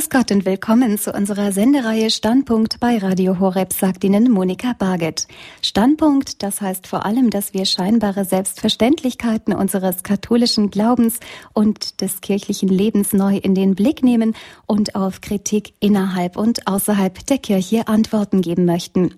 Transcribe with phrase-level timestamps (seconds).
[0.00, 5.28] Grüß Gott und willkommen zu unserer Sendereihe Standpunkt bei Radio Horeb, sagt Ihnen Monika Barget.
[5.60, 11.20] Standpunkt, das heißt vor allem, dass wir scheinbare Selbstverständlichkeiten unseres katholischen Glaubens
[11.52, 14.34] und des kirchlichen Lebens neu in den Blick nehmen
[14.64, 19.14] und auf Kritik innerhalb und außerhalb der Kirche Antworten geben möchten.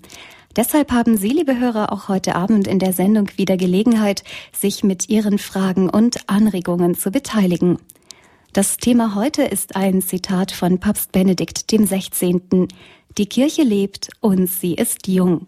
[0.56, 5.08] Deshalb haben Sie, liebe Hörer, auch heute Abend in der Sendung wieder Gelegenheit, sich mit
[5.08, 7.78] Ihren Fragen und Anregungen zu beteiligen.
[8.52, 12.68] Das Thema heute ist ein Zitat von Papst Benedikt dem 16.
[13.16, 15.46] Die Kirche lebt und sie ist jung.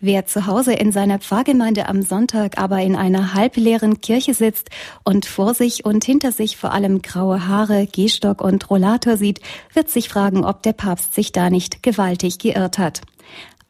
[0.00, 4.70] Wer zu Hause in seiner Pfarrgemeinde am Sonntag aber in einer halbleeren Kirche sitzt
[5.04, 9.40] und vor sich und hinter sich vor allem graue Haare, Gehstock und Rollator sieht,
[9.74, 13.02] wird sich fragen, ob der Papst sich da nicht gewaltig geirrt hat.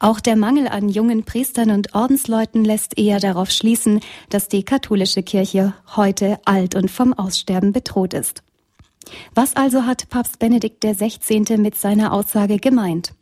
[0.01, 5.21] Auch der Mangel an jungen Priestern und Ordensleuten lässt eher darauf schließen, dass die katholische
[5.21, 8.41] Kirche heute alt und vom Aussterben bedroht ist.
[9.35, 11.57] Was also hat Papst Benedikt XVI.
[11.57, 13.13] mit seiner Aussage gemeint?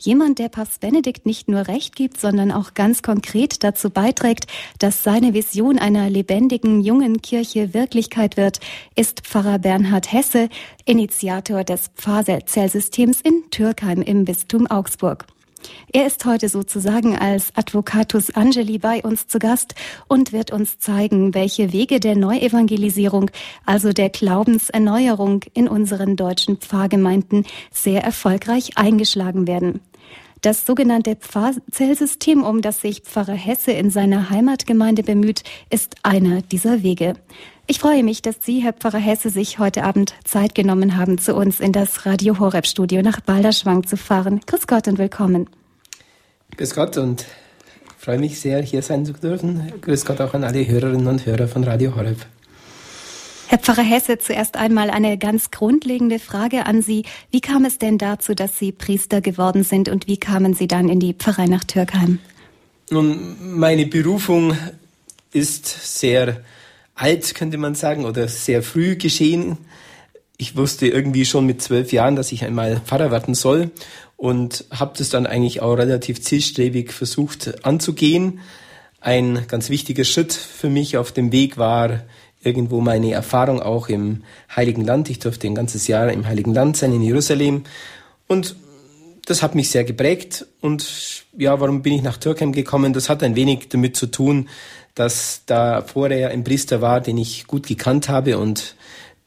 [0.00, 4.46] Jemand, der Papst Benedikt nicht nur Recht gibt, sondern auch ganz konkret dazu beiträgt,
[4.78, 8.60] dass seine Vision einer lebendigen jungen Kirche Wirklichkeit wird,
[8.96, 10.48] ist Pfarrer Bernhard Hesse,
[10.86, 15.26] Initiator des Pfarrzellsystems in Türkheim im Bistum Augsburg.
[15.92, 19.74] Er ist heute sozusagen als Advocatus Angeli bei uns zu Gast
[20.06, 23.30] und wird uns zeigen, welche Wege der Neuevangelisierung,
[23.64, 29.80] also der Glaubenserneuerung in unseren deutschen Pfarrgemeinden sehr erfolgreich eingeschlagen werden.
[30.40, 36.84] Das sogenannte Pfarrzellsystem, um das sich Pfarrer Hesse in seiner Heimatgemeinde bemüht, ist einer dieser
[36.84, 37.14] Wege.
[37.70, 41.34] Ich freue mich, dass Sie, Herr Pfarrer Hesse, sich heute Abend Zeit genommen haben, zu
[41.34, 44.40] uns in das Radio Horeb Studio nach Balderschwang zu fahren.
[44.46, 45.50] Grüß Gott und willkommen.
[46.56, 47.26] Grüß Gott und
[47.98, 49.70] freue mich sehr, hier sein zu dürfen.
[49.82, 52.24] Grüß Gott auch an alle Hörerinnen und Hörer von Radio Horeb.
[53.48, 57.04] Herr Pfarrer Hesse, zuerst einmal eine ganz grundlegende Frage an Sie.
[57.30, 60.88] Wie kam es denn dazu, dass Sie Priester geworden sind und wie kamen Sie dann
[60.88, 62.18] in die Pfarrei nach Türkheim?
[62.88, 64.56] Nun, meine Berufung
[65.32, 66.40] ist sehr
[66.98, 69.58] alt, könnte man sagen, oder sehr früh geschehen.
[70.36, 73.70] Ich wusste irgendwie schon mit zwölf Jahren, dass ich einmal Pfarrer werden soll
[74.16, 78.40] und habe das dann eigentlich auch relativ zielstrebig versucht anzugehen.
[79.00, 82.04] Ein ganz wichtiger Schritt für mich auf dem Weg war
[82.42, 84.22] irgendwo meine Erfahrung auch im
[84.54, 85.10] Heiligen Land.
[85.10, 87.64] Ich durfte ein ganzes Jahr im Heiligen Land sein, in Jerusalem.
[88.26, 88.56] Und
[89.24, 90.46] das hat mich sehr geprägt.
[90.60, 92.92] Und ja, warum bin ich nach Türkheim gekommen?
[92.92, 94.48] Das hat ein wenig damit zu tun,
[94.98, 98.74] dass da vorher ein Priester war, den ich gut gekannt habe und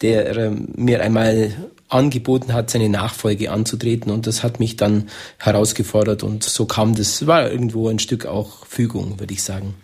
[0.02, 1.52] der äh, mir einmal
[1.88, 4.12] angeboten hat, seine Nachfolge anzutreten.
[4.12, 8.66] Und das hat mich dann herausgefordert und so kam das, war irgendwo ein Stück auch
[8.66, 9.76] Fügung, würde ich sagen.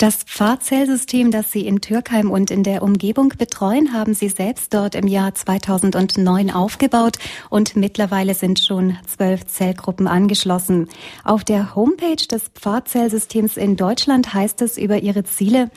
[0.00, 4.94] Das Pfarrzellsystem, das Sie in Türkheim und in der Umgebung betreuen, haben Sie selbst dort
[4.94, 7.18] im Jahr 2009 aufgebaut
[7.50, 10.88] und mittlerweile sind schon zwölf Zellgruppen angeschlossen.
[11.22, 15.70] Auf der Homepage des Pfarrzellsystems in Deutschland heißt es über Ihre Ziele,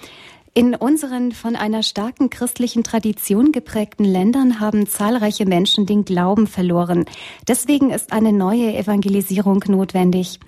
[0.55, 7.05] in unseren von einer starken christlichen Tradition geprägten Ländern haben zahlreiche Menschen den Glauben verloren.
[7.47, 10.39] Deswegen ist eine neue Evangelisierung notwendig.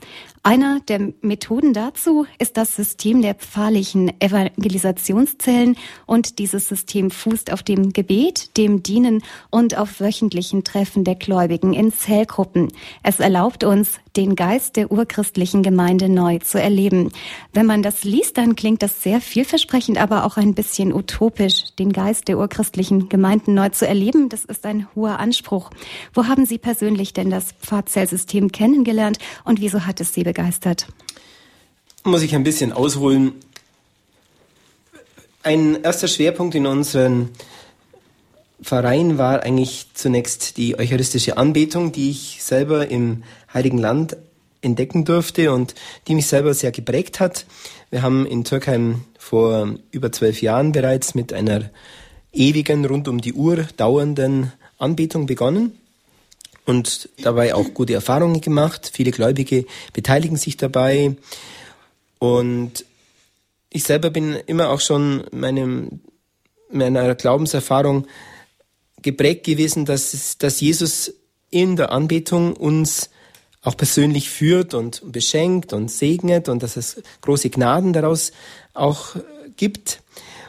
[0.48, 5.76] Einer der Methoden dazu ist das System der pfarrlichen Evangelisationszellen
[6.06, 11.74] und dieses System fußt auf dem Gebet, dem Dienen und auf wöchentlichen Treffen der Gläubigen
[11.74, 12.68] in Zellgruppen.
[13.02, 17.12] Es erlaubt uns, den Geist der urchristlichen Gemeinde neu zu erleben.
[17.52, 21.92] Wenn man das liest, dann klingt das sehr vielversprechend, aber auch ein bisschen utopisch, den
[21.92, 24.30] Geist der urchristlichen Gemeinden neu zu erleben.
[24.30, 25.72] Das ist ein hoher Anspruch.
[26.14, 30.35] Wo haben Sie persönlich denn das Pfarrzellsystem kennengelernt und wieso hat es Sie?
[32.04, 33.34] Muss ich ein bisschen ausholen.
[35.44, 37.30] Ein erster Schwerpunkt in unseren
[38.62, 44.18] Verein war eigentlich zunächst die eucharistische Anbetung, die ich selber im Heiligen Land
[44.62, 45.76] entdecken durfte und
[46.08, 47.46] die mich selber sehr geprägt hat.
[47.90, 51.70] Wir haben in Türkheim vor über zwölf Jahren bereits mit einer
[52.34, 55.78] ewigen, rund um die Uhr dauernden Anbetung begonnen
[56.66, 58.92] und dabei auch gute Erfahrungen gemacht.
[58.94, 61.16] Viele Gläubige beteiligen sich dabei.
[62.20, 62.86] Und
[63.70, 66.00] ich selber bin immer auch schon meinem,
[66.72, 68.08] meiner Glaubenserfahrung
[69.02, 71.14] geprägt gewesen, dass, dass Jesus
[71.52, 73.10] in der Anbetung uns
[73.62, 78.32] auch persönlich führt und beschenkt und segnet und dass es große Gnaden daraus
[78.74, 79.16] auch
[79.58, 80.02] gibt.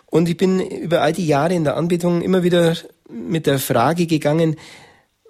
[0.06, 2.76] Und ich bin über all die Jahre in der Anbetung immer wieder
[3.08, 4.56] mit der Frage gegangen,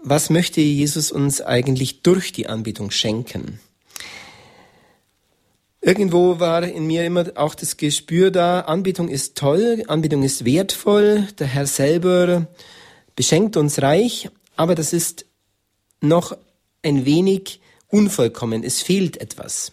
[0.09, 3.59] was möchte Jesus uns eigentlich durch die Anbetung schenken?
[5.81, 11.27] Irgendwo war in mir immer auch das Gespür da, Anbetung ist toll, Anbetung ist wertvoll,
[11.41, 12.47] der Herr selber
[13.17, 15.27] beschenkt uns reich, aber das ist
[16.01, 16.37] noch
[16.83, 18.63] ein wenig unvollkommen.
[18.63, 19.73] Es fehlt etwas.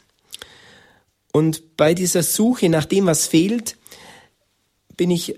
[1.31, 3.77] Und bei dieser Suche nach dem, was fehlt,
[4.97, 5.35] bin ich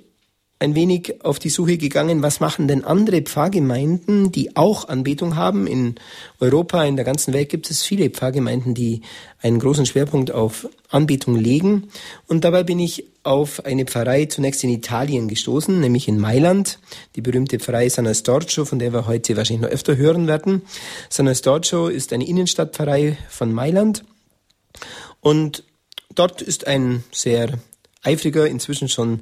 [0.57, 5.67] ein wenig auf die Suche gegangen, was machen denn andere Pfarrgemeinden, die auch Anbetung haben.
[5.67, 5.95] In
[6.39, 9.01] Europa, in der ganzen Welt gibt es viele Pfarrgemeinden, die
[9.41, 11.89] einen großen Schwerpunkt auf Anbetung legen.
[12.27, 16.79] Und dabei bin ich auf eine Pfarrei zunächst in Italien gestoßen, nämlich in Mailand,
[17.15, 20.61] die berühmte Pfarrei San Estorcio, von der wir heute wahrscheinlich noch öfter hören werden.
[21.09, 24.05] San Estorcio ist eine Innenstadtpfarrei von Mailand.
[25.19, 25.63] Und
[26.13, 27.59] dort ist ein sehr
[28.03, 29.21] eifriger, inzwischen schon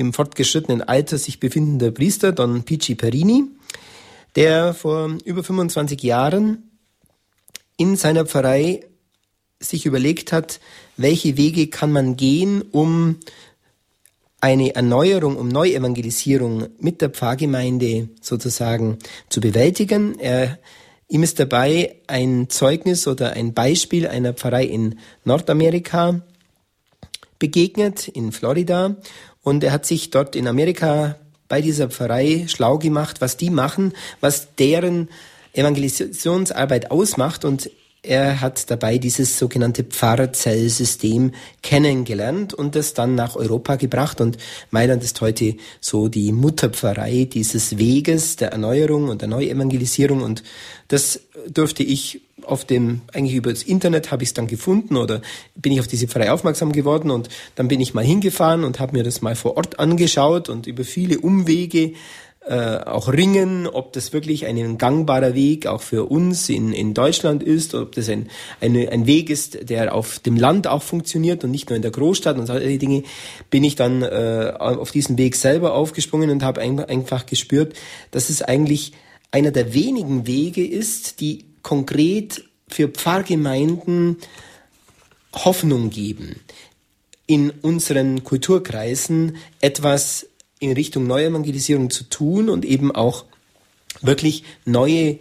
[0.00, 3.44] im fortgeschrittenen Alter sich befindender Priester, Don Pici Perini,
[4.34, 6.70] der vor über 25 Jahren
[7.76, 8.84] in seiner Pfarrei
[9.60, 10.58] sich überlegt hat,
[10.96, 13.16] welche Wege kann man gehen, um
[14.40, 18.98] eine Erneuerung, um Neuevangelisierung mit der Pfarrgemeinde sozusagen
[19.28, 20.18] zu bewältigen.
[20.18, 20.58] Er,
[21.08, 26.22] ihm ist dabei ein Zeugnis oder ein Beispiel einer Pfarrei in Nordamerika
[27.38, 28.96] begegnet, in Florida.
[29.42, 31.16] Und er hat sich dort in Amerika
[31.48, 35.08] bei dieser Pfarrei schlau gemacht, was die machen, was deren
[35.52, 37.44] Evangelisationsarbeit ausmacht.
[37.44, 37.70] Und
[38.02, 41.32] er hat dabei dieses sogenannte Pfarrzellsystem
[41.62, 44.20] kennengelernt und das dann nach Europa gebracht.
[44.20, 44.38] Und
[44.70, 50.22] Mailand ist heute so die Mutterpfarrei dieses Weges der Erneuerung und der Neuevangelisierung.
[50.22, 50.42] Und
[50.88, 55.20] das durfte ich auf dem, eigentlich über das Internet habe ich es dann gefunden oder
[55.54, 58.96] bin ich auf diese Pfarrei aufmerksam geworden und dann bin ich mal hingefahren und habe
[58.96, 61.92] mir das mal vor Ort angeschaut und über viele Umwege
[62.46, 67.42] äh, auch ringen, ob das wirklich ein gangbarer Weg auch für uns in, in Deutschland
[67.42, 68.30] ist, ob das ein,
[68.62, 71.90] eine, ein Weg ist, der auf dem Land auch funktioniert und nicht nur in der
[71.90, 73.02] Großstadt und solche Dinge,
[73.50, 77.74] bin ich dann äh, auf diesen Weg selber aufgesprungen und habe ein, einfach gespürt,
[78.10, 78.92] dass es eigentlich
[79.30, 84.16] einer der wenigen Wege ist, die konkret für Pfarrgemeinden
[85.34, 86.40] Hoffnung geben,
[87.26, 90.29] in unseren Kulturkreisen etwas
[90.60, 93.24] in Richtung Neuevangelisierung zu tun und eben auch
[94.02, 95.18] wirklich neue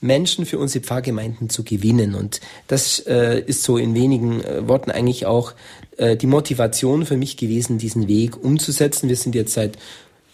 [0.00, 2.14] Menschen für unsere Pfarrgemeinden zu gewinnen.
[2.14, 5.54] Und das äh, ist so in wenigen äh, Worten eigentlich auch
[5.96, 9.08] äh, die Motivation für mich gewesen, diesen Weg umzusetzen.
[9.08, 9.76] Wir sind jetzt seit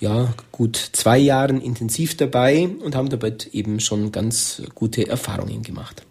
[0.00, 6.05] ja, gut zwei Jahren intensiv dabei und haben dabei eben schon ganz gute Erfahrungen gemacht.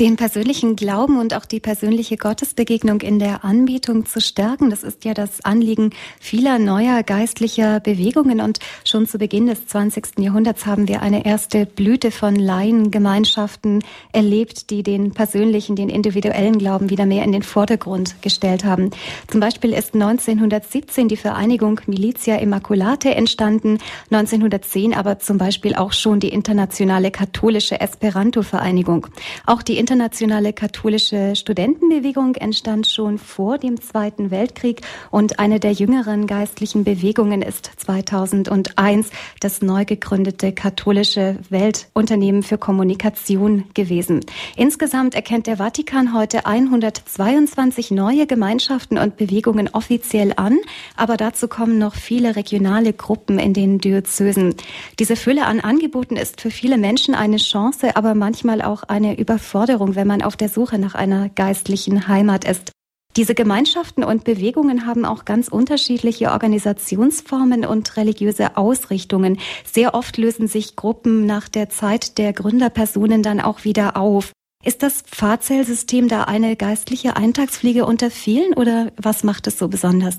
[0.00, 5.04] Den persönlichen Glauben und auch die persönliche Gottesbegegnung in der Anbetung zu stärken, das ist
[5.04, 8.40] ja das Anliegen vieler neuer geistlicher Bewegungen.
[8.40, 10.18] Und schon zu Beginn des 20.
[10.18, 16.90] Jahrhunderts haben wir eine erste Blüte von Laiengemeinschaften erlebt, die den persönlichen, den individuellen Glauben
[16.90, 18.90] wieder mehr in den Vordergrund gestellt haben.
[19.28, 23.78] Zum Beispiel ist 1917 die Vereinigung Militia Immaculate entstanden,
[24.10, 29.06] 1910 aber zum Beispiel auch schon die internationale katholische Esperanto-Vereinigung.
[29.46, 36.26] Auch die internationale katholische Studentenbewegung entstand schon vor dem Zweiten Weltkrieg und eine der jüngeren
[36.26, 39.10] geistlichen Bewegungen ist 2001
[39.40, 44.20] das neu gegründete katholische Weltunternehmen für Kommunikation gewesen.
[44.56, 50.56] Insgesamt erkennt der Vatikan heute 122 neue Gemeinschaften und Bewegungen offiziell an,
[50.96, 54.54] aber dazu kommen noch viele regionale Gruppen in den Diözesen.
[54.98, 59.73] Diese Fülle an Angeboten ist für viele Menschen eine Chance, aber manchmal auch eine Überforderung
[59.74, 62.70] Veränderung, wenn man auf der Suche nach einer geistlichen Heimat ist.
[63.16, 69.38] Diese Gemeinschaften und Bewegungen haben auch ganz unterschiedliche Organisationsformen und religiöse Ausrichtungen.
[69.64, 74.32] Sehr oft lösen sich Gruppen nach der Zeit der Gründerpersonen dann auch wieder auf.
[74.64, 80.18] Ist das Pfarrzellsystem da eine geistliche Eintagspflege unter vielen oder was macht es so besonders?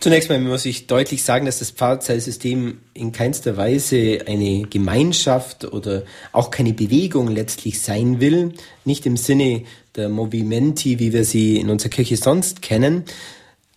[0.00, 6.04] Zunächst mal muss ich deutlich sagen, dass das Pfarrzeilsystem in keinster Weise eine Gemeinschaft oder
[6.30, 8.52] auch keine Bewegung letztlich sein will.
[8.84, 9.64] Nicht im Sinne
[9.96, 13.04] der Movimenti, wie wir sie in unserer Kirche sonst kennen.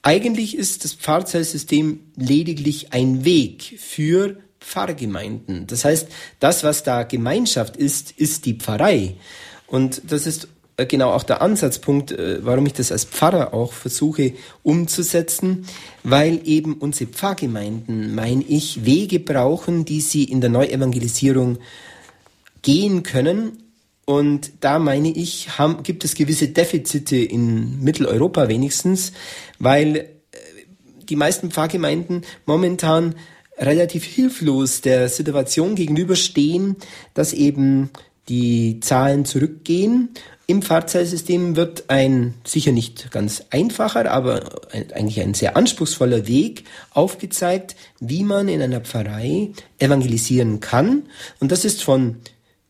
[0.04, 5.66] Eigentlich ist das Pfarrzeilsystem lediglich ein Weg für Pfarrgemeinden.
[5.66, 6.08] Das heißt,
[6.40, 9.16] das, was da Gemeinschaft ist, ist die Pfarrei.
[9.66, 10.48] Und das ist
[10.78, 15.66] genau auch der Ansatzpunkt, äh, warum ich das als Pfarrer auch versuche umzusetzen,
[16.04, 21.60] weil eben unsere Pfarrgemeinden, meine ich, Wege brauchen, die sie in der Neuevangelisierung
[22.62, 23.63] gehen können.
[24.06, 29.13] Und da meine ich, haben, gibt es gewisse Defizite in Mitteleuropa wenigstens,
[29.60, 30.06] weil äh,
[31.10, 33.16] die meisten Pfarrgemeinden momentan
[33.58, 36.78] relativ hilflos der Situation gegenüberstehen,
[37.13, 37.92] dass eben
[38.28, 40.10] die Zahlen zurückgehen
[40.51, 47.77] Im Pfarrzellsystem wird ein sicher nicht ganz einfacher, aber eigentlich ein sehr anspruchsvoller Weg aufgezeigt,
[48.01, 51.03] wie man in einer Pfarrei evangelisieren kann.
[51.39, 52.17] Und das ist von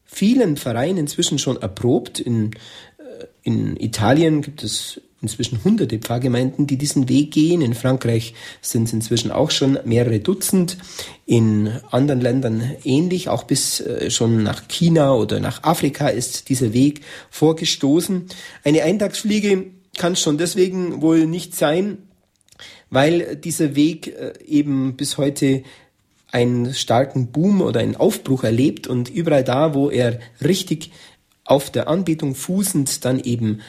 [0.05, 2.19] vielen Pfarreien inzwischen schon erprobt.
[2.19, 2.51] In,
[2.99, 7.61] äh, in Italien gibt es inzwischen hunderte Pfarrgemeinden, die diesen Weg gehen.
[7.61, 10.77] In Frankreich sind es inzwischen auch schon mehrere Dutzend.
[11.25, 13.29] In anderen Ländern ähnlich.
[13.29, 18.25] Auch bis äh, schon nach China oder nach Afrika ist dieser Weg vorgestoßen.
[18.63, 19.65] Eine Eintagsfliege
[19.97, 21.99] kann schon deswegen wohl nicht sein,
[22.89, 25.63] weil dieser Weg äh, eben bis heute
[26.31, 30.91] einen starken Boom oder einen Aufbruch erlebt und überall da, wo er richtig
[31.43, 33.61] auf der Anbetung fußend dann eben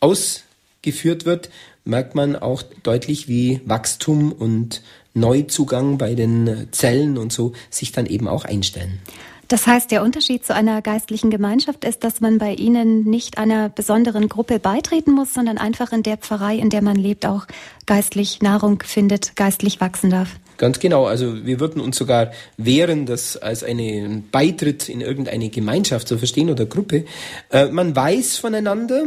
[0.00, 0.43] aus
[0.84, 1.50] geführt wird,
[1.84, 4.82] merkt man auch deutlich, wie Wachstum und
[5.14, 9.00] Neuzugang bei den Zellen und so sich dann eben auch einstellen.
[9.48, 13.68] Das heißt, der Unterschied zu einer geistlichen Gemeinschaft ist, dass man bei Ihnen nicht einer
[13.68, 17.46] besonderen Gruppe beitreten muss, sondern einfach in der Pfarrei, in der man lebt, auch
[17.86, 20.30] geistlich Nahrung findet, geistlich wachsen darf.
[20.56, 21.04] Ganz genau.
[21.04, 26.48] Also wir würden uns sogar wehren, das als einen Beitritt in irgendeine Gemeinschaft zu verstehen
[26.48, 27.04] oder Gruppe.
[27.50, 29.06] Äh, man weiß voneinander,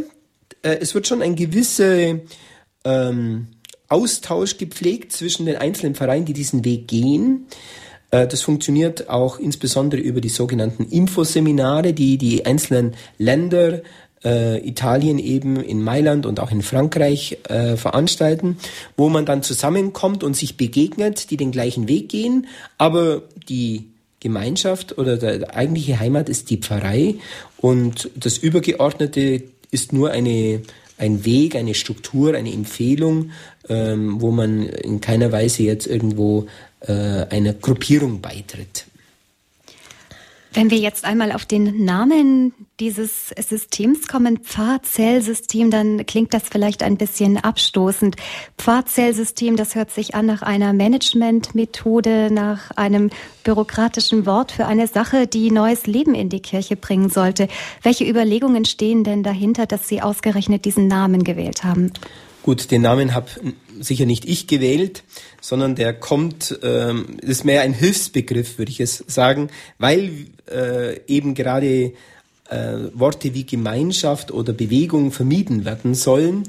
[0.68, 2.20] äh, es wird schon ein gewisser
[2.84, 3.48] ähm,
[3.90, 7.48] Austausch gepflegt zwischen den einzelnen Vereinen, die diesen Weg gehen.
[8.12, 13.82] Äh, das funktioniert auch insbesondere über die sogenannten Infoseminare, die die einzelnen Länder,
[14.24, 18.58] äh, Italien eben in Mailand und auch in Frankreich äh, veranstalten,
[18.98, 22.48] wo man dann zusammenkommt und sich begegnet, die den gleichen Weg gehen,
[22.80, 27.16] aber die Gemeinschaft oder der eigentliche Heimat ist die Pfarrei
[27.58, 30.62] und das übergeordnete ist nur eine,
[30.98, 33.32] ein Weg, eine Struktur, eine Empfehlung,
[33.70, 36.48] ähm, wo man in keiner Weise jetzt irgendwo
[36.82, 38.86] äh, einer Gruppierung beitritt.
[40.58, 46.82] Wenn wir jetzt einmal auf den Namen dieses Systems kommen, Pfarrzellsystem, dann klingt das vielleicht
[46.82, 48.16] ein bisschen abstoßend.
[48.58, 53.12] Pfarrzellsystem, das hört sich an nach einer Managementmethode, nach einem
[53.44, 57.50] bürokratischen Wort für eine Sache, die neues Leben in die Kirche bringen sollte.
[57.84, 61.92] Welche Überlegungen stehen denn dahinter, dass Sie ausgerechnet diesen Namen gewählt haben?
[62.42, 63.28] Gut, den Namen habe
[63.82, 65.04] sicher nicht ich gewählt,
[65.42, 71.34] sondern der kommt, ähm, ist mehr ein Hilfsbegriff, würde ich es sagen, weil äh, eben
[71.34, 71.94] gerade
[72.50, 76.44] äh, Worte wie Gemeinschaft oder Bewegung vermieden werden sollen.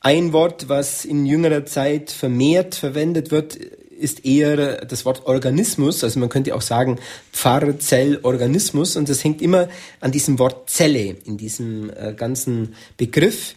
[0.00, 3.56] Ein Wort, was in jüngerer Zeit vermehrt verwendet wird,
[4.02, 6.98] ist eher das Wort Organismus, also man könnte auch sagen
[7.32, 9.68] Pfarrzellorganismus und das hängt immer
[10.00, 13.54] an diesem Wort Zelle in diesem äh, ganzen Begriff.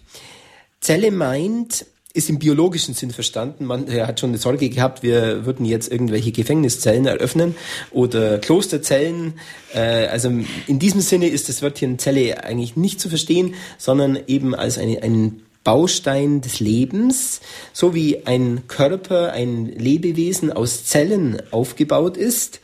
[0.81, 3.65] Zelle meint, ist im biologischen Sinn verstanden.
[3.65, 7.55] Man er hat schon eine Sorge gehabt, wir würden jetzt irgendwelche Gefängniszellen eröffnen
[7.91, 9.33] oder Klosterzellen.
[9.73, 10.31] Äh, also
[10.67, 15.41] in diesem Sinne ist das Wörtchen Zelle eigentlich nicht zu verstehen, sondern eben als ein
[15.65, 17.41] Baustein des Lebens,
[17.73, 22.61] so wie ein Körper, ein Lebewesen aus Zellen aufgebaut ist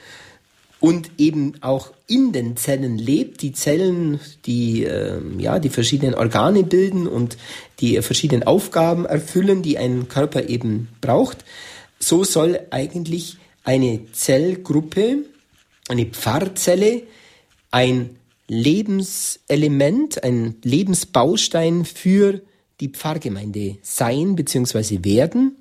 [0.79, 6.63] und eben auch in den Zellen lebt, die Zellen, die äh, ja die verschiedenen Organe
[6.63, 7.37] bilden und
[7.79, 11.45] die verschiedenen Aufgaben erfüllen, die ein Körper eben braucht,
[11.99, 15.19] so soll eigentlich eine Zellgruppe,
[15.87, 17.03] eine Pfarrzelle,
[17.71, 22.41] ein Lebenselement, ein Lebensbaustein für
[22.81, 25.05] die Pfarrgemeinde sein bzw.
[25.05, 25.55] werden.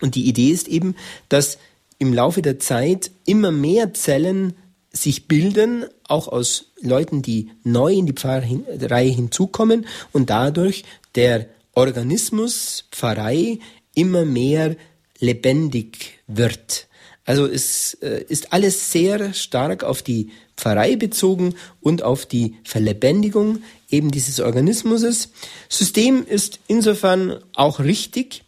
[0.00, 0.96] Und die Idee ist eben,
[1.28, 1.58] dass
[1.98, 4.54] im Laufe der Zeit immer mehr Zellen
[4.94, 10.84] sich bilden, auch aus Leuten, die neu in die Pfarrei hinzukommen und dadurch
[11.14, 13.58] der Organismus Pfarrei
[13.94, 14.76] immer mehr
[15.18, 16.86] lebendig wird.
[17.26, 23.62] Also es äh, ist alles sehr stark auf die Pfarrei bezogen und auf die Verlebendigung
[23.90, 25.30] eben dieses Organismus.
[25.68, 28.44] System ist insofern auch richtig,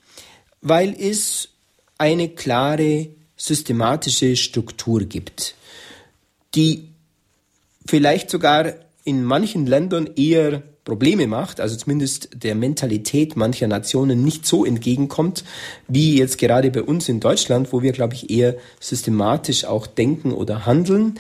[0.61, 1.49] weil es
[1.99, 5.55] eine klare systematische Struktur gibt,
[6.57, 6.89] die
[7.87, 8.73] vielleicht sogar
[9.05, 15.45] in manchen Ländern eher Probleme macht, also zumindest der Mentalität mancher Nationen nicht so entgegenkommt,
[15.89, 20.33] wie jetzt gerade bei uns in Deutschland, wo wir, glaube ich, eher systematisch auch denken
[20.33, 21.19] oder handeln.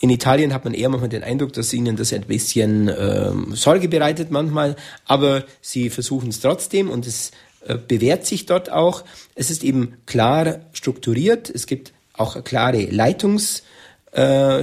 [0.00, 3.88] In Italien hat man eher manchmal den Eindruck, dass ihnen das ein bisschen ähm, Sorge
[3.88, 4.76] bereitet manchmal,
[5.06, 7.30] aber sie versuchen es trotzdem und es
[7.66, 9.04] äh, bewährt sich dort auch.
[9.36, 13.73] Es ist eben klar strukturiert, es gibt auch klare Leitungsstruktur
[14.14, 14.62] äh,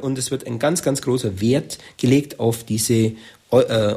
[0.00, 3.12] und es wird ein ganz, ganz großer Wert gelegt auf diese
[3.50, 3.94] äh,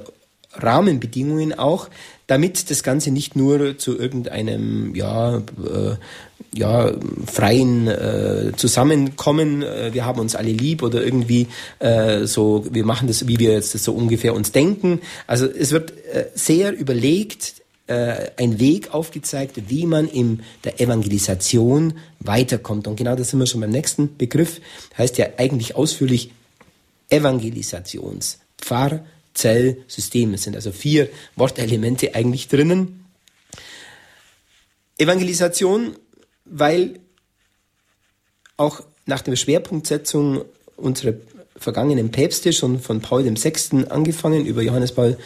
[0.54, 1.90] Rahmenbedingungen auch,
[2.28, 5.96] damit das Ganze nicht nur zu irgendeinem ja, äh,
[6.54, 6.92] ja,
[7.26, 11.48] freien äh, Zusammenkommen, äh, wir haben uns alle lieb oder irgendwie
[11.80, 15.00] äh, so, wir machen das, wie wir jetzt das so ungefähr uns denken.
[15.28, 17.61] Also es wird äh, sehr überlegt,
[17.92, 22.88] äh, ein Weg aufgezeigt, wie man in der Evangelisation weiterkommt.
[22.88, 24.62] Und genau das sind wir schon beim nächsten Begriff,
[24.98, 26.32] heißt ja eigentlich ausführlich
[27.10, 30.34] Evangelisations, Pfarr, Zell, System.
[30.34, 33.06] Es sind also vier Wortelemente eigentlich drinnen.
[34.98, 35.96] Evangelisation
[36.52, 37.00] weil
[38.58, 40.44] auch nach der Schwerpunktsetzung
[40.76, 41.14] unserer
[41.56, 43.86] vergangenen Päpste, schon von Paul VI.
[43.90, 45.18] angefangen, über Johannes Paul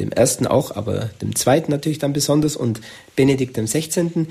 [0.00, 0.46] I.
[0.46, 2.80] auch, aber dem Zweiten natürlich dann besonders und
[3.16, 4.26] Benedikt XVI.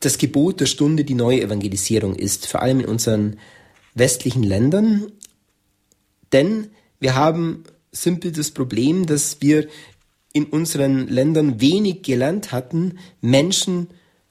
[0.00, 3.38] das Gebot der Stunde die neue Evangelisierung ist, vor allem in unseren
[3.94, 5.10] westlichen Ländern.
[6.32, 6.68] Denn
[7.00, 9.68] wir haben simpel das Problem, dass wir
[10.32, 13.88] in unseren Ländern wenig gelernt hatten, Menschen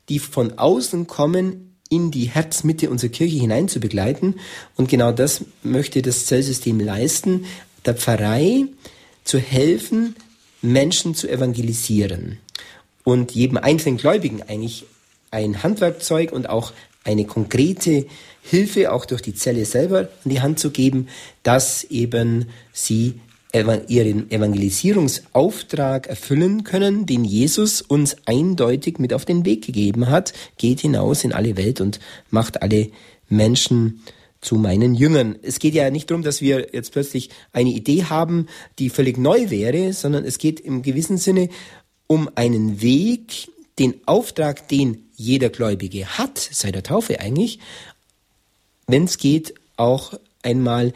[0.10, 4.36] die von außen kommen, in die Herzmitte unserer Kirche hinein zu begleiten.
[4.75, 7.46] Und genau das möchte das Zellsystem leisten,
[7.86, 8.65] der Pfarrei
[9.24, 10.15] zu helfen,
[10.62, 12.40] Menschen zu evangelisieren
[13.04, 14.86] und jedem einzelnen Gläubigen eigentlich
[15.32, 16.74] ein Handwerkzeug und auch
[17.04, 18.06] eine konkrete
[18.42, 21.08] Hilfe auch durch die Zelle selber an die Hand zu geben,
[21.44, 23.20] dass eben sie
[23.54, 30.34] ihren Evangelisierungsauftrag erfüllen können, den Jesus uns eindeutig mit auf den Weg gegeben hat.
[30.58, 32.00] Geht hinaus in alle Welt und
[32.30, 32.90] macht alle
[33.30, 34.04] Menschen
[34.48, 35.36] zu meinen Jüngern.
[35.42, 38.48] Es geht ja nicht darum, dass wir jetzt plötzlich eine Idee haben,
[38.80, 41.50] die völlig neu wäre, sondern es geht im gewissen Sinne
[42.08, 47.60] um einen Weg, den Auftrag, den jeder Gläubige hat, seit der Taufe eigentlich,
[48.88, 50.13] wenn es geht, auch
[50.44, 50.94] einmal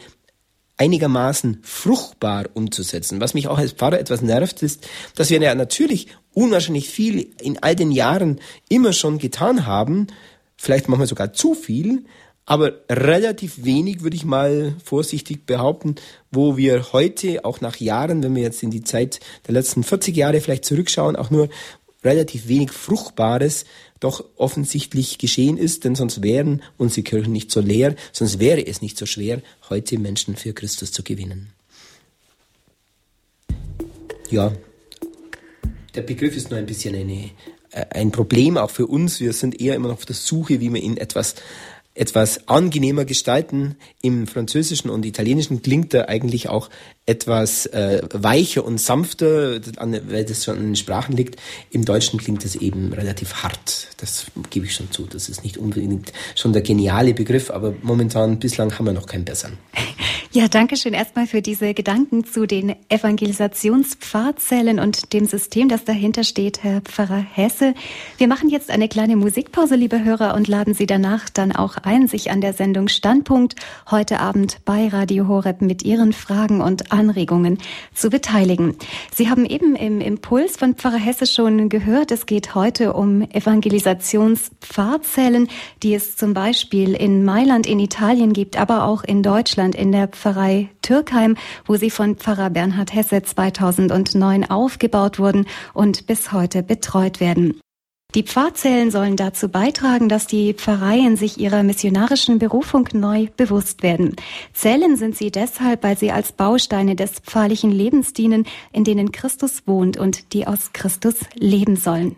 [0.77, 3.19] einigermaßen fruchtbar umzusetzen.
[3.19, 7.61] Was mich auch als Pfarrer etwas nervt, ist, dass wir ja natürlich unwahrscheinlich viel in
[7.61, 8.39] all den Jahren
[8.69, 10.07] immer schon getan haben,
[10.55, 12.05] vielleicht manchmal sogar zu viel,
[12.45, 15.95] aber relativ wenig, würde ich mal vorsichtig behaupten,
[16.31, 20.15] wo wir heute, auch nach Jahren, wenn wir jetzt in die Zeit der letzten 40
[20.15, 21.49] Jahre vielleicht zurückschauen, auch nur
[22.03, 23.65] relativ wenig Fruchtbares
[23.99, 28.81] doch offensichtlich geschehen ist, denn sonst wären unsere Kirchen nicht so leer, sonst wäre es
[28.81, 31.53] nicht so schwer, heute Menschen für Christus zu gewinnen.
[34.31, 34.53] Ja,
[35.93, 37.29] der Begriff ist nur ein bisschen eine,
[37.71, 39.19] äh, ein Problem auch für uns.
[39.19, 41.35] Wir sind eher immer noch auf der Suche, wie wir ihn etwas
[41.93, 43.75] etwas angenehmer gestalten.
[44.01, 46.69] Im Französischen und Italienischen klingt er eigentlich auch
[47.05, 49.59] etwas äh, weicher und sanfter,
[50.07, 51.37] weil das schon in den Sprachen liegt.
[51.69, 53.89] Im Deutschen klingt es eben relativ hart.
[53.97, 55.05] Das gebe ich schon zu.
[55.05, 59.25] Das ist nicht unbedingt schon der geniale Begriff, aber momentan bislang haben wir noch keinen
[59.25, 59.57] besseren.
[60.33, 66.23] Ja, danke schön erstmal für diese Gedanken zu den Evangelisationspfarrzellen und dem System, das dahinter
[66.23, 67.73] steht, Herr Pfarrer Hesse.
[68.17, 72.07] Wir machen jetzt eine kleine Musikpause, liebe Hörer, und laden Sie danach dann auch ein,
[72.07, 73.57] sich an der Sendung Standpunkt
[73.89, 77.57] heute Abend bei Radio Horeb mit Ihren Fragen und Anregungen
[77.93, 78.77] zu beteiligen.
[79.13, 85.49] Sie haben eben im Impuls von Pfarrer Hesse schon gehört, es geht heute um Evangelisationspfarrzellen,
[85.83, 90.07] die es zum Beispiel in Mailand in Italien gibt, aber auch in Deutschland in der
[90.21, 97.19] Pfarrei Türkheim, wo sie von Pfarrer Bernhard Hesse 2009 aufgebaut wurden und bis heute betreut
[97.19, 97.59] werden.
[98.13, 104.15] Die Pfarrzellen sollen dazu beitragen, dass die Pfarreien sich ihrer missionarischen Berufung neu bewusst werden.
[104.53, 109.63] Zellen sind sie deshalb, weil sie als Bausteine des pfarrlichen Lebens dienen, in denen Christus
[109.65, 112.17] wohnt und die aus Christus leben sollen.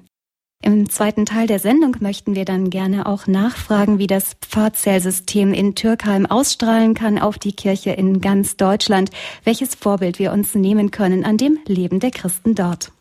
[0.65, 5.75] Im zweiten Teil der Sendung möchten wir dann gerne auch nachfragen, wie das Pfarrzellsystem in
[5.75, 9.09] Türkheim ausstrahlen kann auf die Kirche in ganz Deutschland,
[9.43, 12.93] welches Vorbild wir uns nehmen können an dem Leben der Christen dort.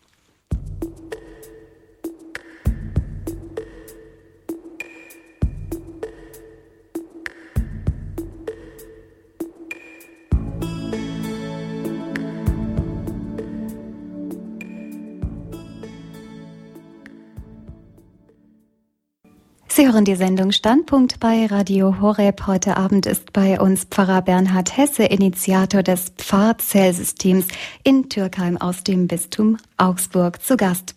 [19.75, 22.47] Sie hören die Sendung Standpunkt bei Radio Horeb.
[22.47, 27.47] Heute Abend ist bei uns Pfarrer Bernhard Hesse, Initiator des Pfarrzellsystems
[27.83, 30.95] in Türkheim aus dem Bistum Augsburg zu Gast.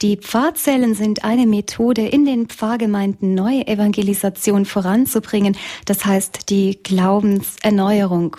[0.00, 8.38] Die Pfarrzellen sind eine Methode, in den Pfarrgemeinden neue Evangelisation voranzubringen, das heißt die Glaubenserneuerung.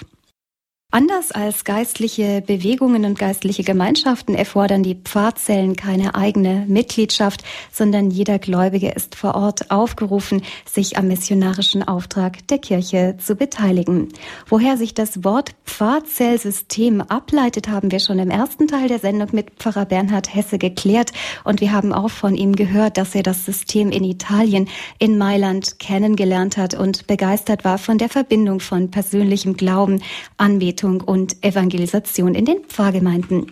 [0.91, 8.39] Anders als geistliche Bewegungen und geistliche Gemeinschaften erfordern die Pfarrzellen keine eigene Mitgliedschaft, sondern jeder
[8.39, 14.08] Gläubige ist vor Ort aufgerufen, sich am missionarischen Auftrag der Kirche zu beteiligen.
[14.48, 19.50] Woher sich das Wort Pfarrzellsystem ableitet, haben wir schon im ersten Teil der Sendung mit
[19.58, 21.12] Pfarrer Bernhard Hesse geklärt
[21.43, 24.69] und wir haben auch von ihm gehört, dass er das System in Italien,
[25.00, 30.02] in Mailand kennengelernt hat und begeistert war von der Verbindung von persönlichem Glauben,
[30.38, 33.52] Anbetung Anbetung und Evangelisation in den Pfarrgemeinden.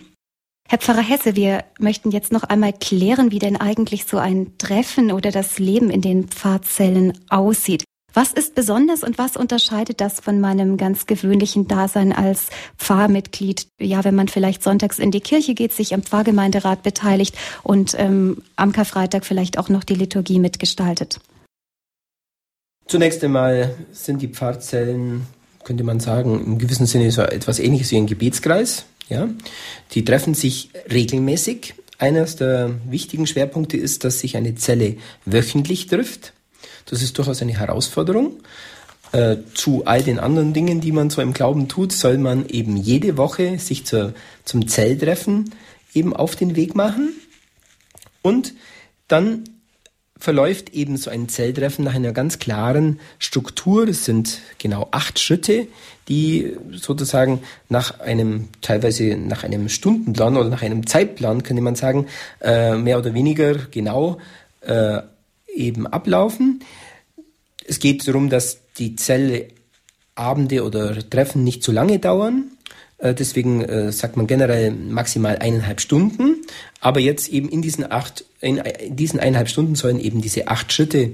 [0.68, 5.10] Herr Pfarrer Hesse, wir möchten jetzt noch einmal klären, wie denn eigentlich so ein Treffen
[5.10, 7.84] oder das Leben in den Pfarrzellen aussieht.
[8.12, 13.66] Was ist besonders und was unterscheidet das von meinem ganz gewöhnlichen Dasein als Pfarrmitglied?
[13.80, 18.42] Ja, wenn man vielleicht sonntags in die Kirche geht, sich am Pfarrgemeinderat beteiligt und ähm,
[18.56, 21.20] am Karfreitag vielleicht auch noch die Liturgie mitgestaltet.
[22.86, 25.26] Zunächst einmal sind die Pfarrzellen
[25.64, 28.84] könnte man sagen, im gewissen Sinne so etwas ähnliches wie ein Gebetskreis.
[29.08, 29.28] Ja?
[29.92, 31.74] Die treffen sich regelmäßig.
[31.98, 36.32] Eines der wichtigen Schwerpunkte ist, dass sich eine Zelle wöchentlich trifft.
[36.86, 38.40] Das ist durchaus eine Herausforderung.
[39.12, 42.76] Äh, zu all den anderen Dingen, die man so im Glauben tut, soll man eben
[42.76, 44.12] jede Woche sich zur,
[44.44, 45.54] zum Zelltreffen
[45.94, 47.12] eben auf den Weg machen.
[48.22, 48.54] Und
[49.06, 49.44] dann
[50.24, 53.86] verläuft eben so ein Zelltreffen nach einer ganz klaren Struktur.
[53.86, 55.68] Es sind genau acht Schritte,
[56.08, 62.06] die sozusagen nach einem, teilweise nach einem Stundenplan oder nach einem Zeitplan, könnte man sagen,
[62.40, 64.16] äh, mehr oder weniger genau
[64.62, 65.02] äh,
[65.54, 66.64] eben ablaufen.
[67.66, 72.50] Es geht darum, dass die Zellabende oder Treffen nicht zu lange dauern.
[72.98, 76.42] Äh, deswegen äh, sagt man generell maximal eineinhalb Stunden.
[76.80, 81.12] Aber jetzt eben in diesen acht, in diesen eineinhalb Stunden sollen eben diese acht Schritte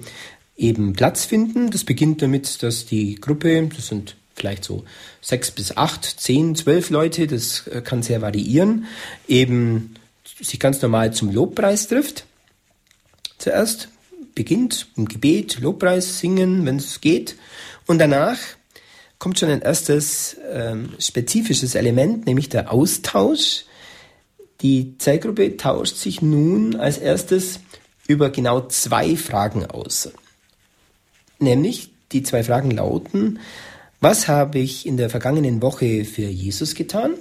[0.57, 1.71] eben Platz finden.
[1.71, 4.85] Das beginnt damit, dass die Gruppe, das sind vielleicht so
[5.21, 8.87] sechs bis acht, zehn, zwölf Leute, das äh, kann sehr variieren,
[9.29, 9.95] eben
[10.40, 12.25] sich ganz normal zum Lobpreis trifft.
[13.38, 13.88] Zuerst
[14.35, 17.37] beginnt im Gebet, Lobpreis singen, wenn es geht.
[17.87, 18.38] Und danach
[19.20, 23.66] kommt schon ein erstes ähm, spezifisches Element, nämlich der Austausch.
[24.62, 27.61] Die Zellgruppe tauscht sich nun als erstes
[28.09, 30.11] über genau zwei Fragen aus.
[31.38, 33.38] Nämlich die zwei Fragen lauten,
[34.00, 37.14] was habe ich in der vergangenen Woche für Jesus getan?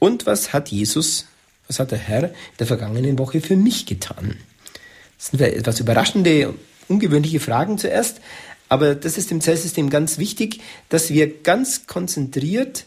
[0.00, 1.26] Und was hat Jesus,
[1.68, 4.36] was hat der Herr in der vergangenen Woche für mich getan?
[5.16, 6.54] Das sind etwas überraschende,
[6.88, 8.20] ungewöhnliche Fragen zuerst,
[8.72, 12.86] aber das ist im Zellsystem ganz wichtig, dass wir ganz konzentriert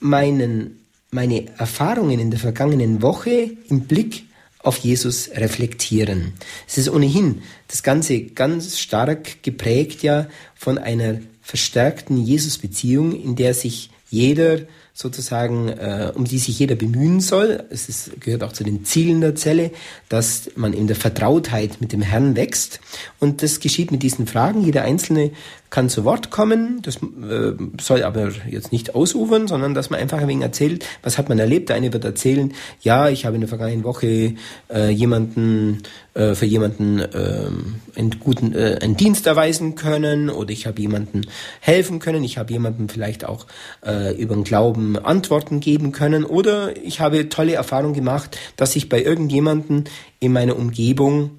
[0.00, 4.24] meinen, meine Erfahrungen in der vergangenen Woche im Blick
[4.58, 6.32] auf Jesus reflektieren.
[6.66, 13.54] Es ist ohnehin das Ganze ganz stark geprägt ja von einer verstärkten Jesus-Beziehung, in der
[13.54, 14.62] sich jeder
[14.96, 17.64] sozusagen, äh, um die sich jeder bemühen soll.
[17.70, 19.72] Es ist, gehört auch zu den Zielen der Zelle,
[20.08, 22.78] dass man in der Vertrautheit mit dem Herrn wächst.
[23.18, 24.62] Und das geschieht mit diesen Fragen.
[24.62, 25.32] Jeder Einzelne
[25.74, 26.82] kann zu Wort kommen.
[26.82, 31.18] Das äh, soll aber jetzt nicht ausufern, sondern dass man einfach ein wenig erzählt, was
[31.18, 31.68] hat man erlebt.
[31.68, 34.34] Der eine wird erzählen, ja, ich habe in der vergangenen Woche
[34.72, 35.82] äh, jemanden
[36.14, 37.48] äh, für jemanden äh,
[37.96, 41.22] einen guten äh, einen Dienst erweisen können oder ich habe jemanden
[41.58, 42.22] helfen können.
[42.22, 43.46] Ich habe jemanden vielleicht auch
[43.84, 48.88] äh, über den Glauben Antworten geben können oder ich habe tolle Erfahrungen gemacht, dass ich
[48.88, 49.84] bei irgendjemanden
[50.20, 51.32] in meiner Umgebung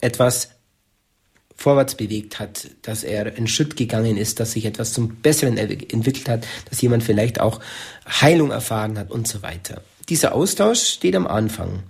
[0.00, 0.53] etwas
[1.56, 6.28] vorwärts bewegt hat, dass er einen Schritt gegangen ist, dass sich etwas zum Besseren entwickelt
[6.28, 7.60] hat, dass jemand vielleicht auch
[8.06, 9.82] Heilung erfahren hat und so weiter.
[10.08, 11.82] Dieser Austausch steht am Anfang.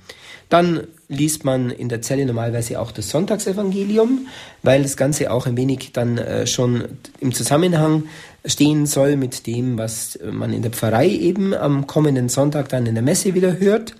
[0.48, 4.28] Dann liest man in der Zelle normalerweise auch das Sonntagsevangelium,
[4.62, 6.84] weil das Ganze auch ein wenig dann äh, schon
[7.20, 8.04] im Zusammenhang
[8.44, 12.94] stehen soll mit dem, was man in der Pfarrei eben am kommenden Sonntag dann in
[12.94, 13.94] der Messe wieder hört.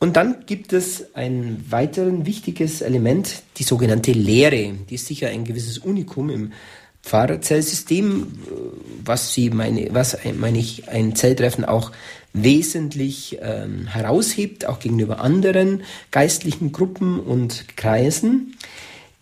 [0.00, 4.72] Und dann gibt es ein weiteres wichtiges Element, die sogenannte Lehre.
[4.88, 6.52] Die ist sicher ein gewisses Unikum im
[7.02, 8.26] Pfarrerzellsystem,
[9.04, 11.90] was sie meine, was meine ich ein Zelltreffen auch
[12.32, 18.56] wesentlich ähm, heraushebt, auch gegenüber anderen geistlichen Gruppen und Kreisen.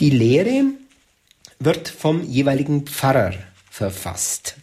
[0.01, 0.65] Die Lehre
[1.59, 3.33] wird vom jeweiligen Pfarrer
[3.71, 4.57] verfasst.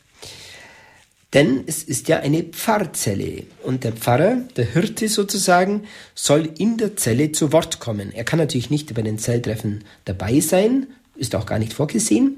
[1.34, 6.96] Denn es ist ja eine Pfarrzelle und der Pfarrer, der Hirte sozusagen, soll in der
[6.96, 8.14] Zelle zu Wort kommen.
[8.14, 12.38] Er kann natürlich nicht bei den Zelltreffen dabei sein, ist auch gar nicht vorgesehen.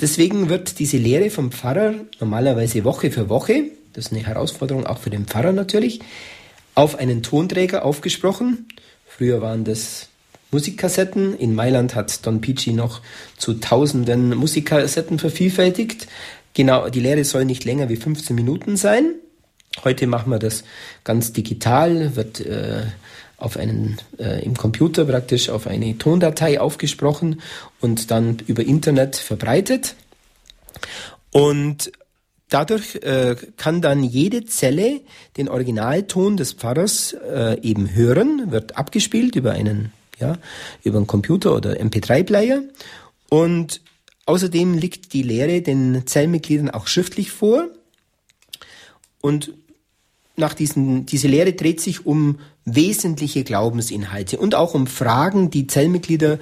[0.00, 4.98] Deswegen wird diese Lehre vom Pfarrer normalerweise Woche für Woche, das ist eine Herausforderung auch
[4.98, 6.00] für den Pfarrer natürlich,
[6.76, 8.68] auf einen Tonträger aufgesprochen.
[9.04, 10.08] Früher waren das
[10.52, 11.36] Musikkassetten.
[11.36, 13.02] In Mailand hat Don Pici noch
[13.36, 16.06] zu tausenden Musikkassetten vervielfältigt
[16.60, 19.14] genau, die Lehre soll nicht länger wie 15 Minuten sein.
[19.82, 20.62] Heute machen wir das
[21.04, 22.82] ganz digital, wird äh,
[23.38, 27.40] auf einen äh, im Computer praktisch auf eine Tondatei aufgesprochen
[27.80, 29.94] und dann über Internet verbreitet.
[31.30, 31.92] Und
[32.50, 35.00] dadurch äh, kann dann jede Zelle
[35.38, 40.36] den Originalton des Pfarrers äh, eben hören, wird abgespielt über einen ja,
[40.82, 42.60] über einen Computer oder MP3-Player
[43.30, 43.80] und
[44.30, 47.66] außerdem liegt die Lehre den Zellmitgliedern auch schriftlich vor.
[49.20, 49.52] Und
[50.36, 56.38] nach diesen, diese Lehre dreht sich um wesentliche Glaubensinhalte und auch um Fragen, die Zellmitglieder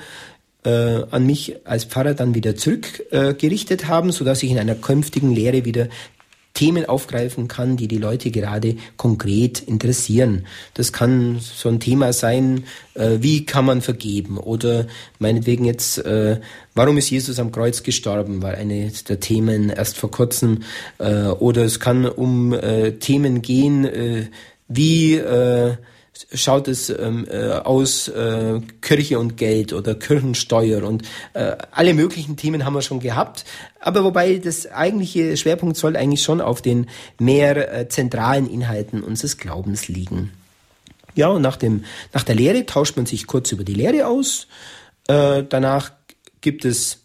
[0.64, 4.74] äh, an mich als Pfarrer dann wieder zurückgerichtet äh, haben, so dass ich in einer
[4.74, 5.88] künftigen Lehre wieder
[6.54, 10.46] Themen aufgreifen kann, die die Leute gerade konkret interessieren.
[10.74, 14.86] Das kann so ein Thema sein, äh, wie kann man vergeben oder
[15.18, 16.40] meinetwegen jetzt, äh,
[16.74, 20.62] warum ist Jesus am Kreuz gestorben, war eine der Themen erst vor kurzem.
[20.98, 24.26] Äh, oder es kann um äh, Themen gehen, äh,
[24.68, 25.76] wie äh,
[26.32, 32.36] schaut es ähm, äh, aus äh, Kirche und Geld oder Kirchensteuer und äh, alle möglichen
[32.36, 33.44] Themen haben wir schon gehabt.
[33.80, 36.88] Aber wobei das eigentliche Schwerpunkt soll eigentlich schon auf den
[37.18, 40.32] mehr äh, zentralen Inhalten unseres Glaubens liegen.
[41.14, 44.46] Ja, und nach, dem, nach der Lehre tauscht man sich kurz über die Lehre aus.
[45.08, 45.92] Äh, danach
[46.42, 47.00] gibt es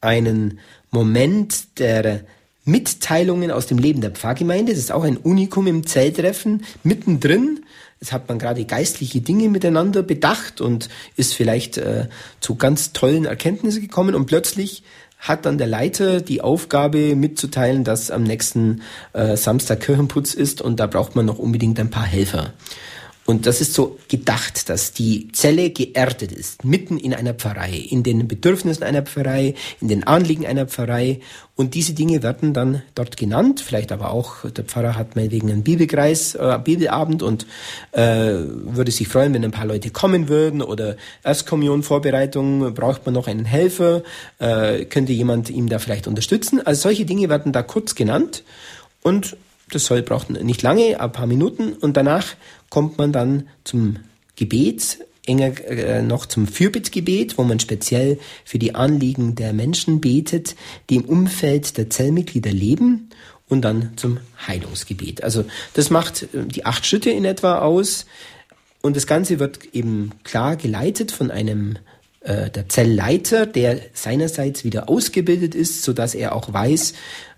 [0.00, 0.58] einen
[0.90, 2.22] Moment der
[2.64, 4.72] Mitteilungen aus dem Leben der Pfarrgemeinde.
[4.72, 6.64] Das ist auch ein Unikum im Zelltreffen.
[6.82, 7.60] Mittendrin
[8.00, 12.08] Jetzt hat man gerade geistliche Dinge miteinander bedacht und ist vielleicht äh,
[12.40, 14.82] zu ganz tollen Erkenntnissen gekommen und plötzlich
[15.18, 18.80] hat dann der Leiter die Aufgabe mitzuteilen, dass am nächsten
[19.12, 22.54] äh, Samstag Kirchenputz ist und da braucht man noch unbedingt ein paar Helfer.
[23.26, 28.02] Und das ist so gedacht, dass die Zelle geerdet ist, mitten in einer Pfarrei, in
[28.02, 31.20] den Bedürfnissen einer Pfarrei, in den Anliegen einer Pfarrei.
[31.54, 33.60] Und diese Dinge werden dann dort genannt.
[33.60, 37.46] Vielleicht aber auch, der Pfarrer hat meinetwegen einen Bibelkreis, äh, Bibelabend und
[37.92, 40.60] äh, würde sich freuen, wenn ein paar Leute kommen würden.
[40.60, 44.02] Oder Erstkommunionvorbereitung, braucht man noch einen Helfer,
[44.38, 46.66] äh, könnte jemand ihm da vielleicht unterstützen.
[46.66, 48.42] Also solche Dinge werden da kurz genannt.
[49.02, 49.36] Und
[49.70, 51.72] das soll, braucht nicht lange, ein paar Minuten.
[51.72, 52.26] Und danach
[52.68, 53.96] kommt man dann zum
[54.36, 60.56] Gebet, enger äh, noch zum Fürbittgebet, wo man speziell für die Anliegen der Menschen betet,
[60.88, 63.10] die im Umfeld der Zellmitglieder leben
[63.48, 65.22] und dann zum Heilungsgebet.
[65.22, 68.06] Also das macht äh, die acht Schritte in etwa aus
[68.82, 71.76] und das Ganze wird eben klar geleitet von einem
[72.20, 76.94] äh, der Zellleiter, der seinerseits wieder ausgebildet ist, so dass er auch weiß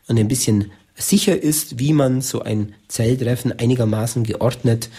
[0.08, 4.90] und ein bisschen sicher ist, wie man so ein Zelltreffen einigermaßen geordnet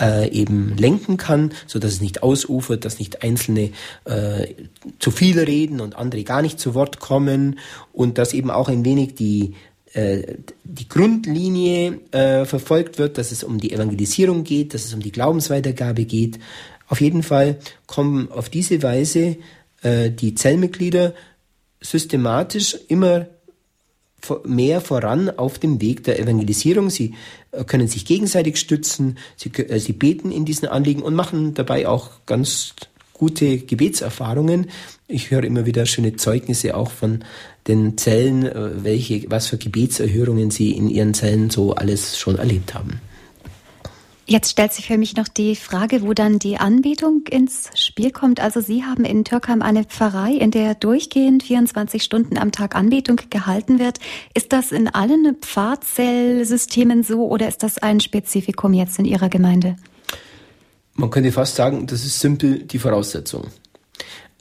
[0.00, 3.70] äh, eben lenken kann, so dass es nicht ausufert, dass nicht Einzelne
[4.04, 4.54] äh,
[4.98, 7.58] zu viel reden und andere gar nicht zu Wort kommen
[7.92, 9.54] und dass eben auch ein wenig die
[9.94, 15.00] äh, die Grundlinie äh, verfolgt wird, dass es um die Evangelisierung geht, dass es um
[15.00, 16.38] die Glaubensweitergabe geht.
[16.88, 19.36] Auf jeden Fall kommen auf diese Weise
[19.82, 21.14] äh, die Zellmitglieder
[21.80, 23.26] systematisch immer
[24.44, 26.90] mehr voran auf dem Weg der Evangelisierung.
[26.90, 27.14] Sie
[27.52, 31.88] äh, können sich gegenseitig stützen, sie, äh, sie beten in diesen Anliegen und machen dabei
[31.88, 32.74] auch ganz
[33.12, 34.70] gute Gebetserfahrungen.
[35.08, 37.24] Ich höre immer wieder schöne Zeugnisse auch von
[37.66, 42.74] den Zellen, äh, welche, was für Gebetserhörungen sie in ihren Zellen so alles schon erlebt
[42.74, 43.00] haben.
[44.28, 48.40] Jetzt stellt sich für mich noch die Frage, wo dann die Anbetung ins Spiel kommt.
[48.40, 53.20] Also Sie haben in Türkheim eine Pfarrei, in der durchgehend 24 Stunden am Tag Anbetung
[53.30, 54.00] gehalten wird.
[54.34, 59.76] Ist das in allen Pfarrzellsystemen so oder ist das ein Spezifikum jetzt in Ihrer Gemeinde?
[60.94, 63.46] Man könnte fast sagen, das ist simpel die Voraussetzung.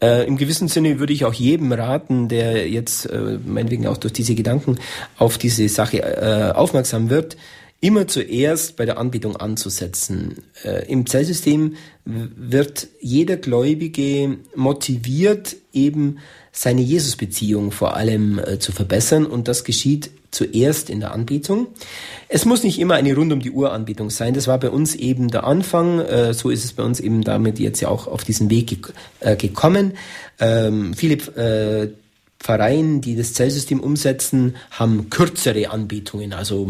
[0.01, 4.13] Äh, Im gewissen Sinne würde ich auch jedem raten, der jetzt äh, meinetwegen auch durch
[4.13, 4.79] diese Gedanken
[5.17, 7.37] auf diese Sache äh, aufmerksam wird,
[7.85, 10.43] immer zuerst bei der Anbetung anzusetzen.
[10.63, 16.17] Äh, Im Zellsystem wird jeder Gläubige motiviert, eben
[16.51, 21.67] seine Jesusbeziehung vor allem äh, zu verbessern und das geschieht zuerst in der Anbetung.
[22.27, 24.33] Es muss nicht immer eine rund um die Uhr Anbetung sein.
[24.33, 25.99] Das war bei uns eben der Anfang.
[25.99, 28.79] Äh, so ist es bei uns eben damit jetzt ja auch auf diesen Weg ge
[29.19, 29.93] äh, gekommen.
[30.39, 31.89] Ähm, viele äh,
[32.39, 36.67] Pfarreien, die das Zellsystem umsetzen, haben kürzere Anbetungen, also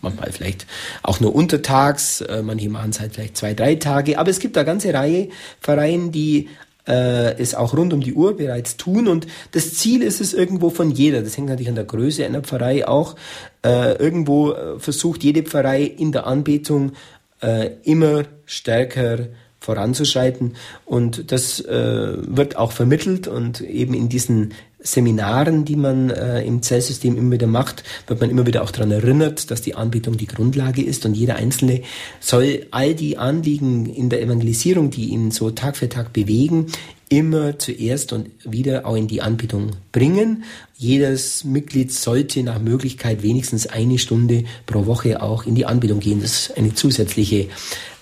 [0.00, 0.66] manchmal vielleicht
[1.02, 4.56] auch nur untertags, äh, manche machen es halt vielleicht zwei, drei Tage, aber es gibt
[4.56, 5.28] da ganze Reihe
[5.60, 6.48] Vereine, die
[6.86, 9.08] äh, es auch rund um die Uhr bereits tun.
[9.08, 12.42] Und das Ziel ist es irgendwo von jeder, das hängt natürlich an der Größe einer
[12.42, 13.16] Pfarrei auch,
[13.64, 16.92] äh, irgendwo äh, versucht jede Pfarrei in der Anbetung
[17.40, 19.28] äh, immer stärker
[19.66, 26.42] voranzuschreiten und das äh, wird auch vermittelt und eben in diesen Seminaren, die man äh,
[26.42, 30.16] im Zellsystem immer wieder macht, wird man immer wieder auch daran erinnert, dass die Anbetung
[30.16, 31.82] die Grundlage ist und jeder Einzelne
[32.20, 36.66] soll all die Anliegen in der Evangelisierung, die ihn so Tag für Tag bewegen,
[37.08, 40.44] immer zuerst und wieder auch in die Anbetung bringen.
[40.76, 46.20] Jedes Mitglied sollte nach Möglichkeit wenigstens eine Stunde pro Woche auch in die Anbetung gehen.
[46.20, 47.48] Das ist eine zusätzliche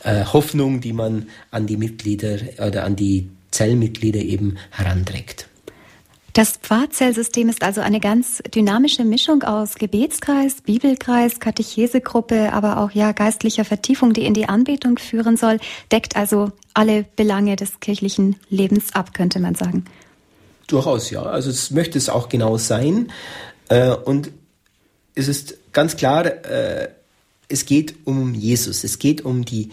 [0.04, 5.48] äh, Hoffnung, die man an die Mitglieder oder an die Zellmitglieder eben heranträgt.
[6.34, 13.12] Das Pfarrzellsystem ist also eine ganz dynamische Mischung aus Gebetskreis, Bibelkreis, Katechesegruppe, aber auch ja
[13.12, 15.60] geistlicher Vertiefung, die in die Anbetung führen soll,
[15.92, 19.84] deckt also alle Belange des kirchlichen Lebens ab, könnte man sagen.
[20.66, 21.22] Durchaus, ja.
[21.22, 23.12] Also es möchte es auch genau sein.
[23.68, 24.32] Äh, und
[25.14, 26.88] es ist ganz klar, äh,
[27.48, 29.70] es geht um Jesus, es geht um die,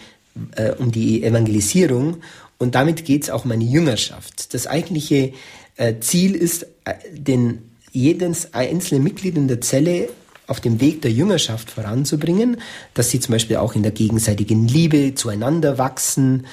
[0.56, 2.18] äh, um die Evangelisierung
[2.58, 4.54] und damit geht es auch um eine Jüngerschaft.
[4.54, 5.32] Das eigentliche
[5.76, 10.08] äh, Ziel ist, äh, den jedes einzelne Mitglied in der Zelle
[10.46, 12.58] auf dem Weg der Jüngerschaft voranzubringen,
[12.94, 16.46] dass sie zum Beispiel auch in der gegenseitigen Liebe zueinander wachsen,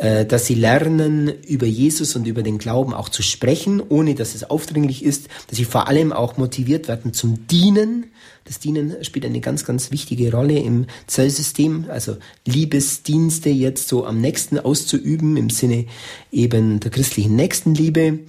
[0.00, 4.48] dass sie lernen, über Jesus und über den Glauben auch zu sprechen, ohne dass es
[4.48, 8.06] aufdringlich ist, dass sie vor allem auch motiviert werden zum Dienen.
[8.44, 14.20] Das Dienen spielt eine ganz, ganz wichtige Rolle im Zellsystem, also Liebesdienste jetzt so am
[14.20, 15.86] nächsten auszuüben, im Sinne
[16.30, 18.20] eben der christlichen Nächstenliebe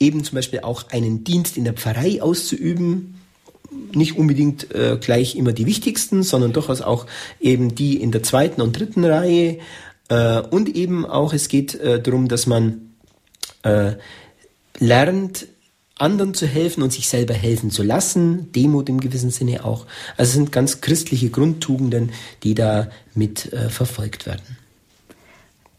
[0.00, 3.14] eben zum Beispiel auch einen Dienst in der Pfarrei auszuüben,
[3.92, 7.06] nicht unbedingt äh, gleich immer die wichtigsten, sondern durchaus auch
[7.40, 9.58] eben die in der zweiten und dritten Reihe.
[10.08, 12.94] Äh, und eben auch, es geht äh, darum, dass man
[13.62, 13.92] äh,
[14.78, 15.46] lernt,
[15.96, 19.86] anderen zu helfen und sich selber helfen zu lassen, Demut im gewissen Sinne auch.
[20.16, 22.12] Also es sind ganz christliche Grundtugenden,
[22.44, 24.57] die da mit äh, verfolgt werden.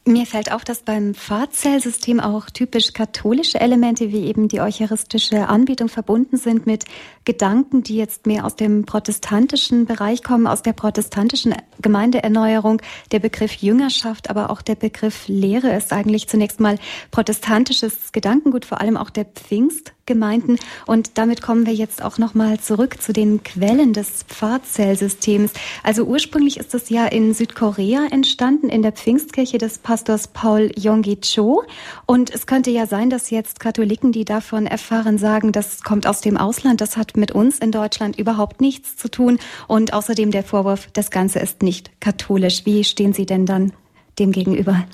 [0.10, 5.88] Mir fällt auf, dass beim Pfarrzellsystem auch typisch katholische Elemente wie eben die eucharistische Anbetung
[5.88, 6.86] verbunden sind mit
[7.26, 12.82] Gedanken, die jetzt mehr aus dem protestantischen Bereich kommen, aus der protestantischen Gemeindeerneuerung.
[13.12, 16.80] Der Begriff Jüngerschaft, aber auch der Begriff Lehre ist eigentlich zunächst mal
[17.12, 20.58] protestantisches Gedankengut, vor allem auch der Pfingst Gemeinden.
[20.88, 25.54] Und damit kommen wir jetzt auch nochmal zurück zu den Quellen des Pfarrzellsystems.
[25.84, 31.20] Also ursprünglich ist das ja in Südkorea entstanden, in der Pfingstkirche des Pastors Paul Yonggi
[31.22, 31.64] Cho.
[32.08, 36.22] Und es könnte ja sein, dass jetzt Katholiken, die davon erfahren, sagen, das kommt aus
[36.22, 39.38] dem Ausland, das hat mit uns in Deutschland überhaupt nichts zu tun.
[39.68, 42.66] Und außerdem der Vorwurf, das Ganze ist nicht katholisch.
[42.66, 43.74] Wie stehen Sie denn dann
[44.18, 44.88] dem gegenüber?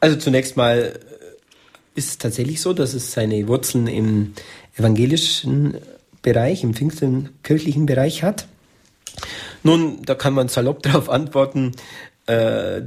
[0.00, 1.00] Also zunächst mal
[2.00, 4.32] ist tatsächlich so, dass es seine Wurzeln im
[4.76, 5.76] evangelischen
[6.22, 8.46] Bereich, im pfingstenkirchlichen Bereich hat.
[9.62, 11.72] Nun, da kann man salopp darauf antworten,
[12.26, 12.82] äh,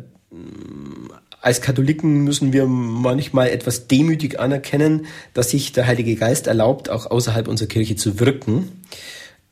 [1.42, 7.12] als Katholiken müssen wir manchmal etwas demütig anerkennen, dass sich der Heilige Geist erlaubt, auch
[7.12, 8.70] außerhalb unserer Kirche zu wirken.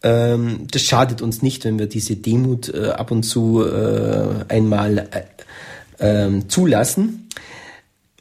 [0.01, 5.09] Ähm, das schadet uns nicht, wenn wir diese Demut äh, ab und zu äh, einmal
[5.11, 5.23] äh,
[5.99, 7.27] ähm, zulassen.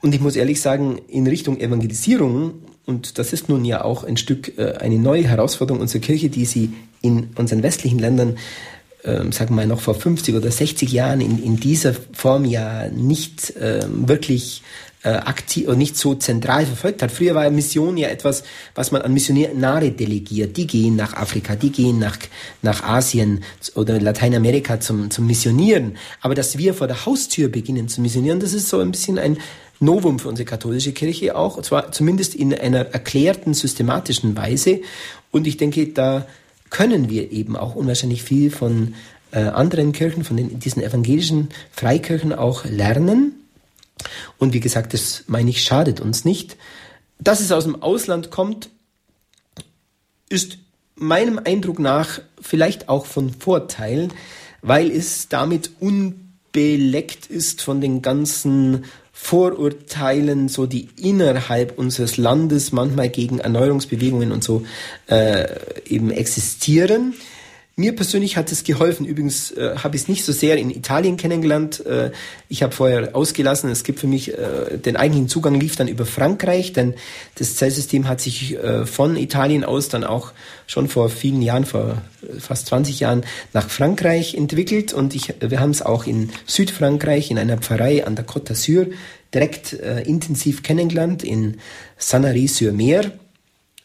[0.03, 2.55] Und ich muss ehrlich sagen, in Richtung Evangelisierung,
[2.87, 6.47] und das ist nun ja auch ein Stück äh, eine neue Herausforderung unserer Kirche, die
[6.47, 8.37] sie in unseren westlichen Ländern,
[9.03, 12.89] äh, sagen wir mal, noch vor 50 oder 60 Jahren in, in dieser Form ja
[12.89, 14.63] nicht äh, wirklich
[15.03, 17.11] äh, aktiv und nicht so zentral verfolgt hat.
[17.11, 18.43] Früher war Mission ja etwas,
[18.75, 20.57] was man an Missionare delegiert.
[20.57, 22.19] Die gehen nach Afrika, die gehen nach,
[22.63, 23.43] nach Asien
[23.75, 25.97] oder Lateinamerika zum, zum Missionieren.
[26.21, 29.39] Aber dass wir vor der Haustür beginnen zu missionieren, das ist so ein bisschen ein
[29.81, 34.81] Novum für unsere katholische Kirche auch, und zwar zumindest in einer erklärten, systematischen Weise.
[35.31, 36.27] Und ich denke, da
[36.69, 38.95] können wir eben auch unwahrscheinlich viel von
[39.33, 43.33] äh, anderen Kirchen, von den, diesen evangelischen Freikirchen auch lernen.
[44.39, 46.57] Und wie gesagt, das meine ich, schadet uns nicht.
[47.19, 48.71] Dass es aus dem Ausland kommt,
[50.29, 50.59] ist
[50.95, 54.09] meinem Eindruck nach vielleicht auch von Vorteil,
[54.63, 58.85] weil es damit unbeleckt ist von den ganzen
[59.23, 64.65] Vorurteilen, so die innerhalb unseres Landes manchmal gegen Erneuerungsbewegungen und so
[65.09, 65.47] äh,
[65.85, 67.15] eben existieren.
[67.81, 69.07] Mir persönlich hat es geholfen.
[69.07, 71.85] Übrigens äh, habe ich es nicht so sehr in Italien kennengelernt.
[71.87, 72.11] Äh,
[72.51, 73.71] ich habe vorher ausgelassen.
[73.71, 76.93] Es gibt für mich äh, den eigentlichen Zugang lief dann über Frankreich, denn
[77.37, 80.33] das Zellsystem hat sich äh, von Italien aus dann auch
[80.67, 82.03] schon vor vielen Jahren, vor
[82.39, 87.39] fast 20 Jahren nach Frankreich entwickelt und ich, wir haben es auch in Südfrankreich in
[87.39, 88.89] einer Pfarrei an der Côte d'Azur
[89.33, 91.57] direkt äh, intensiv kennengelernt in
[91.97, 93.11] Sanary-sur-Mer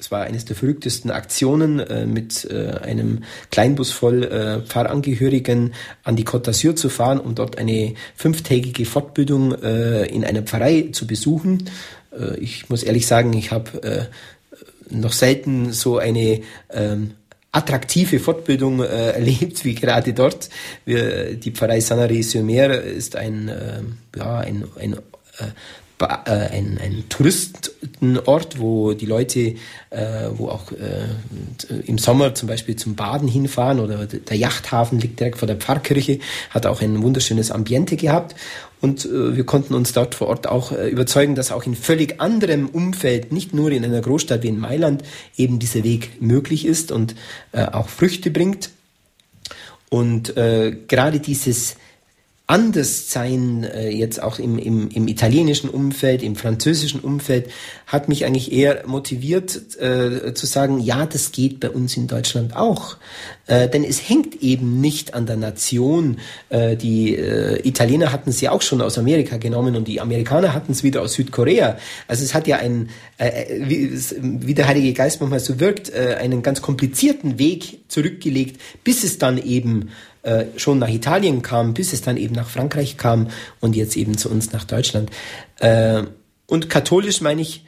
[0.06, 6.16] es war eines der verrücktesten Aktionen, äh, mit äh, einem Kleinbus voll äh, Pfarrangehörigen an
[6.16, 11.08] die Côte d'Azur zu fahren, um dort eine fünftägige Fortbildung äh, in einer Pfarrei zu
[11.08, 11.72] besuchen.
[12.12, 14.06] Äh, ich muss ehrlich sagen, ich habe äh,
[14.92, 17.12] noch selten so eine ähm,
[17.52, 20.50] attraktive Fortbildung äh, erlebt wie gerade dort.
[20.86, 23.82] Wir, die Pfarrei Sanare-sur-Mer ist ein, äh,
[24.16, 25.48] ja, ein, ein äh,
[26.00, 29.56] ein, ein Touristenort, wo die Leute,
[29.90, 35.20] äh, wo auch äh, im Sommer zum Beispiel zum Baden hinfahren oder der Yachthafen liegt
[35.20, 36.20] direkt vor der Pfarrkirche,
[36.50, 38.36] hat auch ein wunderschönes Ambiente gehabt
[38.86, 42.22] und äh, wir konnten uns dort vor Ort auch äh, überzeugen, dass auch in völlig
[42.22, 45.04] anderem Umfeld, nicht nur in einer Großstadt wie in Mailand,
[45.38, 47.16] eben dieser Weg möglich ist und
[47.52, 48.70] äh, auch Früchte bringt.
[49.90, 51.78] Und äh, gerade dieses
[52.48, 57.50] anders sein, äh, jetzt auch im, im, im italienischen Umfeld, im französischen Umfeld,
[57.88, 62.56] hat mich eigentlich eher motiviert äh, zu sagen, ja, das geht bei uns in Deutschland
[62.56, 62.98] auch.
[63.48, 66.18] Äh, denn es hängt eben nicht an der Nation.
[66.50, 70.54] Äh, die äh, Italiener hatten es ja auch schon aus Amerika genommen und die Amerikaner
[70.54, 71.78] hatten es wieder aus Südkorea.
[72.08, 73.92] Also es hat ja einen, äh, wie,
[74.22, 79.18] wie der Heilige Geist manchmal so wirkt, äh, einen ganz komplizierten Weg zurückgelegt, bis es
[79.18, 79.90] dann eben
[80.26, 84.18] äh, schon nach Italien kam, bis es dann eben nach Frankreich kam und jetzt eben
[84.18, 85.12] zu uns nach Deutschland.
[85.60, 86.04] Äh,
[86.48, 87.66] und katholisch meine ich,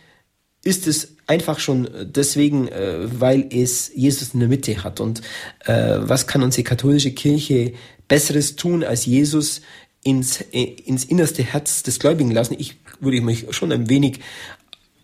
[0.63, 4.99] ist es einfach schon deswegen, äh, weil es Jesus in der Mitte hat.
[4.99, 5.21] Und
[5.65, 7.73] äh, was kann unsere katholische Kirche
[8.07, 9.61] Besseres tun, als Jesus
[10.03, 12.55] ins, äh, ins innerste Herz des Gläubigen lassen?
[12.57, 14.19] Ich würde mich schon ein wenig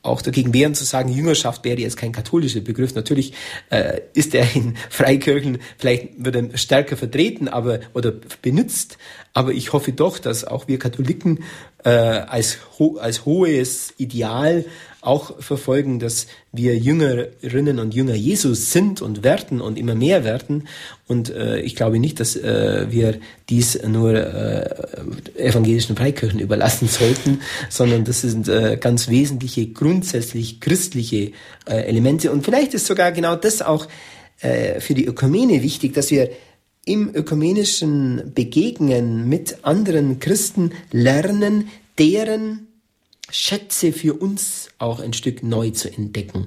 [0.04, 2.93] auch dagegen wehren zu sagen, Jüngerschaft wäre jetzt kein katholischer Begriff.
[2.93, 3.34] Natürlich
[3.70, 8.97] äh, ist er in Freikirchen, vielleicht wird er stärker vertreten aber oder benutzt,
[9.34, 11.43] aber ich hoffe doch, dass auch wir Katholiken
[11.84, 14.66] äh, als, ho als hohes Ideal
[15.02, 20.68] auch verfolgen, dass wir Jüngerinnen und Jünger Jesus sind und werden und immer mehr werden.
[21.08, 23.20] Und äh, ich glaube nicht, dass äh, wir
[23.50, 24.70] dies nur äh,
[25.36, 31.34] evangelischen Freikirchen überlassen sollten, sondern das sind äh, ganz wesentliche, grundsätzlich christliche
[31.66, 32.32] äh, Elemente.
[32.32, 33.88] Und vielleicht ist sogar genau das auch
[34.40, 36.30] äh, für die Ökumene wichtig, dass wir
[36.86, 42.68] im ökumenischen Begegnen mit anderen Christen lernen, deren
[43.30, 46.46] Schätze für uns auch ein Stück neu zu entdecken.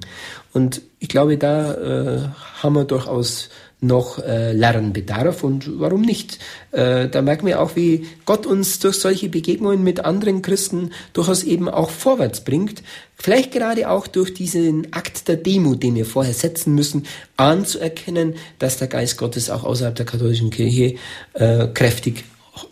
[0.53, 2.29] Und ich glaube, da äh,
[2.61, 6.39] haben wir durchaus noch äh, Lernbedarf und warum nicht?
[6.71, 11.43] Äh, da merken wir auch, wie Gott uns durch solche Begegnungen mit anderen Christen durchaus
[11.43, 12.81] eben auch vorwärts bringt.
[13.15, 17.05] Vielleicht gerade auch durch diesen Akt der Demut, den wir vorher setzen müssen,
[17.35, 20.95] anzuerkennen, dass der Geist Gottes auch außerhalb der katholischen Kirche
[21.33, 22.23] äh, kräftig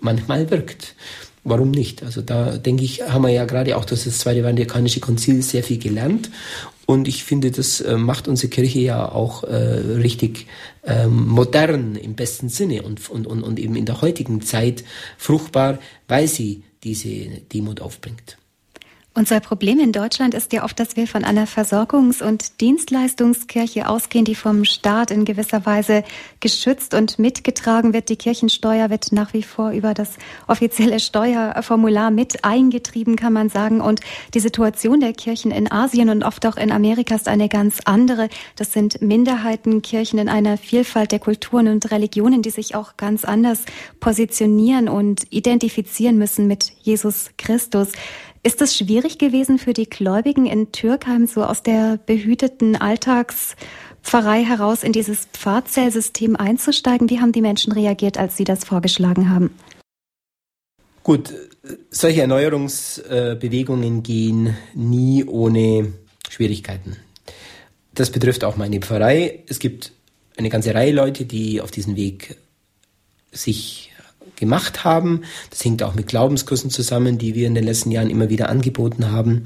[0.02, 0.96] manchmal wirkt
[1.46, 2.04] warum nicht?
[2.04, 5.64] Also da denke ich, haben wir ja gerade auch durch das Zweite Vatikanische Konzil sehr
[5.64, 6.30] viel gelernt.
[6.86, 10.48] Und ich finde, das äh, macht unsere Kirche ja auch äh, richtig
[10.84, 14.84] ähm, modern im besten Sinne und, und, und, und eben in der heutigen Zeit
[15.18, 17.10] fruchtbar, weil sie diese
[17.52, 18.38] Demut aufbringt.
[19.18, 24.26] Unser Problem in Deutschland ist ja oft, dass wir von einer Versorgungs- und Dienstleistungskirche ausgehen,
[24.26, 26.04] die vom Staat in gewisser Weise
[26.42, 28.10] geschützt und mitgetragen wird.
[28.10, 30.10] Die Kirchensteuer wird nach wie vor über das
[30.48, 33.80] offizielle Steuerformular mit eingetrieben, kann man sagen.
[33.80, 34.02] Und
[34.34, 38.28] die Situation der Kirchen in Asien und oft auch in Amerika ist eine ganz andere.
[38.58, 43.64] Das sind Minderheitenkirchen in einer Vielfalt der Kulturen und Religionen, die sich auch ganz anders
[44.02, 47.94] positionieren und identifizieren müssen mit Jesus Christus.
[48.46, 54.84] Ist es schwierig gewesen für die Gläubigen in Türkheim, so aus der behüteten Alltagspfarrei heraus
[54.84, 57.10] in dieses Pfarrzellsystem einzusteigen?
[57.10, 59.50] Wie haben die Menschen reagiert, als Sie das vorgeschlagen haben?
[61.02, 61.34] Gut,
[61.90, 65.94] solche Erneuerungsbewegungen gehen nie ohne
[66.30, 66.98] Schwierigkeiten.
[67.96, 69.40] Das betrifft auch meine Pfarrei.
[69.48, 69.92] Es gibt
[70.38, 72.38] eine ganze Reihe Leute, die auf diesen Weg
[73.32, 73.92] sich
[74.36, 75.22] gemacht haben.
[75.50, 79.12] Das hängt auch mit Glaubenskursen zusammen, die wir in den letzten Jahren immer wieder angeboten
[79.12, 79.46] haben.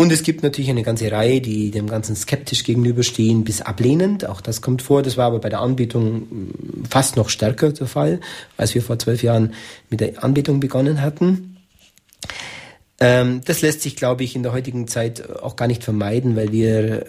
[0.00, 4.28] Und es gibt natürlich eine ganze Reihe, die dem Ganzen skeptisch gegenüberstehen, bis ablehnend.
[4.28, 5.02] Auch das kommt vor.
[5.02, 8.20] Das war aber bei der Anbetung mm, fast noch stärker der Fall,
[8.56, 9.54] als wir vor zwölf Jahren
[9.90, 11.56] mit der Anbetung begonnen hatten.
[13.00, 16.52] Ähm, das lässt sich, glaube ich, in der heutigen Zeit auch gar nicht vermeiden, weil
[16.52, 17.04] wir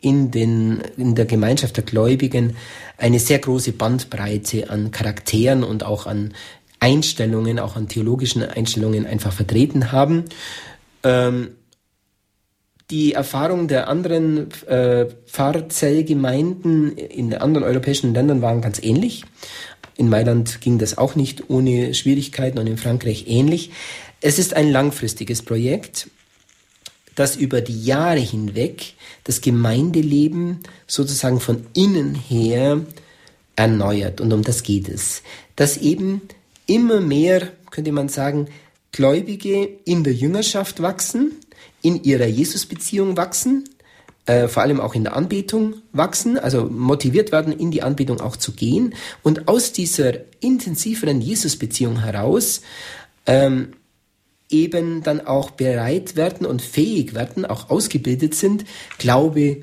[0.00, 2.56] in, den, in der Gemeinschaft der Gläubigen
[2.96, 6.34] eine sehr große Bandbreite an Charakteren und auch an
[6.80, 10.24] Einstellungen, auch an theologischen Einstellungen einfach vertreten haben.
[11.02, 11.50] Ähm,
[12.90, 19.24] die Erfahrungen der anderen äh, Pfarrzellgemeinden in anderen europäischen Ländern waren ganz ähnlich.
[19.96, 23.70] In Mailand ging das auch nicht ohne Schwierigkeiten und in Frankreich ähnlich.
[24.20, 26.08] Es ist ein langfristiges Projekt
[27.14, 28.94] das über die Jahre hinweg
[29.24, 32.80] das Gemeindeleben sozusagen von innen her
[33.56, 34.20] erneuert.
[34.20, 35.22] Und um das geht es.
[35.56, 36.22] Dass eben
[36.66, 38.48] immer mehr, könnte man sagen,
[38.92, 41.36] Gläubige in der Jüngerschaft wachsen,
[41.82, 43.68] in ihrer Jesusbeziehung wachsen,
[44.26, 48.36] äh, vor allem auch in der Anbetung wachsen, also motiviert werden, in die Anbetung auch
[48.36, 52.62] zu gehen und aus dieser intensiveren Jesus-Beziehung heraus
[53.26, 53.72] ähm,
[54.50, 58.64] eben dann auch bereit werden und fähig werden, auch ausgebildet sind,
[58.98, 59.62] Glaube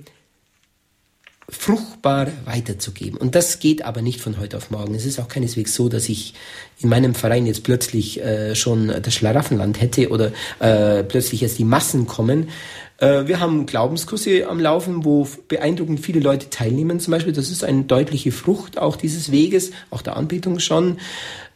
[1.49, 3.17] fruchtbar weiterzugeben.
[3.17, 4.95] Und das geht aber nicht von heute auf morgen.
[4.95, 6.33] Es ist auch keineswegs so, dass ich
[6.79, 11.63] in meinem Verein jetzt plötzlich äh, schon das Schlaraffenland hätte oder äh, plötzlich jetzt die
[11.63, 12.49] Massen kommen.
[12.97, 17.33] Äh, wir haben Glaubenskurse am Laufen, wo beeindruckend viele Leute teilnehmen zum Beispiel.
[17.33, 20.97] Das ist eine deutliche Frucht auch dieses Weges, auch der Anbetung schon.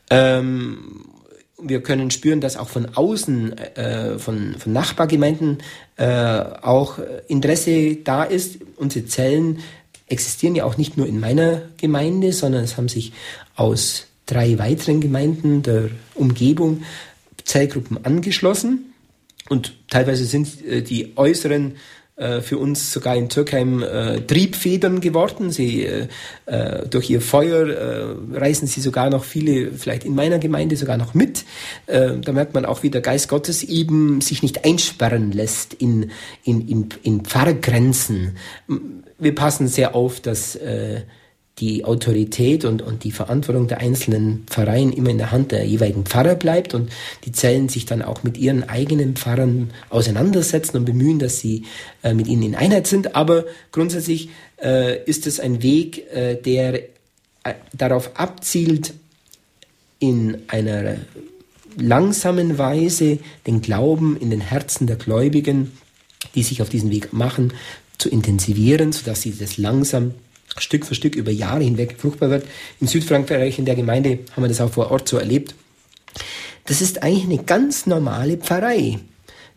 [0.10, 1.06] Ähm,
[1.64, 5.60] wir können spüren, dass auch von außen, äh, von, von Nachbargemeinden
[5.98, 8.58] äh, auch Interesse da ist.
[8.78, 9.60] Unsere Zellen
[10.08, 13.14] existieren ja auch nicht nur in meiner Gemeinde, sondern es haben sich
[13.56, 16.84] aus drei weiteren Gemeinden der Umgebung
[17.44, 18.94] Zellgruppen angeschlossen.
[19.50, 21.76] Und teilweise sind äh, die äußeren
[22.22, 25.50] äh, für uns sogar in Türkheim äh, Triebfedern geworden.
[25.50, 26.08] Sie, äh,
[26.46, 30.98] äh, durch ihr Feuer äh, reißen sie sogar noch viele, vielleicht in meiner Gemeinde sogar
[30.98, 31.46] noch mit.
[31.88, 36.12] Äh, da merkt man auch, wie der Geist Gottes eben sich nicht einsperren lässt in,
[36.44, 38.38] in, in, in Pfarrgrenzen.
[39.18, 41.02] Wir passen sehr auf, dass äh,
[41.62, 46.06] die Autorität und, und die Verantwortung der einzelnen Pfarreien immer in der Hand der jeweiligen
[46.06, 46.92] Pfarrer bleibt und
[47.24, 51.66] die Zellen sich dann auch mit ihren eigenen Pfarrern auseinandersetzen und bemühen, dass sie
[52.04, 53.16] äh, mit ihnen in Einheit sind.
[53.16, 54.30] Aber grundsätzlich
[54.62, 56.74] äh, ist es ein Weg, äh, der
[57.44, 58.94] äh, darauf abzielt,
[60.00, 60.98] in einer
[61.78, 65.72] langsamen Weise den Glauben in den Herzen der Gläubigen,
[66.34, 67.54] die sich auf diesen Weg machen,
[68.00, 70.16] zu intensivieren, sodass sie das langsam
[70.58, 72.46] Stück für Stück über Jahre hinweg fruchtbar wird.
[72.80, 75.56] In Südfrankreich, in der Gemeinde, haben wir das auch vor Ort so erlebt.
[76.66, 79.00] Das ist eigentlich eine ganz normale Pfarrei.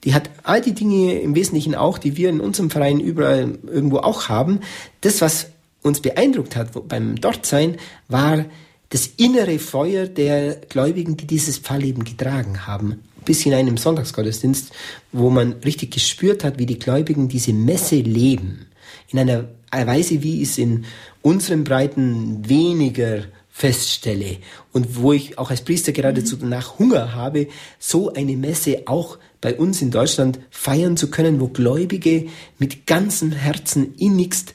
[0.05, 3.99] Die hat all die Dinge im Wesentlichen auch, die wir in unserem Verein überall irgendwo
[3.99, 4.61] auch haben.
[5.01, 5.49] Das, was
[5.82, 7.76] uns beeindruckt hat beim Dortsein,
[8.09, 8.45] war
[8.90, 13.01] das innere Feuer der Gläubigen, die dieses Pfarrleben getragen haben.
[13.24, 14.72] Bis hinein im Sonntagsgottesdienst,
[15.12, 18.66] wo man richtig gespürt hat, wie die Gläubigen diese Messe leben.
[19.09, 19.49] In einer
[19.87, 20.85] Weise, wie ich es in
[21.22, 24.39] unseren Breiten weniger feststelle
[24.72, 27.47] und wo ich auch als Priester geradezu danach Hunger habe,
[27.79, 32.27] so eine Messe auch bei uns in Deutschland feiern zu können, wo Gläubige
[32.59, 34.55] mit ganzem Herzen innigst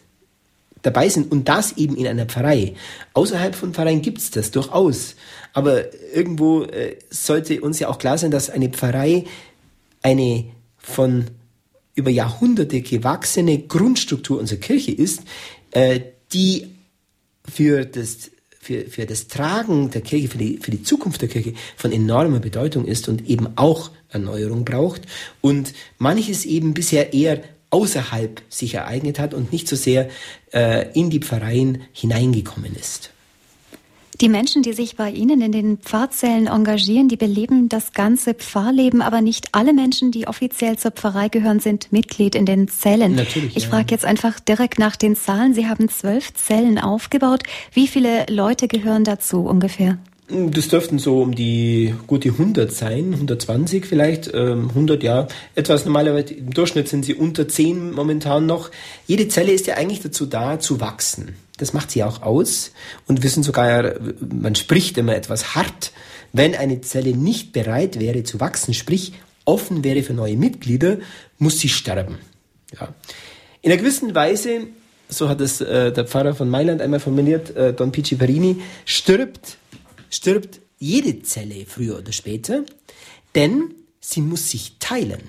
[0.81, 2.73] dabei sind und das eben in einer Pfarrei.
[3.13, 5.15] Außerhalb von Pfarreien gibt es das durchaus,
[5.53, 9.25] aber irgendwo äh, sollte uns ja auch klar sein, dass eine Pfarrei
[10.01, 10.45] eine
[10.77, 11.25] von
[11.95, 15.23] über Jahrhunderte gewachsene Grundstruktur unserer Kirche ist,
[15.71, 15.99] äh,
[16.33, 16.67] die
[17.47, 21.53] für das, für, für das Tragen der Kirche, für die, für die Zukunft der Kirche
[21.75, 25.01] von enormer Bedeutung ist und eben auch Erneuerung braucht
[25.41, 30.09] und manches eben bisher eher außerhalb sich ereignet hat und nicht so sehr
[30.53, 33.11] äh, in die Pfarreien hineingekommen ist.
[34.21, 39.01] Die Menschen, die sich bei Ihnen in den Pfarrzellen engagieren, die beleben das ganze Pfarrleben,
[39.01, 43.15] aber nicht alle Menschen, die offiziell zur Pfarrei gehören, sind Mitglied in den Zellen.
[43.15, 43.69] Natürlich, ich ja.
[43.69, 45.53] frage jetzt einfach direkt nach den Zahlen.
[45.53, 47.43] Sie haben zwölf Zellen aufgebaut.
[47.71, 49.97] Wie viele Leute gehören dazu ungefähr?
[50.27, 56.33] Das dürften so um die gute 100 sein, 120 vielleicht, 100 ähm, ja, etwas normalerweise.
[56.33, 58.69] Im Durchschnitt sind sie unter 10 momentan noch.
[59.07, 61.35] Jede Zelle ist ja eigentlich dazu da, zu wachsen.
[61.59, 62.71] Das macht sie auch aus.
[63.07, 65.91] Und wir sind sogar, man spricht immer etwas hart,
[66.33, 69.13] wenn eine Zelle nicht bereit wäre zu wachsen, sprich
[69.45, 70.97] offen wäre für neue Mitglieder,
[71.37, 72.17] muss sie sterben.
[72.79, 72.93] Ja.
[73.61, 74.67] In einer gewissen Weise,
[75.09, 79.57] so hat es äh, der Pfarrer von Mailand einmal formuliert, äh, Don Pici Perini, stirbt,
[80.09, 82.63] stirbt jede Zelle früher oder später,
[83.35, 85.21] denn sie muss sich teilen.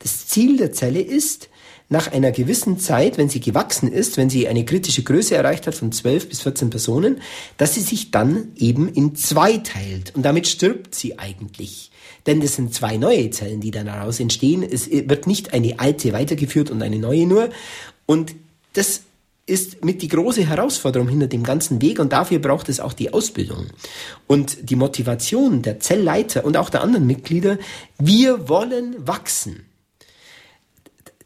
[0.00, 1.48] Das Ziel der Zelle ist,
[1.88, 5.74] nach einer gewissen Zeit, wenn sie gewachsen ist, wenn sie eine kritische Größe erreicht hat
[5.74, 7.20] von 12 bis 14 Personen,
[7.56, 10.14] dass sie sich dann eben in zwei teilt.
[10.14, 11.90] Und damit stirbt sie eigentlich.
[12.26, 14.62] Denn das sind zwei neue Zellen, die dann daraus entstehen.
[14.62, 17.48] Es wird nicht eine alte weitergeführt und eine neue nur.
[18.04, 18.34] Und
[18.74, 19.02] das
[19.46, 23.14] ist mit die große Herausforderung hinter dem ganzen Weg und dafür braucht es auch die
[23.14, 23.68] Ausbildung
[24.26, 27.56] und die Motivation der Zellleiter und auch der anderen Mitglieder.
[27.98, 29.67] Wir wollen wachsen.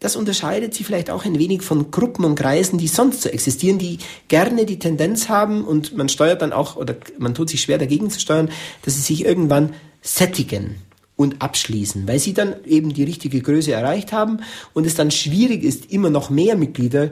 [0.03, 3.79] Das unterscheidet sie vielleicht auch ein wenig von Gruppen und Kreisen, die sonst so existieren,
[3.79, 7.79] die gerne die Tendenz haben und man steuert dann auch oder man tut sich schwer
[7.79, 8.51] dagegen zu steuern,
[8.85, 10.75] dass sie sich irgendwann sättigen
[11.15, 14.41] und abschließen, weil sie dann eben die richtige Größe erreicht haben
[14.73, 17.11] und es dann schwierig ist, immer noch mehr Mitglieder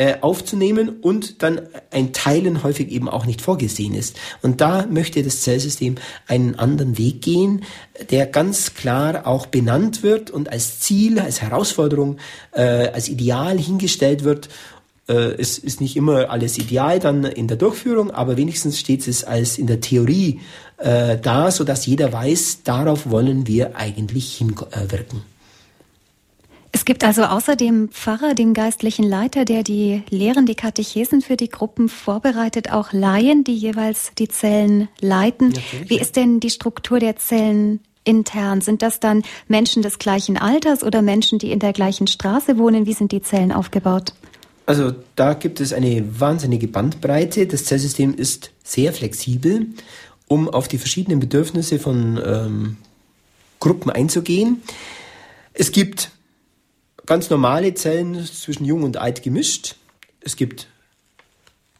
[0.00, 4.16] äh, aufzunehmen und dann ein Teilen häufig eben auch nicht vorgesehen ist.
[4.40, 5.96] Und da möchte das Zellsystem
[6.26, 7.64] einen anderen Weg gehen,
[8.10, 12.16] der ganz klar auch benannt wird und als Ziel, als Herausforderung,
[12.52, 14.48] äh, als Ideal hingestellt wird.
[15.06, 19.22] Äh, es ist nicht immer alles ideal dann in der Durchführung, aber wenigstens steht es
[19.22, 20.40] als in der Theorie
[20.78, 25.29] äh, da, so dass jeder weiß, darauf wollen wir eigentlich hinwirken.
[26.80, 31.36] Es gibt also außer dem Pfarrer, dem geistlichen Leiter, der die Lehren, die Katechesen für
[31.36, 35.48] die Gruppen vorbereitet, auch Laien, die jeweils die Zellen leiten.
[35.48, 38.62] Natürlich, Wie ist denn die Struktur der Zellen intern?
[38.62, 42.86] Sind das dann Menschen des gleichen Alters oder Menschen, die in der gleichen Straße wohnen?
[42.86, 44.14] Wie sind die Zellen aufgebaut?
[44.64, 47.46] Also da gibt es eine wahnsinnige Bandbreite.
[47.46, 49.66] Das Zellsystem ist sehr flexibel,
[50.28, 52.76] um auf die verschiedenen Bedürfnisse von ähm,
[53.58, 54.62] Gruppen einzugehen.
[55.52, 56.12] Es gibt
[57.10, 59.74] ganz normale Zellen zwischen Jung und Alt gemischt.
[60.20, 60.68] Es gibt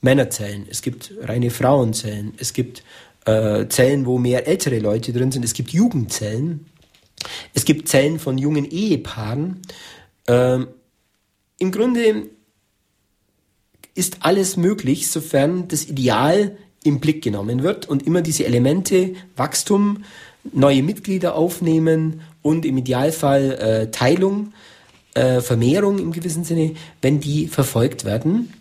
[0.00, 2.82] Männerzellen, es gibt reine Frauenzellen, es gibt
[3.26, 6.66] äh, Zellen, wo mehr ältere Leute drin sind, es gibt Jugendzellen,
[7.54, 9.62] es gibt Zellen von jungen Ehepaaren.
[10.26, 10.66] Ähm,
[11.60, 12.26] Im Grunde
[13.94, 20.02] ist alles möglich, sofern das Ideal im Blick genommen wird und immer diese Elemente Wachstum,
[20.52, 24.54] neue Mitglieder aufnehmen und im Idealfall äh, Teilung
[25.14, 28.52] äh, Vermehrung im gewissen Sinne, wenn die verfolgt werden.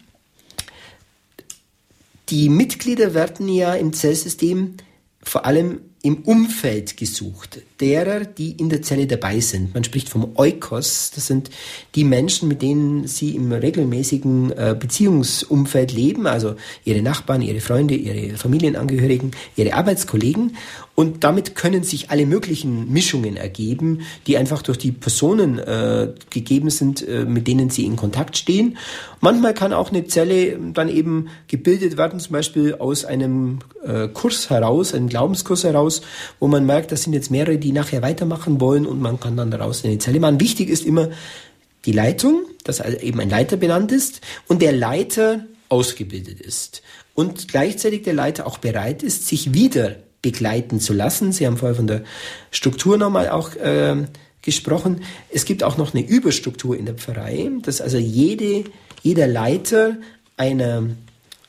[2.29, 4.75] Die Mitglieder werden ja im Zellsystem
[5.21, 9.73] vor allem im Umfeld gesucht, derer, die in der Zelle dabei sind.
[9.73, 11.49] Man spricht vom Eukos, das sind
[11.93, 17.95] die Menschen, mit denen sie im regelmäßigen äh, Beziehungsumfeld leben, also ihre Nachbarn, ihre Freunde,
[17.95, 20.55] ihre Familienangehörigen, ihre Arbeitskollegen.
[20.99, 26.69] Und damit können sich alle möglichen Mischungen ergeben, die einfach durch die Personen äh, gegeben
[26.69, 28.75] sind, äh, mit denen sie in Kontakt stehen.
[29.21, 34.49] Manchmal kann auch eine Zelle dann eben gebildet werden, zum Beispiel aus einem äh, Kurs
[34.49, 36.01] heraus, einem Glaubenskurs heraus,
[36.41, 39.51] wo man merkt, das sind jetzt mehrere, die nachher weitermachen wollen und man kann dann
[39.51, 40.41] daraus eine Zelle machen.
[40.41, 41.07] Wichtig ist immer
[41.85, 44.19] die Leitung, dass also eben ein Leiter benannt ist
[44.49, 46.81] und der Leiter ausgebildet ist
[47.13, 51.31] und gleichzeitig der Leiter auch bereit ist, sich wieder begleiten zu lassen.
[51.31, 52.03] Sie haben vorher von der
[52.51, 53.95] Struktur nochmal auch äh,
[54.41, 55.01] gesprochen.
[55.29, 58.65] Es gibt auch noch eine Überstruktur in der Pfarrei, dass also jede,
[59.01, 59.97] jeder Leiter
[60.37, 60.89] einer,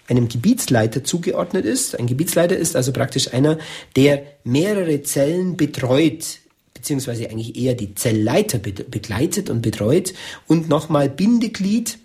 [0.08, 1.98] einem Gebietsleiter zugeordnet ist.
[1.98, 3.58] Ein Gebietsleiter ist also praktisch einer,
[3.96, 6.38] der mehrere Zellen betreut,
[6.74, 10.14] beziehungsweise eigentlich eher die Zellleiter begleitet und betreut
[10.46, 11.98] und nochmal Bindeglied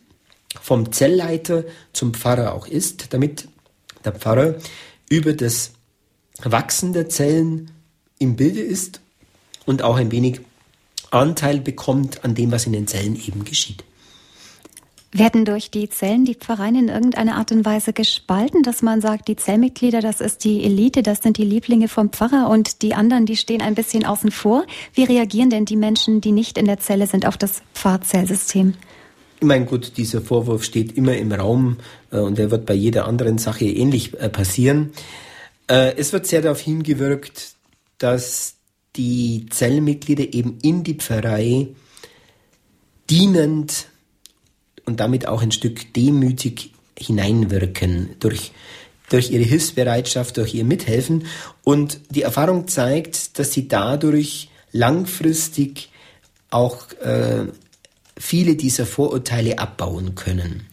[0.62, 1.64] vom Zellleiter
[1.94, 3.48] zum Pfarrer auch ist, damit
[4.04, 4.56] der Pfarrer
[5.10, 5.72] über das
[6.44, 7.72] Wachsen der Zellen
[8.20, 9.02] im Bilde ist
[9.66, 10.42] und auch ein wenig
[11.12, 13.84] Anteil bekommt an dem, was in den Zellen eben geschieht.
[15.18, 19.30] Werden durch die Zellen die Pfarreien in irgendeiner Art und Weise gespalten, dass man sagt,
[19.30, 23.26] die Zellmitglieder, das ist die Elite, das sind die Lieblinge vom Pfarrer und die anderen,
[23.26, 24.66] die stehen ein bisschen außen vor?
[24.94, 28.74] Wie reagieren denn die Menschen, die nicht in der Zelle sind, auf das Pfarrzellsystem?
[29.40, 31.78] Ich meine, gut, dieser Vorwurf steht immer im Raum
[32.12, 34.92] äh, und er wird bei jeder anderen Sache ähnlich äh, passieren.
[35.68, 37.56] Äh, es wird sehr darauf hingewirkt,
[37.98, 38.56] dass
[38.96, 41.68] die Zellmitglieder eben in die Pfarrei
[43.10, 43.88] dienend
[44.86, 48.52] und damit auch ein Stück demütig hineinwirken durch,
[49.10, 51.28] durch ihre Hilfsbereitschaft, durch ihr Mithelfen.
[51.64, 55.90] Und die Erfahrung zeigt, dass sie dadurch langfristig
[56.50, 57.48] auch äh,
[58.18, 60.68] viele dieser Vorurteile abbauen können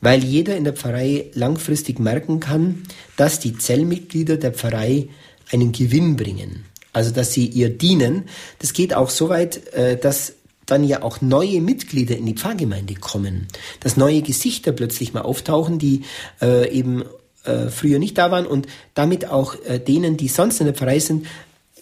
[0.00, 2.84] weil jeder in der Pfarrei langfristig merken kann,
[3.16, 5.08] dass die Zellmitglieder der Pfarrei
[5.52, 6.64] einen Gewinn bringen.
[6.92, 8.24] Also dass sie ihr dienen.
[8.58, 10.34] Das geht auch so weit, äh, dass
[10.64, 13.46] dann ja auch neue Mitglieder in die Pfarrgemeinde kommen,
[13.80, 16.02] dass neue Gesichter plötzlich mal auftauchen, die
[16.42, 17.04] äh, eben
[17.44, 19.54] äh, früher nicht da waren und damit auch
[19.86, 21.26] denen, die sonst in der Pfarrei sind,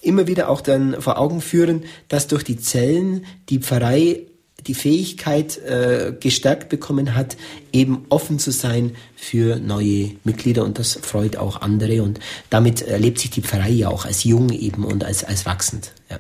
[0.03, 4.27] immer wieder auch dann vor Augen führen, dass durch die Zellen die Pfarrei
[4.67, 7.37] die Fähigkeit äh, gestärkt bekommen hat,
[7.73, 13.19] eben offen zu sein für neue Mitglieder und das freut auch andere und damit erlebt
[13.19, 15.93] sich die Pfarrei ja auch als jung eben und als, als wachsend.
[16.11, 16.19] Ja.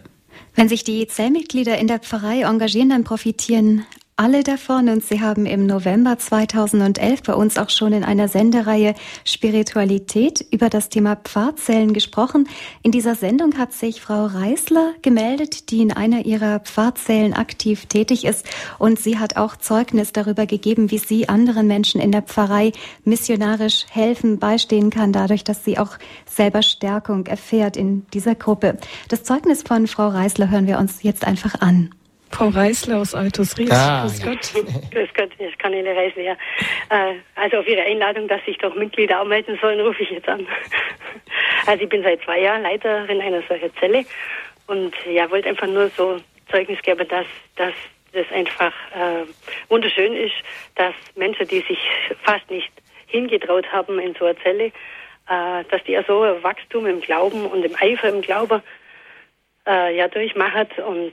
[0.54, 3.84] Wenn sich die Zellmitglieder in der Pfarrei engagieren, dann profitieren
[4.16, 8.94] alle davon und Sie haben im November 2011 bei uns auch schon in einer Sendereihe
[9.24, 12.48] Spiritualität über das Thema Pfarrzellen gesprochen.
[12.82, 18.24] In dieser Sendung hat sich Frau Reisler gemeldet, die in einer ihrer Pfarrzellen aktiv tätig
[18.24, 18.46] ist
[18.78, 22.70] und sie hat auch Zeugnis darüber gegeben, wie sie anderen Menschen in der Pfarrei
[23.02, 28.78] missionarisch helfen, beistehen kann, dadurch, dass sie auch selber Stärkung erfährt in dieser Gruppe.
[29.08, 31.90] Das Zeugnis von Frau Reisler hören wir uns jetzt einfach an.
[32.30, 33.70] Frau Reisler aus Altusried.
[33.70, 34.30] Ah, Grüß ja.
[34.30, 34.52] Gott.
[34.90, 36.22] Grüß Gott, das ist Cornelia Reisler.
[36.22, 36.32] Ja.
[36.90, 40.28] Äh, also auf Ihre Einladung, dass sich doch Mitglieder auch melden sollen, rufe ich jetzt
[40.28, 40.46] an.
[41.66, 44.04] Also ich bin seit zwei Jahren Leiterin einer solchen Zelle
[44.66, 46.20] und ja, wollte einfach nur so
[46.50, 47.24] Zeugnis geben, dass,
[47.56, 47.72] dass
[48.12, 49.24] das einfach äh,
[49.68, 50.34] wunderschön ist,
[50.74, 51.78] dass Menschen, die sich
[52.22, 52.70] fast nicht
[53.06, 57.46] hingetraut haben in so einer Zelle, äh, dass die ja so ein Wachstum im Glauben
[57.46, 58.62] und im Eifer im Glauben
[59.66, 61.12] äh, ja durchmachen und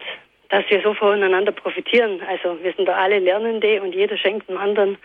[0.52, 2.22] dass wir so voneinander profitieren.
[2.28, 4.98] Also wir sind da alle Lernende und jeder schenkt dem anderen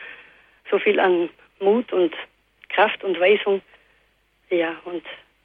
[0.70, 1.30] so viel an
[1.61, 2.12] Mut und
[2.68, 3.62] Kraft und Weisung.
[4.51, 5.05] Ja, und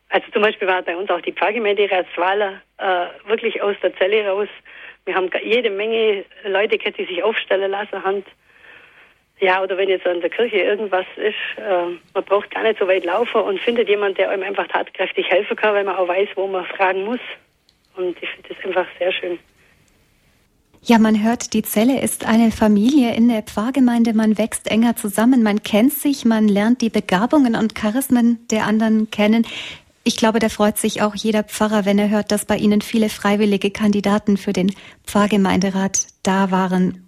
[0.10, 4.28] also zum Beispiel war bei uns auch die Pfarrgemeinde Ratswaler äh, wirklich aus der Zelle
[4.28, 4.50] raus.
[5.06, 8.26] Wir haben jede Menge Leute gehabt, die sich aufstellen lassen haben.
[9.40, 12.88] Ja, oder wenn jetzt an der Kirche irgendwas ist, äh, man braucht gar nicht so
[12.88, 16.30] weit laufen und findet jemand, der einem einfach tatkräftig helfen kann, weil man auch weiß,
[16.36, 17.20] wo man fragen muss.
[17.96, 19.40] Und ich finde das einfach sehr schön.
[20.84, 24.16] Ja, man hört, die Zelle ist eine Familie in der Pfarrgemeinde.
[24.16, 29.12] Man wächst enger zusammen, man kennt sich, man lernt die Begabungen und Charismen der anderen
[29.12, 29.46] kennen.
[30.04, 33.10] Ich glaube, da freut sich auch jeder Pfarrer, wenn er hört, dass bei Ihnen viele
[33.10, 34.74] freiwillige Kandidaten für den
[35.06, 37.08] Pfarrgemeinderat da waren.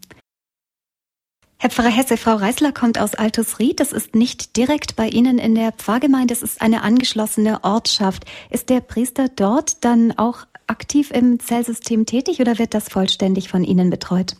[1.57, 3.79] Herr Pfarrer Hesse, Frau Reisler kommt aus Altusried.
[3.79, 8.25] Das ist nicht direkt bei Ihnen in der Pfarrgemeinde, es ist eine angeschlossene Ortschaft.
[8.51, 13.63] Ist der Priester dort dann auch aktiv im Zellsystem tätig oder wird das vollständig von
[13.63, 14.35] Ihnen betreut?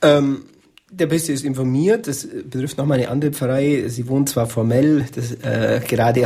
[0.00, 0.44] Ähm,
[0.90, 3.88] der Priester ist informiert, das betrifft nochmal eine andere Pfarrei.
[3.88, 6.20] Sie wohnt zwar formell das, äh, gerade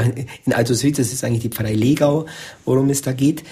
[0.44, 2.26] in Altusried, das ist eigentlich die Pfarrei Legau,
[2.66, 3.44] worum es da geht.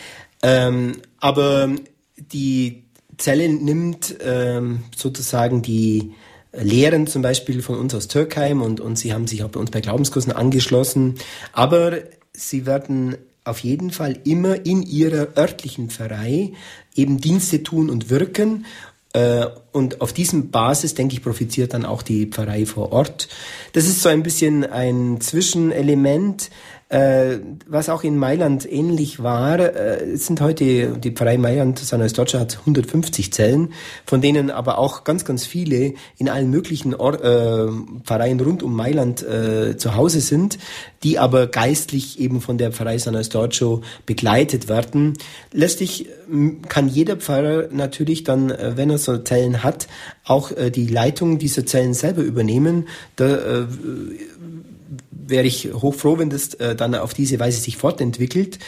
[0.43, 1.71] Ähm, aber
[2.17, 2.85] die
[3.17, 6.13] Zelle nimmt ähm, sozusagen die
[6.53, 9.71] Lehren zum Beispiel von uns aus Türkheim und, und sie haben sich auch bei uns
[9.71, 11.15] bei Glaubenskursen angeschlossen.
[11.53, 11.95] Aber
[12.35, 16.53] sie werden auf jeden Fall immer in ihrer örtlichen Pfarrei
[16.95, 18.67] eben Dienste tun und wirken.
[19.13, 23.29] Äh, Und auf diesem Basis, denke ich, profitiert dann auch die Pfarrei vor Ort.
[23.73, 26.51] Das ist so ein bisschen ein Zwischenelement,
[26.93, 29.59] äh, was auch in Mailand ähnlich war.
[29.59, 33.73] Äh, sind heute, die Pfarrei Mailand, San Eustocha hat 150 Zellen,
[34.05, 37.71] von denen aber auch ganz, ganz viele in allen möglichen Or äh,
[38.05, 40.59] Pfarreien rund um Mailand äh, zu Hause sind,
[41.03, 45.15] die aber geistlich eben von der Pfarrei San Eustocho begleitet werden.
[45.51, 46.09] Letztlich
[46.69, 49.89] kann jeder Pfarrer natürlich dann, äh, wenn er so Zellen hat,
[50.25, 52.89] auch äh, die Leitung dieser Zellen selber übernehmen.
[53.17, 53.67] Da äh,
[55.33, 58.61] wäre ich hochfroh, wenn das äh, dann auf diese Weise sich fortentwickelt.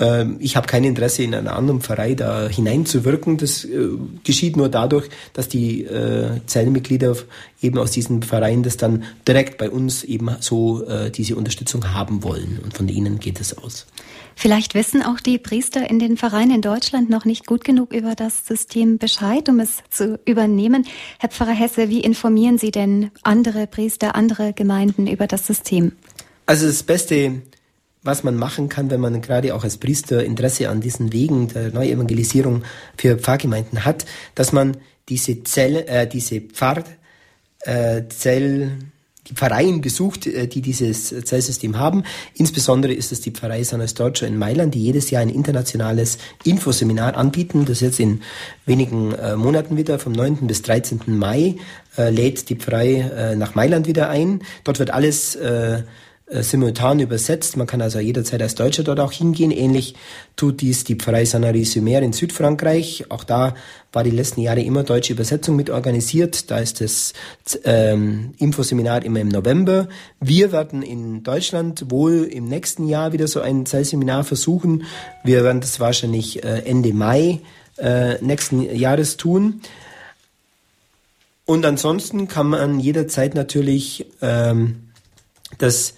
[0.00, 3.36] Ähm, ich habe kein Interesse, in einer anderen Pfarrei da hineinzuwirken.
[3.36, 3.88] Das äh,
[4.24, 7.16] geschieht nur dadurch, dass die äh, Zellenmitglieder
[7.62, 12.24] eben aus diesen Pfarreien das dann direkt bei uns eben so äh, diese Unterstützung haben
[12.24, 12.58] wollen.
[12.64, 13.86] Und von ihnen geht es aus.
[14.38, 18.14] Vielleicht wissen auch die Priester in den Vereinen in Deutschland noch nicht gut genug über
[18.14, 20.86] das System Bescheid, um es zu übernehmen.
[21.18, 25.92] Herr Pfarrer Hesse, wie informieren Sie denn andere Priester, andere Gemeinden über das System?
[26.46, 27.42] Also das Beste,
[28.02, 31.72] was man machen kann, wenn man gerade auch als Priester Interesse an diesen Wegen der
[31.72, 32.62] Neuevangelisierung
[32.96, 34.76] für Pfarrgemeinden hat, dass man
[35.08, 36.84] diese Zelle, äh, diese Pfarr,
[37.60, 38.78] äh, Zell,
[39.28, 42.04] die Pfarreien besucht, äh, die dieses Zellsystem haben.
[42.34, 47.16] Insbesondere ist es die Pfarrei San Eustocho in Mailand, die jedes Jahr ein internationales Infoseminar
[47.16, 47.64] anbieten.
[47.64, 48.22] Das jetzt in
[48.66, 50.46] wenigen äh, Monaten wieder, vom 9.
[50.46, 51.00] bis 13.
[51.06, 51.56] Mai,
[51.98, 54.42] äh, lädt die Pfarrei äh, nach Mailand wieder ein.
[54.62, 55.82] Dort wird alles äh,
[56.28, 57.56] äh, simultan übersetzt.
[57.56, 59.52] Man kann also jederzeit als Deutscher dort auch hingehen.
[59.52, 59.94] Ähnlich
[60.34, 63.04] tut dies die Pfarrei Sanary-sur-Mer in Südfrankreich.
[63.10, 63.54] Auch da
[63.92, 66.50] war die letzten Jahre immer deutsche Übersetzung mit organisiert.
[66.50, 67.12] Da ist das
[67.62, 69.88] ähm, Infoseminar immer im November.
[70.18, 74.82] Wir werden in Deutschland wohl im nächsten Jahr wieder so ein Zellseminar versuchen.
[75.22, 77.40] Wir werden das wahrscheinlich äh, Ende Mai
[77.78, 79.60] äh, nächsten Jahres tun.
[81.44, 84.88] Und ansonsten kann man jederzeit natürlich ähm,
[85.58, 85.94] das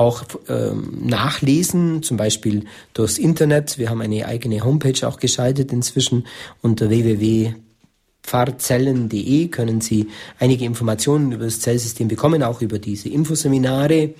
[0.00, 3.76] auch ähm, nachlesen, zum Beispiel durchs Internet.
[3.76, 6.26] Wir haben eine eigene Homepage auch geschaltet inzwischen
[6.62, 14.14] unter www.pfarrzellen.de können Sie einige Informationen über das Zellsystem bekommen, auch über diese Infoseminare.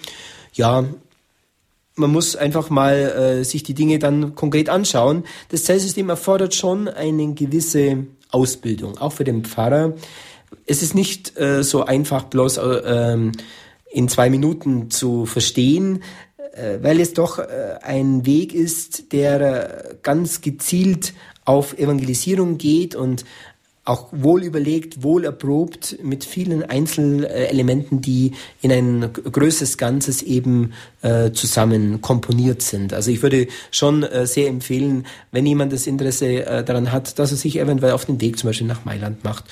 [0.53, 0.85] Ja,
[1.97, 5.25] man muss einfach mal äh, sich die Dinge dann konkret anschauen.
[5.49, 9.95] Das Zellsystem erfordert schon eine gewisse Ausbildung, auch für den Pfarrer.
[10.67, 13.33] Es ist nicht äh, so einfach bloß äh, ähm,
[13.91, 16.03] in zwei Minuten zu verstehen,
[16.53, 17.45] äh, weil es doch äh,
[17.83, 21.15] ein Weg ist, der äh, ganz gezielt
[21.45, 23.25] auf Evangelisierung geht und
[23.85, 31.33] auch wohl überlegt, wohl erprobt mit vielen Einzelelementen, die in ein größeres Ganzes eben äh,
[31.33, 32.93] zusammen komponiert sind.
[32.93, 37.33] Also ich würde schon äh, sehr empfehlen, wenn jemand das Interesse äh, daran hat, dass
[37.33, 39.47] er sich eventuell auf den Weg zum Beispiel nach Mailand macht.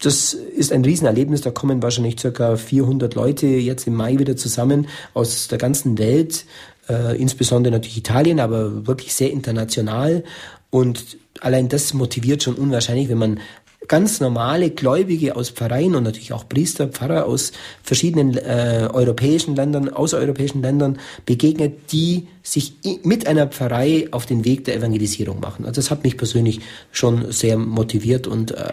[0.00, 1.40] Das ist ein Riesenerlebnis.
[1.40, 6.44] Da kommen wahrscheinlich circa 400 Leute jetzt im Mai wieder zusammen aus der ganzen Welt,
[6.88, 10.22] äh, insbesondere natürlich Italien, aber wirklich sehr international.
[10.70, 13.40] Und allein das motiviert schon unwahrscheinlich, wenn man
[13.88, 19.88] ganz normale Gläubige aus Pfarreien und natürlich auch Priester, Pfarrer aus verschiedenen äh, europäischen Ländern,
[19.88, 25.64] außereuropäischen Ländern begegnet, die sich mit einer Pfarrei auf den Weg der Evangelisierung machen.
[25.64, 26.60] Also das hat mich persönlich
[26.92, 28.70] schon sehr motiviert und äh,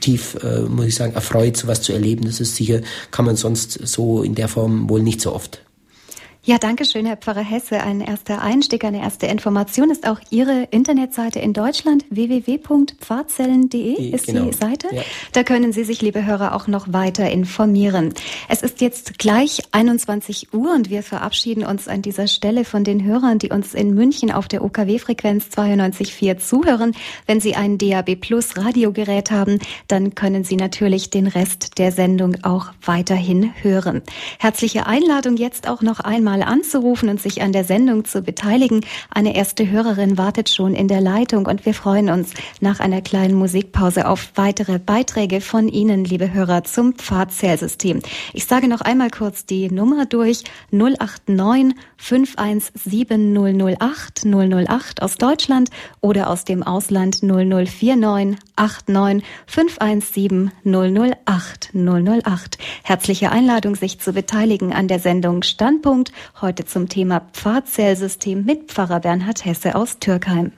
[0.00, 2.24] tief, äh, muss ich sagen, erfreut, sowas zu erleben.
[2.24, 2.80] Das ist sicher,
[3.10, 5.62] kann man sonst so in der Form wohl nicht so oft.
[6.42, 7.82] Ja, danke schön, Herr Pfarrer Hesse.
[7.82, 12.06] Ein erster Einstieg, eine erste Information ist auch Ihre Internetseite in Deutschland.
[12.08, 14.46] www.pfarrzellen.de ist genau.
[14.46, 14.88] die Seite.
[14.90, 15.02] Ja.
[15.32, 18.14] Da können Sie sich, liebe Hörer, auch noch weiter informieren.
[18.48, 23.04] Es ist jetzt gleich 21 Uhr und wir verabschieden uns an dieser Stelle von den
[23.04, 26.92] Hörern, die uns in München auf der OKW-Frequenz 92.4 zuhören.
[27.26, 32.42] Wenn Sie ein DAB Plus Radiogerät haben, dann können Sie natürlich den Rest der Sendung
[32.44, 34.00] auch weiterhin hören.
[34.38, 38.82] Herzliche Einladung jetzt auch noch einmal mal anzurufen und sich an der Sendung zu beteiligen.
[39.10, 43.34] Eine erste Hörerin wartet schon in der Leitung und wir freuen uns nach einer kleinen
[43.34, 48.00] Musikpause auf weitere Beiträge von Ihnen, liebe Hörer, zum Pfadzählsystem.
[48.32, 53.36] Ich sage noch einmal kurz die Nummer durch 089 517
[53.80, 55.70] 008 008 aus Deutschland
[56.00, 62.58] oder aus dem Ausland 0049 89 517 008 008.
[62.84, 69.00] Herzliche Einladung, sich zu beteiligen an der Sendung Standpunkt Heute zum Thema Pfarrzellsystem mit Pfarrer
[69.00, 70.52] Bernhard Hesse aus Türkheim.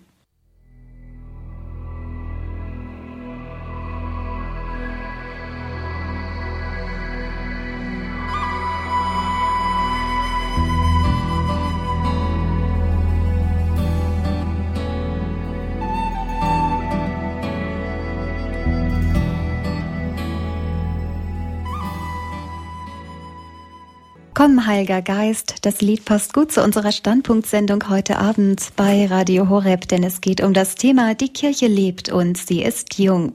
[24.43, 29.87] Komm, Heiliger Geist, das Lied passt gut zu unserer Standpunktsendung heute Abend bei Radio Horeb,
[29.87, 33.35] denn es geht um das Thema Die Kirche lebt und sie ist jung.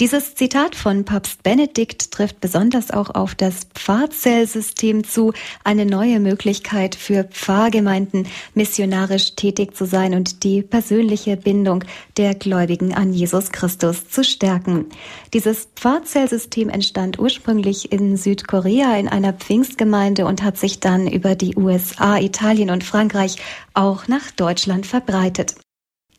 [0.00, 5.32] Dieses Zitat von Papst Benedikt trifft besonders auch auf das Pfarrzellsystem zu,
[5.62, 11.84] eine neue Möglichkeit für Pfarrgemeinden, missionarisch tätig zu sein und die persönliche Bindung
[12.16, 14.86] der Gläubigen an Jesus Christus zu stärken.
[15.32, 21.54] Dieses Pfarrzellsystem entstand ursprünglich in Südkorea in einer Pfingstgemeinde und hat sich dann über die
[21.54, 23.36] USA, Italien und Frankreich
[23.74, 25.54] auch nach Deutschland verbreitet.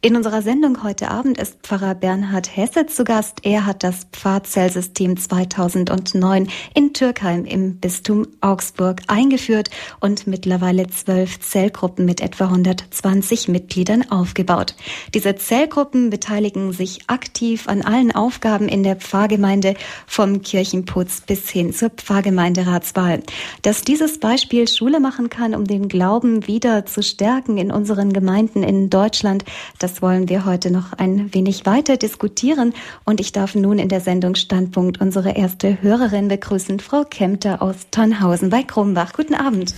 [0.06, 3.40] In unserer Sendung heute Abend ist Pfarrer Bernhard Hesse zu Gast.
[3.42, 12.06] Er hat das Pfarrzellsystem 2009 in Türkheim im Bistum Augsburg eingeführt und mittlerweile zwölf Zellgruppen
[12.06, 14.76] mit etwa 120 Mitgliedern aufgebaut.
[15.16, 19.74] Diese Zellgruppen beteiligen sich aktiv an allen Aufgaben in der Pfarrgemeinde
[20.06, 23.24] vom Kirchenputz bis hin zur Pfarrgemeinderatswahl.
[23.64, 28.62] Dass dieses Beispiel Schule machen kann, um den Glauben wieder zu stärken in unseren Gemeinden
[28.62, 29.44] in Deutschland,
[29.80, 32.74] das das wollen wir heute noch ein wenig weiter diskutieren.
[33.06, 37.90] Und ich darf nun in der Sendung Standpunkt unsere erste Hörerin begrüßen, Frau Kempter aus
[37.92, 39.14] Tannhausen bei Krumbach.
[39.14, 39.74] Guten Abend.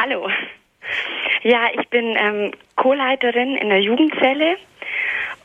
[0.00, 0.28] Hallo.
[1.42, 4.56] Ja, ich bin ähm, Co-Leiterin in der Jugendzelle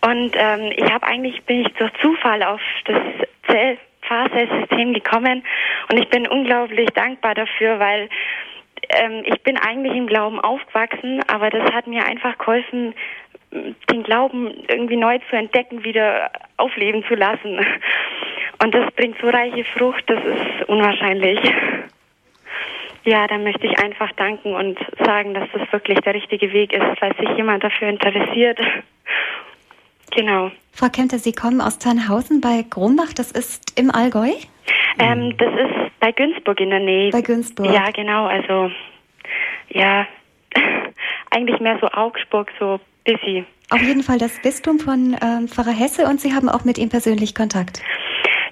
[0.06, 3.02] und ähm, ich habe eigentlich bin ich durch Zufall auf das
[3.48, 5.44] Zell Pfarrzellsystem gekommen
[5.92, 8.08] und ich bin unglaublich dankbar dafür, weil
[8.90, 12.94] ähm, ich bin eigentlich im Glauben aufgewachsen, aber das hat mir einfach geholfen,
[13.52, 17.60] den Glauben irgendwie neu zu entdecken, wieder aufleben zu lassen.
[18.64, 21.40] Und das bringt so reiche Frucht, das ist unwahrscheinlich.
[23.04, 27.02] Ja, da möchte ich einfach danken und sagen, dass das wirklich der richtige Weg ist,
[27.02, 28.60] weil sich jemand dafür interessiert.
[30.12, 30.52] Genau.
[30.74, 34.30] Frau Kempter, Sie kommen aus Tannhausen bei Grumbach, das ist im Allgäu?
[35.00, 37.12] Ähm, das ist bei Günzburg in der Nähe.
[37.12, 37.74] Bei Günzburg.
[37.74, 38.72] Ja, genau, also
[39.70, 40.06] ja,
[41.32, 43.46] eigentlich mehr so Augsburg, so busy.
[43.70, 46.90] Auf jeden Fall das Bistum von ähm, Pfarrer Hesse und Sie haben auch mit ihm
[46.90, 47.82] persönlich Kontakt.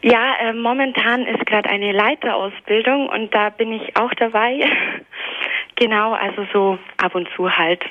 [0.02, 4.62] Ja, äh, momentan ist gerade eine Leiterausbildung und da bin ich auch dabei.
[5.76, 7.84] genau, also so ab und zu halt.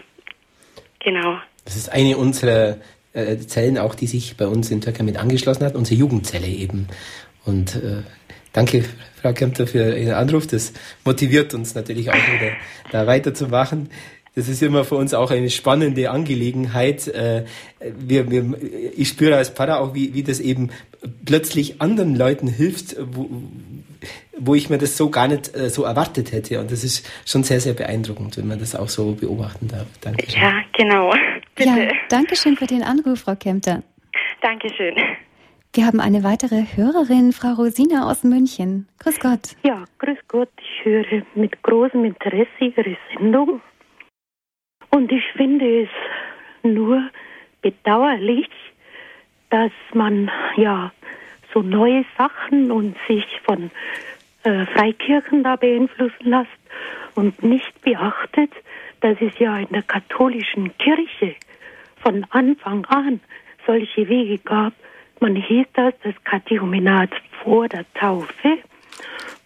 [1.01, 1.39] Genau.
[1.65, 2.79] Das ist eine unserer
[3.13, 6.89] äh, Zellen auch, die sich bei uns in Türkei mit angeschlossen hat, unsere Jugendzelle eben.
[7.45, 8.03] Und äh,
[8.55, 8.85] danke,
[9.21, 10.47] Frau Kempter, für Ihren Anruf.
[10.47, 10.73] Das
[11.05, 12.53] motiviert uns natürlich auch wieder,
[12.91, 13.91] da weiterzumachen.
[14.39, 17.09] Das ist immer für uns auch eine spannende Angelegenheit.
[17.09, 17.45] Äh,
[17.81, 18.55] wir, wir,
[18.97, 20.71] ich spüre als Pfarrer auch, wie, wie das eben
[21.25, 23.29] plötzlich anderen Leuten hilft, wo,
[24.39, 26.61] wo ich mir das so gar nicht äh, so erwartet hätte.
[26.61, 29.89] Und das ist schon sehr, sehr beeindruckend, wenn man das auch so beobachten darf.
[30.03, 30.25] Danke.
[30.29, 31.13] Ja, genau.
[31.57, 31.69] Bitte.
[31.71, 33.83] Ja, danke schön für den Anruf, Frau Kempter.
[34.41, 34.95] Dankeschön.
[35.75, 38.87] Wir haben eine weitere Hörerin, Frau Rosina aus München.
[39.01, 39.57] Grüß Gott.
[39.65, 40.49] Ja, grüß Gott.
[40.61, 43.61] Ich höre mit großem Interesse Ihre Sendung.
[44.91, 45.89] Und ich finde es
[46.63, 47.03] nur
[47.63, 48.49] bedauerlich,
[49.51, 50.93] dass man ja
[51.53, 53.71] so neue Sachen und sich von
[54.45, 56.51] äh, Freikirchen da beeinflussen lässt
[57.15, 58.53] und nicht beachtet,
[59.01, 61.35] dass es ja in der katholischen Kirche
[62.03, 63.21] von Anfang an
[63.67, 64.73] solche Wege gab.
[65.21, 67.11] Man hieß das das Katechumenat
[67.43, 68.59] vor der Taufe.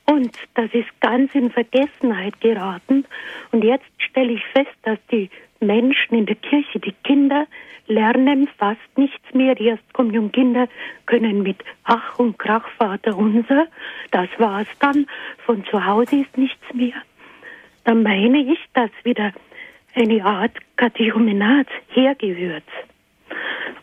[0.07, 3.05] Und das ist ganz in Vergessenheit geraten.
[3.53, 5.30] Und jetzt stelle ich fest, dass die
[5.61, 7.46] Menschen in der Kirche, die Kinder,
[7.86, 9.55] lernen fast nichts mehr.
[9.55, 10.68] Die Erstkommunionkinder
[11.07, 13.66] können mit Ach und Krach Vater unser,
[14.11, 15.07] das war's dann.
[15.44, 16.94] Von zu Hause ist nichts mehr.
[17.84, 19.32] Da meine ich, dass wieder
[19.94, 22.64] eine Art Katechumenat hergehört.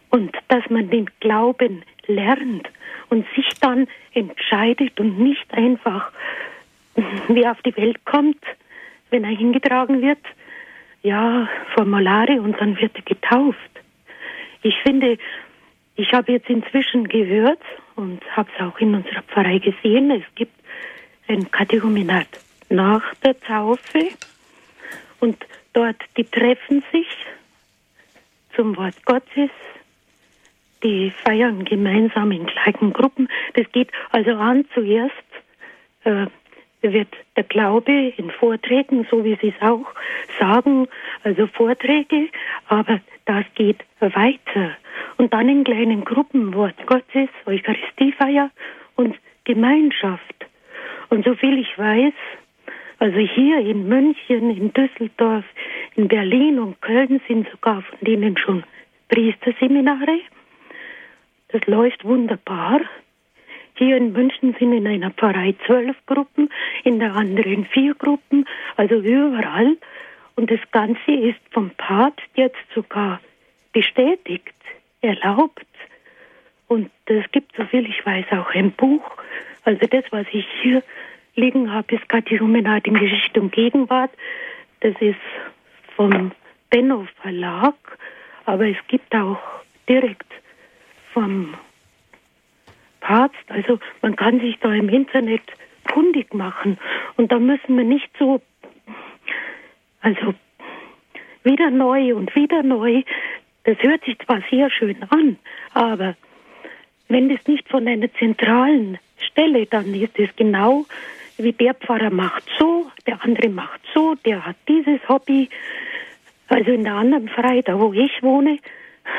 [0.10, 2.68] Und dass man den Glauben lernt
[3.10, 6.12] und sich dann entscheidet und nicht einfach,
[7.28, 8.44] wie auf die Welt kommt,
[9.10, 10.20] wenn er hingetragen wird,
[11.02, 13.58] ja, Formulare und dann wird er getauft.
[14.62, 15.18] Ich finde,
[15.96, 17.62] ich habe jetzt inzwischen gehört
[17.96, 20.54] und habe es auch in unserer Pfarrei gesehen, es gibt
[21.28, 22.28] ein Katechumenat
[22.70, 24.10] nach der Taufe
[25.20, 25.38] und
[25.74, 27.08] dort, die treffen sich
[28.56, 29.52] zum Wort Gottes,
[30.84, 33.28] die feiern gemeinsam in gleichen Gruppen.
[33.54, 35.14] Das geht also an zuerst
[36.04, 36.28] äh,
[36.82, 39.86] wird der Glaube in Vorträgen, so wie Sie es auch
[40.40, 40.88] sagen,
[41.24, 42.30] also Vorträge,
[42.68, 44.78] aber das geht weiter.
[45.18, 48.50] Und dann in kleinen Gruppen Wort Gottes, Eucharistiefeier
[48.96, 50.46] und Gemeinschaft.
[51.10, 52.14] Und so viel ich weiß,
[53.00, 55.46] also hier in München, in Düsseldorf,
[55.96, 58.64] in Berlin und Köln sind sogar von denen schon
[59.10, 60.20] Priesterseminare.
[61.50, 62.82] Das läuft wunderbar.
[63.76, 66.50] Hier in München sind in einer Pfarrei zwölf Gruppen,
[66.84, 68.46] in der anderen vier Gruppen,
[68.76, 69.78] also überall.
[70.36, 73.20] Und das Ganze ist vom Papst jetzt sogar
[73.74, 74.54] bestätigt,
[75.02, 75.66] erlaubt.
[76.68, 79.18] Und es gibt, soviel ich weiß, auch ein Buch.
[79.64, 80.84] Also das, was ich hier
[81.36, 84.12] liegen habe, ist Katechumenat in Geschichte und Gegenwart.
[84.82, 85.20] Das ist
[85.96, 86.32] vom
[86.70, 87.76] Benno Verlag,
[88.46, 89.40] aber es gibt auch
[89.88, 90.32] direkt
[91.20, 91.54] vom
[93.02, 93.44] Papst.
[93.50, 95.42] Also man kann sich da im Internet
[95.92, 96.78] kundig machen.
[97.18, 98.42] Und da müssen wir nicht so,
[100.02, 100.34] also
[101.44, 103.04] wieder neu und wieder neu.
[103.66, 105.38] Das hört sich zwar sehr schön an,
[105.74, 106.16] aber
[107.10, 110.86] wenn das nicht von einer zentralen Stelle, dann ist es genau
[111.38, 115.50] wie der Pfarrer macht so, der andere macht so, der hat dieses Hobby.
[116.48, 118.60] Also in der anderen Pfarrei, da wo ich wohne,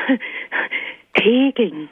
[1.13, 1.89] Kegeln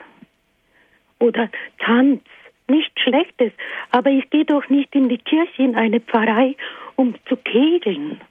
[1.20, 1.50] oder
[1.80, 2.22] Tanz,
[2.68, 3.52] nichts Schlechtes.
[3.92, 6.56] Aber ich gehe doch nicht in die Kirche, in eine Pfarrei,
[6.96, 8.22] um zu kegeln,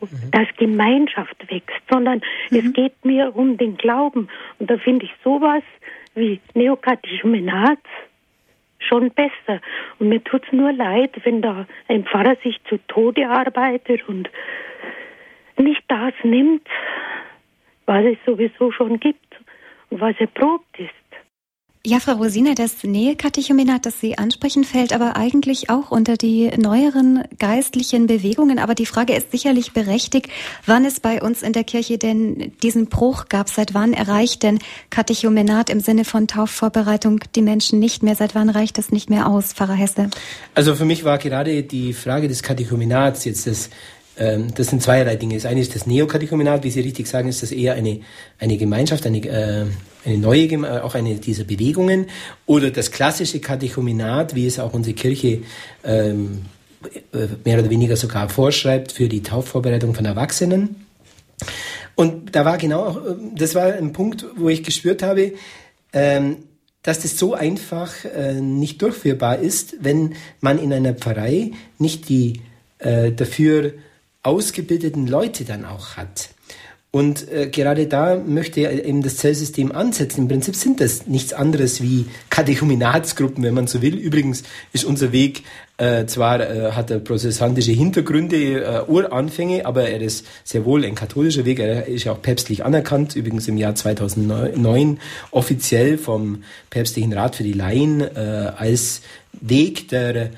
[0.00, 0.30] mhm.
[0.30, 2.20] dass Gemeinschaft wächst, sondern
[2.50, 2.58] mhm.
[2.58, 4.28] es geht mir um den Glauben.
[4.58, 5.62] Und da finde ich sowas
[6.14, 7.78] wie Neokatechumenat
[8.78, 9.60] schon besser.
[9.98, 14.30] Und mir tut es nur leid, wenn da ein Pfarrer sich zu Tode arbeitet und
[15.56, 16.66] nicht das nimmt,
[17.86, 19.27] was es sowieso schon gibt
[19.90, 20.90] was erprobt ist.
[21.86, 27.22] Ja, Frau Rosina, das Nähekatechumenat, das Sie ansprechen, fällt aber eigentlich auch unter die neueren
[27.38, 28.58] geistlichen Bewegungen.
[28.58, 30.28] Aber die Frage ist sicherlich berechtigt,
[30.66, 33.48] wann es bei uns in der Kirche denn diesen Bruch gab.
[33.48, 34.58] Seit wann erreicht denn
[34.90, 38.16] Katechumenat im Sinne von Taufvorbereitung die Menschen nicht mehr?
[38.16, 40.10] Seit wann reicht das nicht mehr aus, Pfarrer Hesse?
[40.54, 43.70] Also für mich war gerade die Frage des Katechumenats jetzt das
[44.18, 45.34] ähm, das sind zweierlei Dinge.
[45.34, 48.00] Das eine ist das Neokatechumenat, wie Sie richtig sagen, ist das eher eine,
[48.38, 49.66] eine Gemeinschaft, eine, äh,
[50.04, 52.06] eine neue, äh, auch eine dieser Bewegungen.
[52.46, 55.42] Oder das klassische Katechumenat, wie es auch unsere Kirche
[55.84, 56.42] ähm,
[57.12, 60.86] äh, mehr oder weniger sogar vorschreibt für die Taufvorbereitung von Erwachsenen.
[61.94, 65.34] Und da war genau, äh, das war ein Punkt, wo ich gespürt habe,
[65.92, 66.38] ähm,
[66.82, 72.40] dass das so einfach äh, nicht durchführbar ist, wenn man in einer Pfarrei nicht die
[72.78, 73.74] äh, dafür
[74.28, 76.30] ausgebildeten Leute dann auch hat.
[76.90, 80.22] Und äh, gerade da möchte eben das Zellsystem ansetzen.
[80.22, 83.94] Im Prinzip sind das nichts anderes wie Katechumenatsgruppen, wenn man so will.
[83.96, 85.42] Übrigens ist unser Weg
[85.76, 90.94] äh, zwar äh, hat er protestantische Hintergründe, äh, Uranfänge, aber er ist sehr wohl ein
[90.94, 91.58] katholischer Weg.
[91.60, 94.98] Er ist ja auch päpstlich anerkannt, übrigens im Jahr 2009
[95.30, 99.02] offiziell vom päpstlichen Rat für die Laien äh, als
[99.40, 100.30] Weg der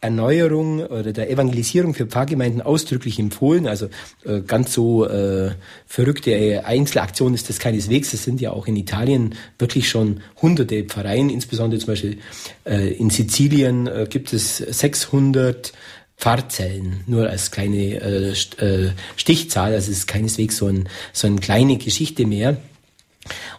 [0.00, 3.66] Erneuerung oder der Evangelisierung für Pfarrgemeinden ausdrücklich empfohlen.
[3.66, 3.88] Also
[4.24, 5.52] äh, ganz so äh,
[5.86, 8.12] verrückte Einzelaktionen ist das keineswegs.
[8.12, 12.18] Es sind ja auch in Italien wirklich schon hunderte Pfarreien, insbesondere zum Beispiel
[12.64, 15.72] äh, in Sizilien äh, gibt es 600
[16.16, 19.72] Pfarrzellen, nur als kleine äh, äh, Stichzahl.
[19.72, 22.56] Also es ist keineswegs so, ein, so eine kleine Geschichte mehr.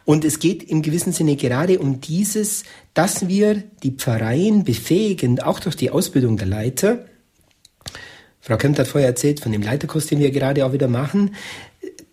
[0.05, 2.63] Und es geht im gewissen Sinne gerade um dieses,
[2.93, 7.05] dass wir die Pfarreien befähigen, auch durch die Ausbildung der Leiter.
[8.41, 11.35] Frau Kempt hat vorher erzählt von dem Leiterkurs, den wir gerade auch wieder machen,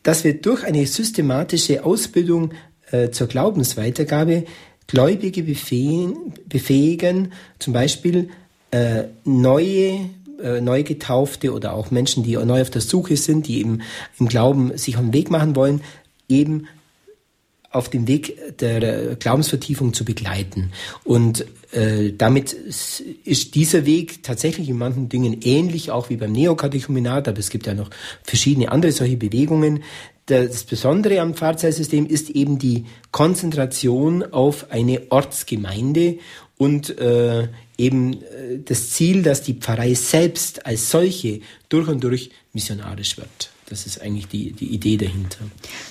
[0.02, 2.52] dass wir durch eine systematische Ausbildung
[2.90, 4.44] äh, zur Glaubensweitergabe
[4.86, 8.28] Gläubige befähigen, befähigen zum Beispiel
[8.70, 10.10] äh, neue
[10.42, 13.80] äh, Neugetaufte oder auch Menschen, die neu auf der Suche sind, die eben
[14.20, 15.80] im Glauben sich auf den Weg machen wollen,
[16.28, 16.66] eben
[17.76, 20.72] auf dem Weg der Glaubensvertiefung zu begleiten.
[21.04, 27.28] Und äh, damit ist dieser Weg tatsächlich in manchen Dingen ähnlich, auch wie beim Neokatechumenat,
[27.28, 27.90] aber es gibt ja noch
[28.22, 29.82] verschiedene andere solche Bewegungen.
[30.26, 36.18] Das Besondere am Pfarrzeitsystem ist eben die Konzentration auf eine Ortsgemeinde
[36.56, 37.48] und äh,
[37.78, 43.50] eben äh, das Ziel, dass die Pfarrei selbst als solche durch und durch missionarisch wird.
[43.68, 45.38] Das ist eigentlich die, die Idee dahinter.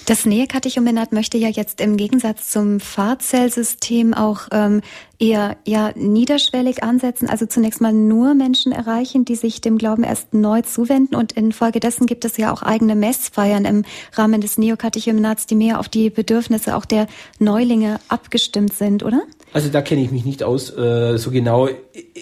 [0.05, 4.81] Das Nähekatechumenat möchte ja jetzt im Gegensatz zum Fahrzellsystem auch ähm,
[5.19, 10.33] eher ja niederschwellig ansetzen, also zunächst mal nur Menschen erreichen, die sich dem Glauben erst
[10.33, 15.55] neu zuwenden und infolgedessen gibt es ja auch eigene Messfeiern im Rahmen des Neokatechumenats, die
[15.55, 17.07] mehr auf die Bedürfnisse auch der
[17.39, 19.21] Neulinge abgestimmt sind, oder?
[19.51, 21.67] Also da kenne ich mich nicht aus äh, so genau.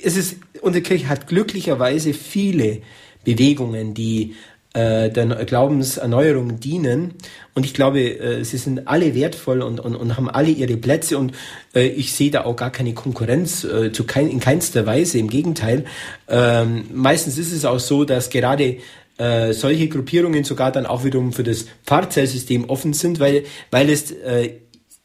[0.04, 2.82] Es ist unsere Kirche hat glücklicherweise viele
[3.24, 4.36] Bewegungen, die
[4.74, 7.14] äh, der Glaubenserneuerung dienen.
[7.54, 11.18] Und ich glaube, äh, sie sind alle wertvoll und, und, und haben alle ihre Plätze
[11.18, 11.34] und
[11.76, 15.20] äh, ich sehe da auch gar keine Konkurrenz äh, zu kein, in keinster Weise.
[15.20, 15.86] Im Gegenteil,
[16.28, 18.78] ähm, meistens ist es auch so, dass gerade
[19.18, 24.12] äh, solche Gruppierungen sogar dann auch wiederum für das Pfarrzellsystem offen sind, weil, weil es
[24.12, 24.54] äh,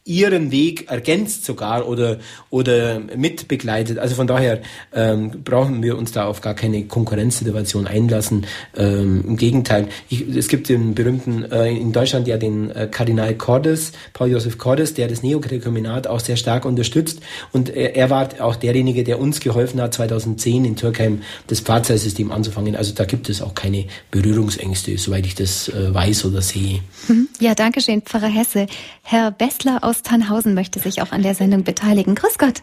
[0.09, 3.99] ihren Weg ergänzt sogar oder, oder mitbegleitet.
[3.99, 4.63] Also von daher
[4.95, 8.47] ähm, brauchen wir uns da auf gar keine Konkurrenzsituation einlassen.
[8.75, 13.35] Ähm, Im Gegenteil, ich, es gibt den berühmten, äh, in Deutschland ja den äh, Kardinal
[13.35, 17.21] Cordes, Paul Josef Cordes, der das Neokatechumenat auch sehr stark unterstützt
[17.53, 22.33] und er, er war auch derjenige, der uns geholfen hat, 2010 in Türkheim das Pfarrzeitsystem
[22.33, 22.77] anzufangen.
[22.77, 26.81] Also da gibt es auch keine Berührungsängste, soweit ich das äh, weiß oder sehe.
[27.09, 27.29] Mhm.
[27.41, 28.67] Ja, danke schön, Pfarrer Hesse.
[29.03, 32.15] Herr Bessler aus aus Tannhausen möchte sich auch an der Sendung beteiligen.
[32.15, 32.63] Grüß Gott.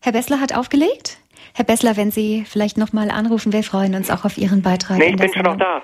[0.00, 1.18] Herr Bessler hat aufgelegt.
[1.54, 4.98] Herr Bessler, wenn Sie vielleicht nochmal anrufen, wir freuen uns auch auf Ihren Beitrag.
[4.98, 5.82] Nee, ich bin schon noch da.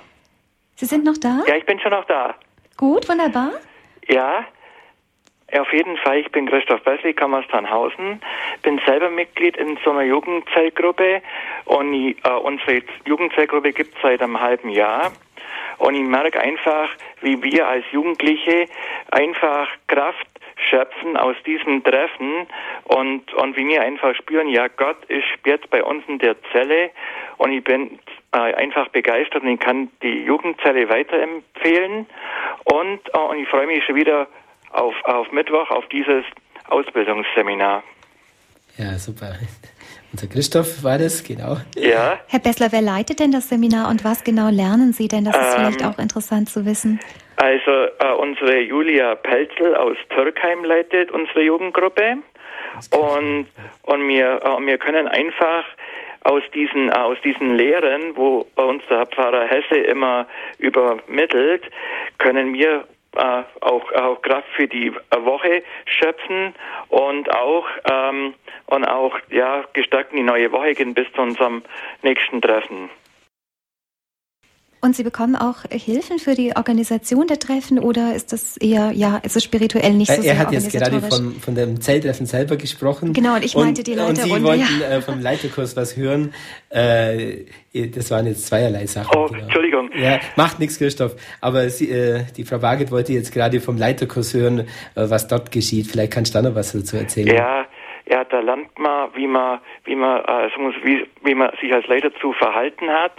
[0.76, 1.40] Sie sind noch da?
[1.46, 2.34] Ja, ich bin schon noch da.
[2.78, 3.50] Gut, wunderbar.
[4.08, 4.46] Ja,
[5.58, 6.20] auf jeden Fall.
[6.20, 8.22] Ich bin Christoph Bessli, komme aus Tannhausen,
[8.62, 11.20] bin selber Mitglied in so einer Jugendzellgruppe
[11.66, 15.12] und äh, unsere Jugendzellgruppe gibt es seit einem halben Jahr.
[15.78, 16.88] Und ich merke einfach,
[17.20, 18.66] wie wir als Jugendliche
[19.10, 20.26] einfach Kraft
[20.68, 22.46] schöpfen aus diesem Treffen
[22.84, 26.90] und, und wie wir einfach spüren, ja, Gott ist jetzt bei uns in der Zelle
[27.38, 27.98] und ich bin
[28.32, 32.06] äh, einfach begeistert und ich kann die Jugendzelle weiterempfehlen
[32.64, 34.26] und, äh, und ich freue mich schon wieder
[34.70, 36.24] auf, auf Mittwoch auf dieses
[36.68, 37.82] Ausbildungsseminar.
[38.78, 39.34] Ja, super.
[40.12, 41.56] Unser Christoph war das, genau.
[41.74, 42.18] Ja.
[42.28, 45.24] Herr Bessler, wer leitet denn das Seminar und was genau lernen Sie denn?
[45.24, 47.00] Das ist ähm, vielleicht auch interessant zu wissen.
[47.36, 52.18] Also äh, unsere Julia Pelzel aus Türkheim leitet unsere Jugendgruppe
[52.90, 53.46] und
[53.82, 55.64] und wir äh, wir können einfach
[56.24, 60.26] aus diesen äh, aus diesen Lehren, wo uns der Pfarrer Hesse immer
[60.58, 61.64] übermittelt,
[62.18, 62.84] können wir
[63.16, 66.54] äh, auch, auch Kraft für die Woche schöpfen
[66.88, 68.34] und auch ähm,
[68.66, 71.62] und auch ja gestärkt in die neue Woche gehen bis zu unserem
[72.02, 72.90] nächsten Treffen.
[74.84, 79.18] Und Sie bekommen auch Hilfen für die Organisation der Treffen oder ist das eher, ja,
[79.18, 82.26] ist es spirituell nicht so er, sehr Er hat jetzt gerade von, von dem Zelttreffen
[82.26, 83.12] selber gesprochen.
[83.12, 84.22] Genau, und ich meinte die Leiterrunde.
[84.22, 84.88] Und Sie wollten ja.
[84.88, 86.34] äh, vom Leiterkurs was hören.
[86.70, 89.16] Äh, das waren jetzt zweierlei Sachen.
[89.16, 89.44] Oh, genau.
[89.44, 89.88] Entschuldigung.
[89.96, 91.14] Ja, macht nichts, Christoph.
[91.40, 94.64] Aber Sie, äh, die Frau Waget wollte jetzt gerade vom Leiterkurs hören, äh,
[94.94, 95.86] was dort geschieht.
[95.86, 97.36] Vielleicht kannst du da noch was dazu erzählen.
[97.36, 97.66] Ja,
[98.09, 100.50] ja, da lernt man, wie man, wie man, äh,
[100.82, 103.12] wie, wie man sich als Leiter zu verhalten hat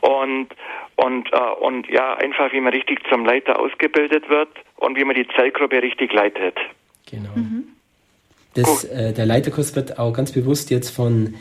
[0.00, 0.48] und
[0.96, 5.14] und äh, und ja, einfach wie man richtig zum Leiter ausgebildet wird und wie man
[5.14, 6.56] die Zellgruppe richtig leitet.
[7.10, 7.30] Genau.
[7.34, 7.68] Mhm.
[8.54, 11.34] Das, äh, der Leiterkurs wird auch ganz bewusst jetzt von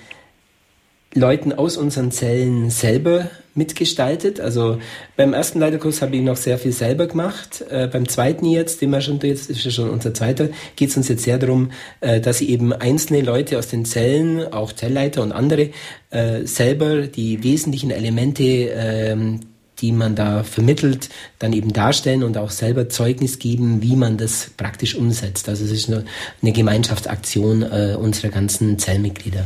[1.13, 4.39] Leuten aus unseren Zellen selber mitgestaltet.
[4.39, 4.79] Also
[5.15, 7.63] beim ersten Leiterkurs habe ich noch sehr viel selber gemacht.
[7.69, 10.97] Äh, beim zweiten jetzt, den wir schon jetzt ist ja schon unser zweiter, geht es
[10.97, 11.71] uns jetzt sehr darum,
[12.01, 15.69] äh, dass eben einzelne Leute aus den Zellen, auch Zellleiter und andere,
[16.09, 19.39] äh, selber die wesentlichen Elemente ähm,
[19.79, 21.09] die man da vermittelt,
[21.39, 25.49] dann eben darstellen und auch selber Zeugnis geben, wie man das praktisch umsetzt.
[25.49, 26.05] Also es ist eine,
[26.41, 29.45] eine Gemeinschaftsaktion äh, unserer ganzen Zellmitglieder.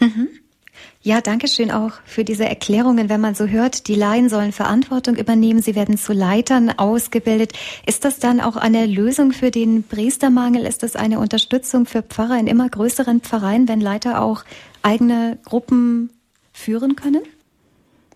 [0.00, 0.28] Mhm.
[1.06, 3.10] Ja, danke schön auch für diese Erklärungen.
[3.10, 7.52] Wenn man so hört, die Laien sollen Verantwortung übernehmen, sie werden zu Leitern ausgebildet.
[7.84, 10.64] Ist das dann auch eine Lösung für den Priestermangel?
[10.64, 14.44] Ist das eine Unterstützung für Pfarrer in immer größeren Pfarreien, wenn Leiter auch
[14.80, 16.08] eigene Gruppen
[16.54, 17.20] führen können?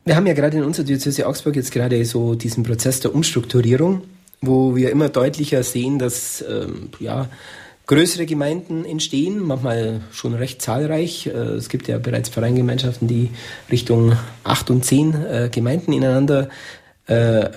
[0.06, 4.01] Wir haben ja gerade in unserer Diözese Augsburg jetzt gerade so diesen Prozess der Umstrukturierung,
[4.40, 7.28] wo wir immer deutlicher sehen, dass ähm, ja,
[7.89, 11.27] größere Gemeinden entstehen, manchmal schon recht zahlreich.
[11.27, 13.31] Äh, es gibt ja bereits Vereingemeinschaften, die
[13.73, 14.12] Richtung
[14.44, 16.51] acht und zehn äh, Gemeinden ineinander
[17.06, 17.48] äh,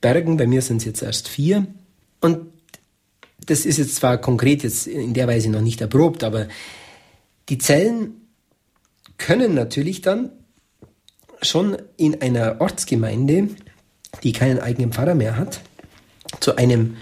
[0.00, 0.38] bergen.
[0.38, 1.66] Bei mir sind es jetzt erst vier.
[2.20, 2.46] Und
[3.44, 6.46] das ist jetzt zwar konkret jetzt in der Weise noch nicht erprobt, aber
[7.48, 8.28] die Zellen
[9.18, 10.30] können natürlich dann
[11.42, 13.48] schon in einer Ortsgemeinde,
[14.22, 15.60] die keinen eigenen Pfarrer mehr hat,
[16.38, 16.96] zu einem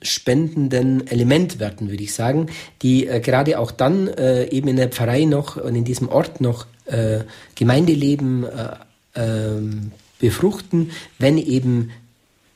[0.00, 2.46] lebenspendenden Element werden, würde ich sagen,
[2.82, 6.40] die äh, gerade auch dann äh, eben in der Pfarrei noch und in diesem Ort
[6.40, 7.20] noch äh,
[7.54, 8.76] Gemeindeleben äh,
[9.14, 11.90] ähm, befruchten, wenn eben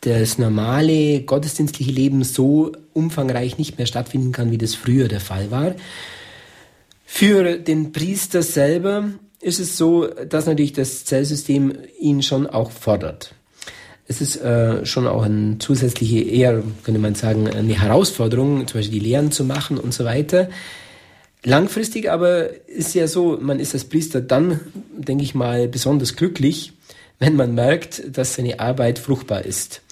[0.01, 5.51] das normale gottesdienstliche Leben so umfangreich nicht mehr stattfinden kann, wie das früher der Fall
[5.51, 5.75] war.
[7.07, 9.09] Für den Priester selber
[9.41, 13.35] ist es so, dass natürlich das Zellsystem ihn schon auch fordert.
[14.07, 19.01] Es ist äh, schon auch eine zusätzliche, eher könnte man sagen, eine Herausforderung, zum Beispiel
[19.01, 20.51] die Lehren zu machen und so weiter.
[21.43, 24.61] Langfristig aber ist ja so, man ist als Priester dann,
[24.97, 26.73] denke ich mal, besonders glücklich,
[27.19, 29.83] wenn man merkt, dass seine Arbeit fruchtbar ist.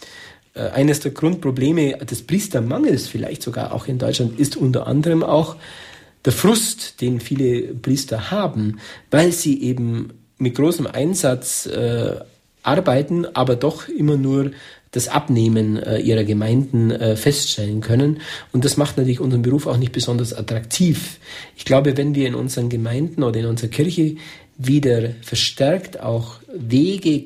[0.55, 5.57] Äh, eines der Grundprobleme des Priestermangels vielleicht sogar auch in Deutschland ist unter anderem auch,
[6.25, 8.79] der Frust, den viele Priester haben,
[9.11, 12.17] weil sie eben mit großem Einsatz äh,
[12.63, 14.53] arbeiten, aber doch immer nur
[14.93, 18.21] das Abnehmen äh, ihrer Gemeinden äh, feststellen können.
[18.53, 21.19] Und das macht natürlich unseren Beruf auch nicht besonders attraktiv.
[21.57, 24.17] Ich glaube, wenn wir in unseren Gemeinden oder in unserer Kirche
[24.59, 27.25] wieder verstärkt auch Wege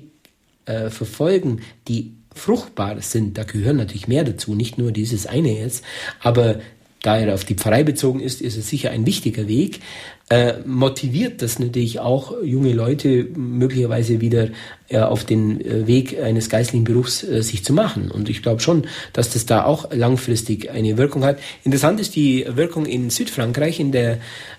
[0.64, 5.84] äh, verfolgen, die fruchtbar sind, da gehören natürlich mehr dazu, nicht nur dieses eine jetzt,
[6.20, 6.60] aber
[7.02, 9.80] da er auf die Pfarrei bezogen ist, ist es sicher ein wichtiger Weg.
[10.28, 14.48] Äh, motiviert das natürlich auch junge Leute möglicherweise wieder
[14.88, 18.10] äh, auf den äh, Weg eines geistlichen Berufs äh, sich zu machen.
[18.10, 21.38] Und ich glaube schon, dass das da auch langfristig eine Wirkung hat.
[21.62, 24.18] Interessant ist die Wirkung in Südfrankreich, in der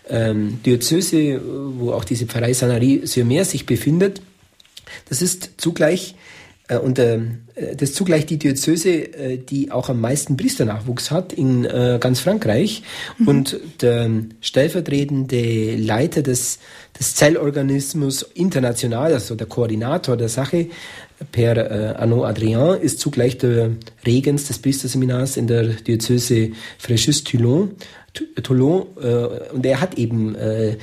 [0.10, 1.42] ähm, Diözese,
[1.78, 4.22] wo auch diese Pfarrei Sanary-sur-Mer sich befindet.
[5.10, 6.16] Das ist zugleich
[6.76, 7.20] und äh,
[7.56, 12.20] das ist zugleich die Diözese, äh, die auch am meisten Priesternachwuchs hat in äh, ganz
[12.20, 12.84] Frankreich.
[13.18, 13.28] Mhm.
[13.28, 14.10] Und der
[14.42, 16.60] stellvertretende Leiter des,
[17.00, 20.68] des Zellorganismus international, also der Koordinator der Sache,
[21.32, 23.72] Per äh, Arnaud Adrien, ist zugleich der
[24.06, 27.72] Regens des Priesterseminars in der Diözese Fréjus-Toulon.
[28.44, 30.78] Toulon, äh, und er hat eben äh,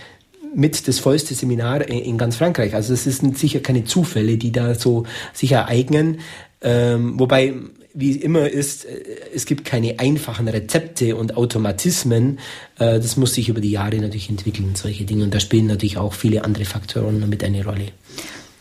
[0.55, 2.75] mit das vollste Seminar in ganz Frankreich.
[2.75, 6.21] Also es sind sicher keine Zufälle, die da so sich ereignen.
[6.63, 7.55] Ähm, wobei,
[7.93, 9.03] wie immer ist, äh,
[9.35, 12.39] es gibt keine einfachen Rezepte und Automatismen.
[12.79, 15.25] Äh, das muss sich über die Jahre natürlich entwickeln, solche Dinge.
[15.25, 17.89] Und da spielen natürlich auch viele andere Faktoren mit eine Rolle.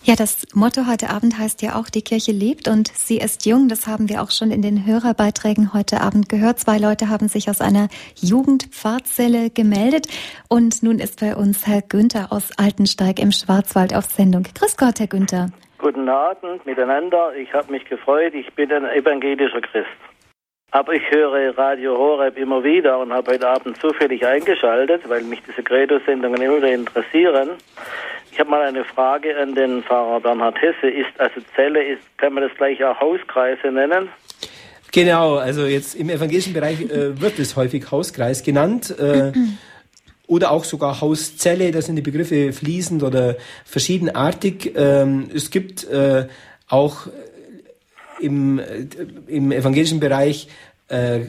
[0.05, 3.69] Ja, das Motto heute Abend heißt ja auch, die Kirche lebt und sie ist jung.
[3.69, 6.59] Das haben wir auch schon in den Hörerbeiträgen heute Abend gehört.
[6.59, 7.87] Zwei Leute haben sich aus einer
[8.19, 10.07] Jugendpfarrzelle gemeldet.
[10.49, 14.43] Und nun ist bei uns Herr Günther aus Altensteig im Schwarzwald auf Sendung.
[14.43, 15.51] Grüß Gott, Herr Günther.
[15.77, 17.33] Guten Abend miteinander.
[17.37, 18.33] Ich habe mich gefreut.
[18.33, 19.87] Ich bin ein evangelischer Christ.
[20.71, 25.41] Aber ich höre Radio Horeb immer wieder und habe heute Abend zufällig eingeschaltet, weil mich
[25.47, 27.51] diese Credo-Sendungen immer wieder interessieren.
[28.33, 30.89] Ich habe mal eine Frage an den Pfarrer Bernhard Hesse.
[30.89, 34.09] Ist also Zelle, ist, kann man das gleich auch Hauskreise nennen?
[34.91, 38.89] Genau, also jetzt im evangelischen Bereich äh, wird es häufig Hauskreis genannt.
[38.97, 39.33] Äh,
[40.25, 43.35] oder auch sogar Hauszelle, da sind die Begriffe fließend oder
[43.65, 44.73] verschiedenartig.
[44.75, 46.25] Ähm, es gibt äh,
[46.67, 47.05] auch
[48.19, 48.87] im, äh,
[49.27, 50.47] im evangelischen Bereich
[50.93, 51.21] äh,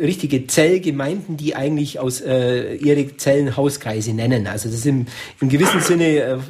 [0.00, 4.46] richtige Zellgemeinden, die eigentlich aus äh, ihre Zellen Hauskreise nennen.
[4.46, 5.06] Also das ist im,
[5.40, 6.40] im gewissen Sinne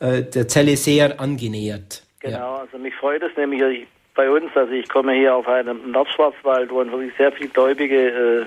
[0.00, 2.04] äh, äh, der Zelle sehr angenähert.
[2.20, 2.56] Genau, ja.
[2.58, 6.76] also mich freut es nämlich bei uns, also ich komme hier auf einem Nordschwarzwald, wo
[6.76, 8.44] wirklich sehr viele Gläubige äh,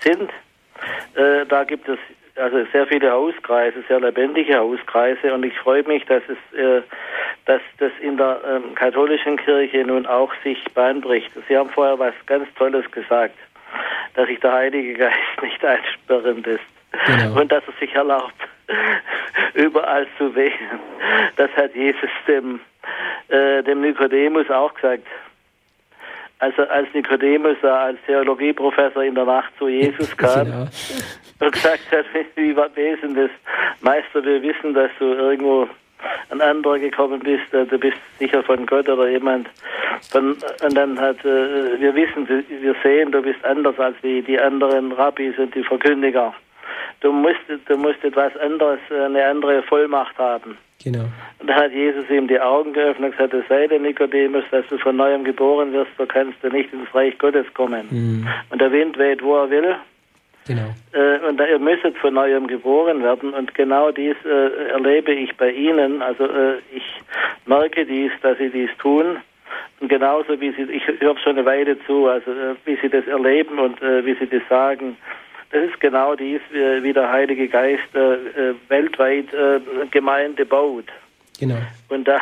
[0.00, 0.30] sind.
[1.14, 1.98] Äh, da gibt es
[2.36, 6.82] also sehr viele Hauskreise, sehr lebendige Hauskreise und ich freue mich, dass es, äh,
[7.46, 11.30] dass das in der ähm, katholischen Kirche nun auch sich bahnbricht.
[11.48, 13.36] Sie haben vorher was ganz Tolles gesagt,
[14.14, 16.64] dass sich der Heilige Geist nicht einsperrend ist
[17.06, 17.40] genau.
[17.40, 18.34] und dass er sich erlaubt,
[19.54, 20.80] überall zu wählen.
[21.36, 22.60] Das hat Jesus dem,
[23.28, 25.06] äh, dem Nikodemus auch gesagt.
[26.42, 30.66] Also als Nikodemus als Theologieprofessor in der Nacht zu Jesus kam, genau
[31.38, 32.04] und gesagt hat,
[32.34, 33.30] wie wesen das?
[33.80, 35.68] Meister, wir wissen, dass du irgendwo
[36.30, 39.48] ein anderer gekommen bist, du bist sicher von Gott oder jemand.
[40.10, 44.40] Von, und dann hat, äh, wir wissen, wir sehen, du bist anders als die, die
[44.40, 46.34] anderen Rabbis und die Verkündiger.
[47.02, 50.58] Du musst, du musst etwas anderes, eine andere Vollmacht haben.
[50.84, 51.04] Genau.
[51.38, 54.66] Und da hat Jesus ihm die Augen geöffnet und gesagt, es sei denn, Nikodemus, dass
[54.68, 57.86] du von neuem geboren wirst, so kannst du nicht ins Reich Gottes kommen.
[57.90, 58.28] Mhm.
[58.50, 59.76] Und der Wind weht, wo er will.
[60.46, 60.74] Genau.
[60.92, 63.32] Äh, und ihr müsstet von neuem geboren werden.
[63.32, 66.02] Und genau dies äh, erlebe ich bei Ihnen.
[66.02, 66.82] Also äh, ich
[67.46, 69.18] merke dies, dass Sie dies tun.
[69.80, 73.06] Und genauso wie Sie, ich höre schon eine Weile zu, also äh, wie Sie das
[73.06, 74.96] erleben und äh, wie Sie das sagen.
[75.52, 79.26] Das ist genau dies, wie der Heilige Geist äh, weltweit
[79.90, 80.86] Gemeinde baut.
[81.38, 81.58] Genau.
[81.88, 82.20] Und da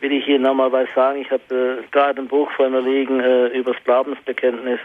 [0.00, 1.20] will ich Ihnen nochmal was sagen.
[1.20, 3.20] Ich habe gerade ein Buch von mir liegen
[3.50, 4.80] über das Glaubensbekenntnis.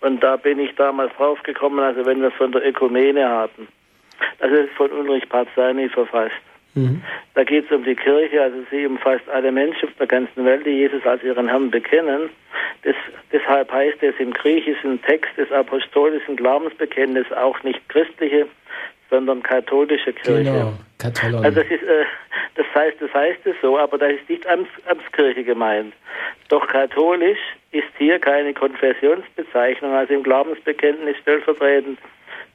[0.00, 3.68] Und da bin ich damals draufgekommen, also wenn wir es von der Ökumene haben.
[4.38, 6.34] Das ist von Ulrich Parzani verfasst.
[6.74, 7.02] Mhm.
[7.34, 10.66] Da geht es um die Kirche, also sie umfasst alle Menschen auf der ganzen Welt,
[10.66, 12.30] die Jesus als ihren Herrn bekennen.
[12.82, 12.94] Das,
[13.32, 18.46] deshalb heißt es im griechischen Text des apostolischen Glaubensbekenntnisses auch nicht christliche,
[19.10, 20.44] sondern katholische Kirche.
[20.44, 21.44] Genau, Katalon.
[21.44, 22.04] Also das ist, äh,
[22.56, 25.94] das heißt, das heißt es so, aber da ist nicht Amts, Amtskirche gemeint.
[26.48, 27.38] Doch katholisch
[27.72, 31.98] ist hier keine Konfessionsbezeichnung, also im Glaubensbekenntnis stellvertretend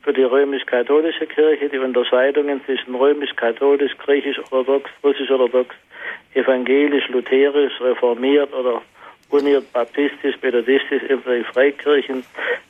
[0.01, 5.75] für die römisch-katholische Kirche die Unterscheidungen zwischen römisch-katholisch, griechisch-orthodox, russisch-orthodox,
[6.33, 8.81] evangelisch, lutherisch, reformiert oder
[9.29, 12.23] uniert baptistisch, methodistisch, die Freikirchen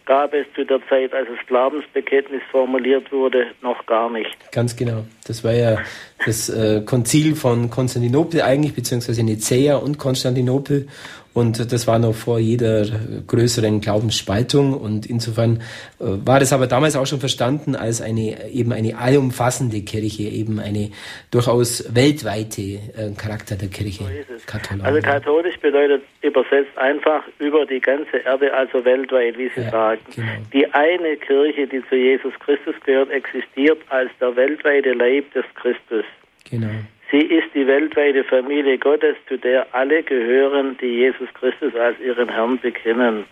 [0.06, 4.36] gab es zu der Zeit, als das Glaubensbekenntnis formuliert wurde, noch gar nicht.
[4.52, 5.06] Ganz genau.
[5.26, 5.78] Das war ja
[6.26, 10.88] das äh, Konzil von Konstantinopel eigentlich, beziehungsweise Nicäa und Konstantinopel.
[11.34, 12.86] Und das war noch vor jeder
[13.28, 14.74] größeren Glaubensspaltung.
[14.74, 15.58] Und insofern
[16.00, 20.60] äh, war das aber damals auch schon verstanden als eine eben eine allumfassende Kirche, eben
[20.60, 20.90] eine
[21.32, 24.04] durchaus weltweite äh, Charakter der Kirche.
[24.04, 24.84] So.
[24.84, 30.02] Also katholisch bedeutet übersetzt einfach über die ganze Erde, also weltweit, wie Sie ja, sagen.
[30.16, 30.28] Genau.
[30.52, 36.06] Die eine Kirche, die zu Jesus Christus gehört, existiert als der weltweite Leib des Christus.
[36.50, 36.70] Genau.
[37.12, 42.30] Sie ist die weltweite Familie Gottes, zu der alle gehören, die Jesus Christus als ihren
[42.30, 43.26] Herrn bekennen.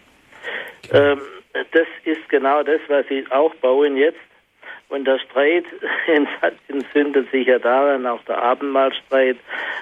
[0.86, 1.12] Okay.
[1.12, 1.22] Ähm,
[1.72, 4.20] das ist genau das, was sie auch bauen jetzt.
[4.90, 5.66] Und der Streit
[6.68, 9.38] entzündet sich ja daran, auch der Abendmahlstreit,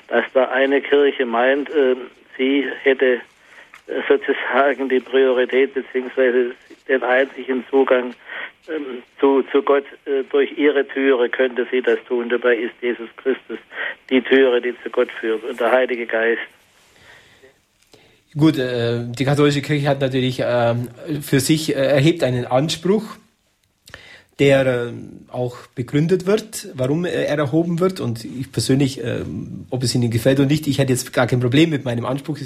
[0.08, 1.96] dass da eine Kirche meint, äh,
[2.38, 3.22] sie hätte
[4.08, 6.52] sozusagen die Priorität beziehungsweise
[6.88, 8.14] den einzigen Zugang
[8.68, 12.30] ähm, zu, zu Gott äh, durch ihre Türe könnte sie das tun.
[12.30, 13.60] Dabei ist Jesus Christus
[14.10, 16.42] die Türe, die zu Gott führt und der Heilige Geist.
[18.38, 20.76] Gut, äh, die katholische Kirche hat natürlich äh,
[21.22, 23.18] für sich, äh, erhebt einen Anspruch,
[24.40, 24.92] der äh,
[25.32, 28.00] auch begründet wird, warum er erhoben wird.
[28.02, 29.24] Und ich persönlich, äh,
[29.70, 32.38] ob es Ihnen gefällt oder nicht, ich hätte jetzt gar kein Problem mit meinem Anspruch.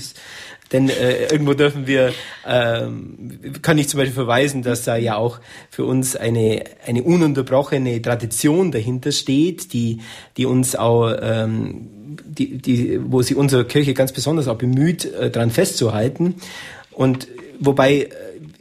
[0.71, 2.13] Denn äh, irgendwo dürfen wir,
[2.47, 5.39] ähm, kann ich zum Beispiel verweisen, dass da ja auch
[5.71, 10.01] für uns eine, eine ununterbrochene Tradition dahinter steht, die,
[10.37, 15.31] die uns auch, ähm, die, die, wo sie unsere Kirche ganz besonders auch bemüht, äh,
[15.31, 16.35] daran festzuhalten.
[16.91, 17.27] Und
[17.59, 18.09] wobei äh,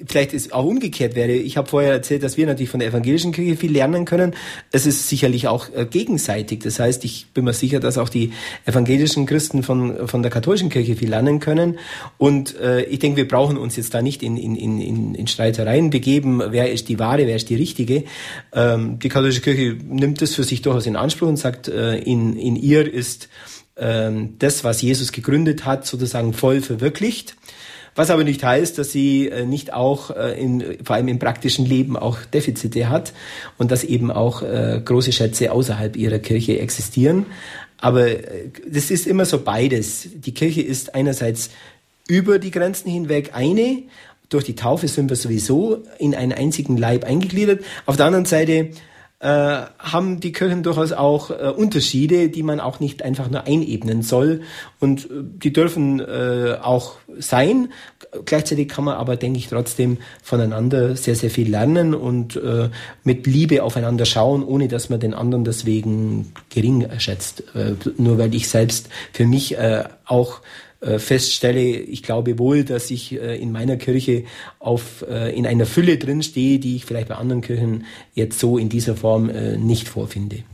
[0.06, 1.32] vielleicht ist auch umgekehrt wäre.
[1.32, 4.34] Ich habe vorher erzählt, dass wir natürlich von der evangelischen Kirche viel lernen können.
[4.70, 6.60] Es ist sicherlich auch äh, gegenseitig.
[6.60, 8.32] Das heißt, ich bin mir sicher, dass auch die
[8.64, 11.78] evangelischen Christen von, von der katholischen Kirche viel lernen können.
[12.16, 15.90] Und äh, ich denke, wir brauchen uns jetzt da nicht in, in, in, in Streitereien
[15.90, 18.04] begeben, wer ist die wahre, wer ist die richtige.
[18.52, 22.36] Ähm, die katholische Kirche nimmt das für sich durchaus in Anspruch und sagt, äh, in,
[22.36, 23.28] in ihr ist
[23.76, 27.36] ähm, das, was Jesus gegründet hat, sozusagen voll verwirklicht.
[27.98, 31.66] Was aber nicht heißt, dass sie äh, nicht auch äh, in, vor allem im praktischen
[31.66, 33.12] Leben auch Defizite hat
[33.56, 37.26] und dass eben auch äh, große Schätze außerhalb ihrer Kirche existieren.
[37.76, 38.06] Aber
[38.70, 40.10] das ist immer so beides.
[40.14, 41.50] Die Kirche ist einerseits
[42.06, 43.82] über die Grenzen hinweg eine,
[44.28, 47.64] durch die Taufe sind wir sowieso in einen einzigen Leib eingegliedert.
[47.84, 48.70] Auf der anderen Seite
[49.20, 54.02] äh, haben die Kirchen durchaus auch äh, Unterschiede, die man auch nicht einfach nur einebnen
[54.02, 54.42] soll.
[54.78, 57.72] Und äh, die dürfen äh, auch sein.
[58.24, 62.70] Gleichzeitig kann man aber, denke ich, trotzdem voneinander sehr, sehr viel lernen und äh,
[63.02, 67.42] mit Liebe aufeinander schauen, ohne dass man den anderen deswegen gering schätzt.
[67.56, 70.40] Äh, nur weil ich selbst für mich äh, auch
[70.80, 74.24] äh, feststelle, ich glaube wohl, dass ich äh, in meiner Kirche
[74.60, 77.84] auf, äh, in einer Fülle drinstehe, die ich vielleicht bei anderen Kirchen
[78.14, 80.44] jetzt so in dieser Form nicht vorfinde.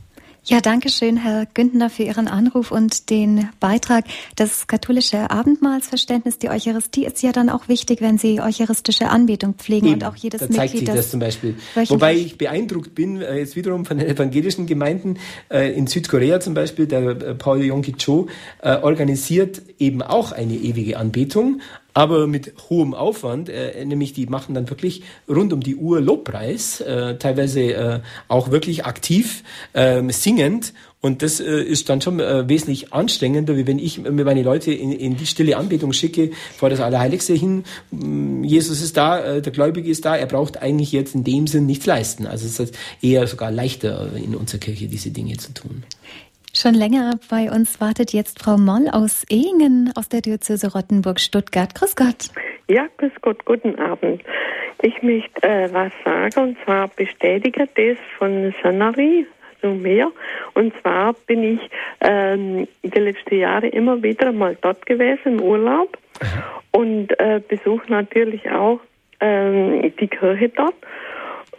[0.47, 4.05] Ja, danke schön, Herr Güntner, für Ihren Anruf und den Beitrag.
[4.35, 9.87] Das katholische Abendmahlsverständnis, die Eucharistie ist ja dann auch wichtig, wenn Sie eucharistische Anbetung pflegen
[9.87, 11.55] Eben, und auch jedes da zeigt Mitglied sich das, zum Beispiel.
[11.87, 15.17] Wobei ich beeindruckt bin, äh, jetzt wiederum von den evangelischen Gemeinden
[15.49, 18.27] äh, in Südkorea zum Beispiel, der äh, Paul Yongki Cho
[18.61, 21.61] organisiert eben auch eine ewige Anbetung,
[21.95, 26.81] aber mit hohem Aufwand, äh, nämlich die machen dann wirklich rund um die Uhr Lobpreis,
[26.81, 29.43] äh, teilweise äh, auch wirklich aktiv
[29.73, 30.73] äh, singend
[31.05, 34.73] und das äh, ist dann schon äh, wesentlich anstrengender, wie wenn ich mir meine Leute
[34.73, 37.63] in, in die stille Anbetung schicke, vor das Allerheiligste hin.
[37.91, 41.45] Mm, Jesus ist da, äh, der Gläubige ist da, er braucht eigentlich jetzt in dem
[41.45, 42.25] Sinn nichts leisten.
[42.25, 45.83] Also es ist eher sogar leichter in unserer Kirche diese Dinge zu tun.
[46.57, 51.75] Schon länger bei uns wartet jetzt Frau Moll aus Ehingen aus der Diözese Rottenburg-Stuttgart.
[51.75, 52.29] Grüß Gott.
[52.69, 54.23] Ja, grüß Gott, guten Abend.
[54.81, 59.27] Ich möchte äh, was sagen und zwar bestätige das von Sanari,
[59.61, 60.09] so mehr.
[60.53, 61.69] Und zwar bin ich
[61.99, 65.97] ähm, die letzten Jahre immer wieder mal dort gewesen im Urlaub
[66.71, 68.79] und äh, besuche natürlich auch
[69.19, 70.75] ähm, die Kirche dort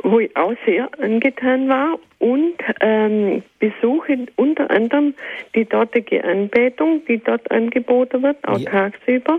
[0.02, 5.14] wo ich auch sehr angetan war und ähm, besuche unter anderem
[5.54, 8.70] die dortige Anbetung, die dort angeboten wird, auch ja.
[8.70, 9.38] tagsüber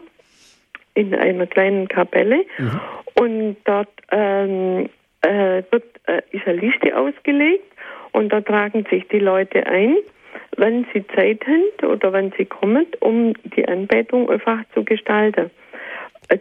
[0.93, 2.43] in einer kleinen Kapelle.
[2.57, 2.79] Mhm.
[3.15, 4.89] Und dort ähm,
[5.21, 7.65] äh, wird, äh, ist eine Liste ausgelegt
[8.11, 9.95] und da tragen sich die Leute ein,
[10.57, 15.51] wenn sie Zeit haben oder wenn sie kommen, um die Anbetung einfach zu gestalten.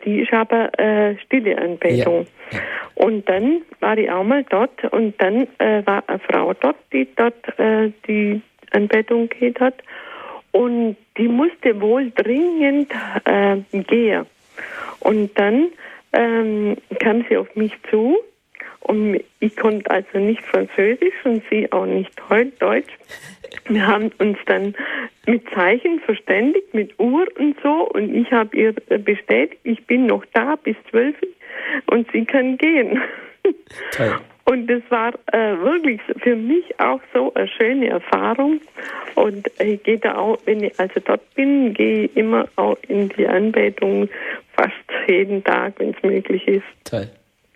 [0.05, 2.27] Die ist aber äh, stille Anbetung.
[2.51, 2.59] Ja.
[2.95, 7.07] Und dann war ich auch mal dort und dann äh, war eine Frau dort, die
[7.15, 8.41] dort äh, die
[8.73, 9.75] Anbetung geht hat.
[10.53, 12.91] Und die musste wohl dringend
[13.25, 14.27] äh, gehen.
[15.01, 15.69] Und dann
[16.13, 18.17] ähm, kam sie auf mich zu
[18.87, 22.11] und ich konnte also nicht Französisch und sie auch nicht
[22.61, 22.93] Deutsch.
[23.69, 24.75] Wir haben uns dann
[25.27, 27.89] mit Zeichen verständigt, mit Uhr und so.
[27.91, 31.17] Und ich habe ihr bestätigt, ich bin noch da bis zwölf
[31.87, 33.03] und sie kann gehen.
[33.91, 34.21] Toll.
[34.45, 38.61] Und das war äh, wirklich für mich auch so eine schöne Erfahrung.
[39.17, 43.09] Und ich gehe da auch, wenn ich also dort bin, gehe ich immer auch in
[43.09, 44.09] die Anbetung
[44.53, 44.73] fast
[45.09, 46.65] jeden Tag, wenn es möglich ist.
[46.85, 47.09] Toll.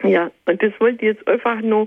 [0.03, 1.87] Ja, und das wollte ich jetzt einfach nur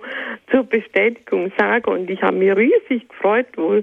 [0.51, 1.91] zur Bestätigung sagen.
[1.91, 3.81] Und ich habe mich riesig gefreut, wo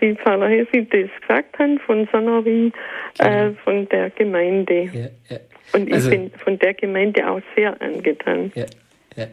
[0.00, 2.72] Sie, Pfarrer Hesse, das gesagt haben von Sonnerie,
[3.18, 4.90] äh, von der Gemeinde.
[4.92, 5.38] Ja, ja.
[5.72, 8.50] Und ich also, bin von der Gemeinde auch sehr angetan.
[8.54, 8.64] Ja.
[9.18, 9.26] Ja.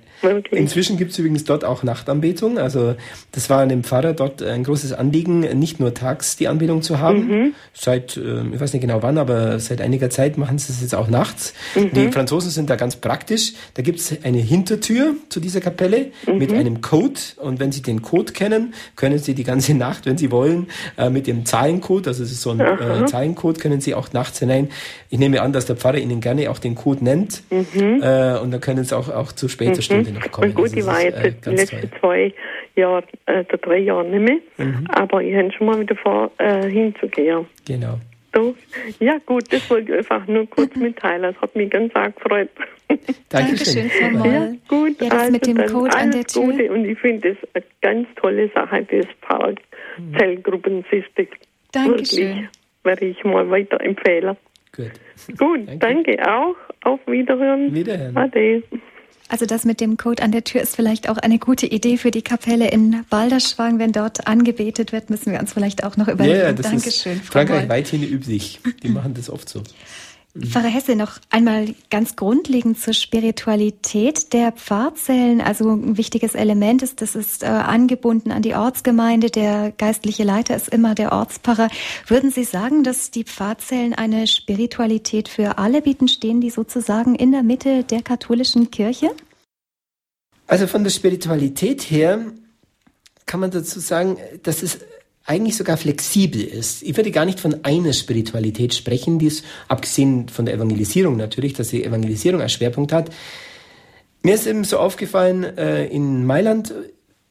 [0.50, 2.58] Inzwischen gibt es übrigens dort auch Nachtanbetung.
[2.58, 2.96] Also
[3.32, 7.28] das war dem Pfarrer dort ein großes Anliegen, nicht nur tags die Anbetung zu haben.
[7.28, 7.54] Mhm.
[7.74, 10.96] Seit, äh, ich weiß nicht genau wann, aber seit einiger Zeit machen sie es jetzt
[10.96, 11.54] auch nachts.
[11.76, 11.92] Mhm.
[11.94, 13.54] Die Franzosen sind da ganz praktisch.
[13.76, 16.38] Da gibt es eine Hintertür zu dieser Kapelle mhm.
[16.40, 17.20] mit einem Code.
[17.38, 20.68] Und wenn Sie den Code kennen, können Sie die ganze Nacht, wenn Sie wollen,
[20.98, 24.40] äh, mit dem Zahlencode, also es ist so ein äh, Zahlencode, können Sie auch nachts
[24.40, 24.70] hinein.
[25.10, 27.44] Ich nehme an, dass der Pfarrer Ihnen gerne auch den Code nennt.
[27.52, 28.02] Mhm.
[28.02, 30.50] Äh, und dann können Sie auch, auch zu spät Stunde noch kommen.
[30.50, 32.34] Und gut, also ich war jetzt äh, die letzten zwei
[32.76, 34.88] Jahre, äh, drei Jahre nicht mehr, mhm.
[34.90, 37.46] aber ich habe schon mal wieder vor, äh, hinzugehen.
[37.66, 38.00] Genau.
[38.36, 38.54] So.
[39.00, 41.22] Ja, gut, das wollte ich einfach nur kurz mitteilen.
[41.22, 42.50] Das hat mich ganz arg gefreut.
[43.30, 44.28] Dankeschön, Moll.
[44.28, 45.02] Ja, gut.
[45.02, 46.44] Ja, das also mit dem Code an der Tür.
[46.44, 49.60] Gute und ich finde das eine ganz tolle Sache, das Park
[50.18, 51.28] Zellgruppensystem.
[51.72, 52.28] Dankeschön.
[52.28, 52.50] Wirklich,
[52.84, 54.36] werde ich mal weiterempfehlen.
[54.76, 54.92] Gut.
[55.38, 56.16] Gut, danke.
[56.16, 56.56] danke auch.
[56.84, 57.74] Auf Wiederhören.
[57.74, 58.18] Wiederhören.
[58.18, 58.64] Ade.
[59.28, 62.12] Also das mit dem Code an der Tür ist vielleicht auch eine gute Idee für
[62.12, 63.80] die Kapelle in Balderschwang.
[63.80, 66.40] Wenn dort angebetet wird, müssen wir uns vielleicht auch noch überlegen.
[66.40, 67.18] Ja, das Dankeschön.
[67.18, 68.60] Ist Frankreich weithin üblich.
[68.84, 69.64] Die machen das oft so.
[70.38, 75.40] Pfarrer Hesse, noch einmal ganz grundlegend zur Spiritualität der Pfarrzellen.
[75.40, 79.30] Also ein wichtiges Element ist, das ist äh, angebunden an die Ortsgemeinde.
[79.30, 81.70] Der geistliche Leiter ist immer der Ortspfarrer.
[82.08, 86.10] Würden Sie sagen, dass die Pfarrzellen eine Spiritualität für alle bieten?
[86.10, 89.12] Stehen die sozusagen in der Mitte der katholischen Kirche?
[90.48, 92.26] Also von der Spiritualität her
[93.26, 94.80] kann man dazu sagen, dass es
[95.26, 96.84] eigentlich sogar flexibel ist.
[96.84, 101.54] Ich würde gar nicht von einer Spiritualität sprechen, die es, abgesehen von der Evangelisierung natürlich,
[101.54, 103.10] dass die Evangelisierung als Schwerpunkt hat.
[104.22, 106.74] Mir ist eben so aufgefallen, äh, in Mailand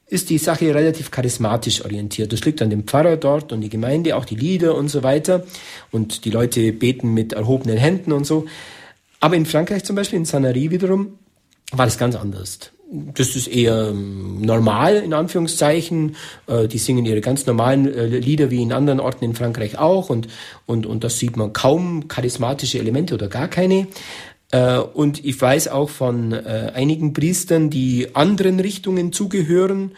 [0.07, 2.31] ist die Sache relativ charismatisch orientiert.
[2.31, 5.45] Das liegt an dem Pfarrer dort und die Gemeinde, auch die Lieder und so weiter.
[5.91, 8.45] Und die Leute beten mit erhobenen Händen und so.
[9.19, 11.17] Aber in Frankreich zum Beispiel, in Sanary wiederum,
[11.71, 12.71] war das ganz anders.
[13.13, 16.15] Das ist eher ähm, normal, in Anführungszeichen.
[16.47, 20.09] Äh, die singen ihre ganz normalen äh, Lieder wie in anderen Orten in Frankreich auch.
[20.09, 20.27] Und,
[20.65, 23.87] und, und das sieht man kaum charismatische Elemente oder gar keine.
[24.51, 29.91] Äh, und ich weiß auch von einigen Priestern, die anderen Richtungen zugehören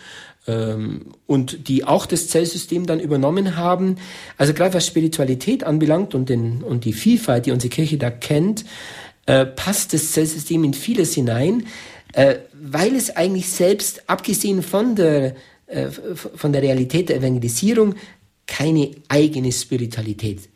[0.47, 3.97] ähm, und die auch das Zellsystem dann übernommen haben.
[4.37, 8.65] Also gerade was Spiritualität anbelangt und, den, und die Vielfalt, die unsere Kirche da kennt,
[9.57, 11.65] passt das Zellsystem in vieles hinein,
[12.13, 15.35] weil es eigentlich selbst, abgesehen von der,
[16.13, 17.95] von der Realität der Evangelisierung,
[18.47, 20.49] keine eigene Spiritualität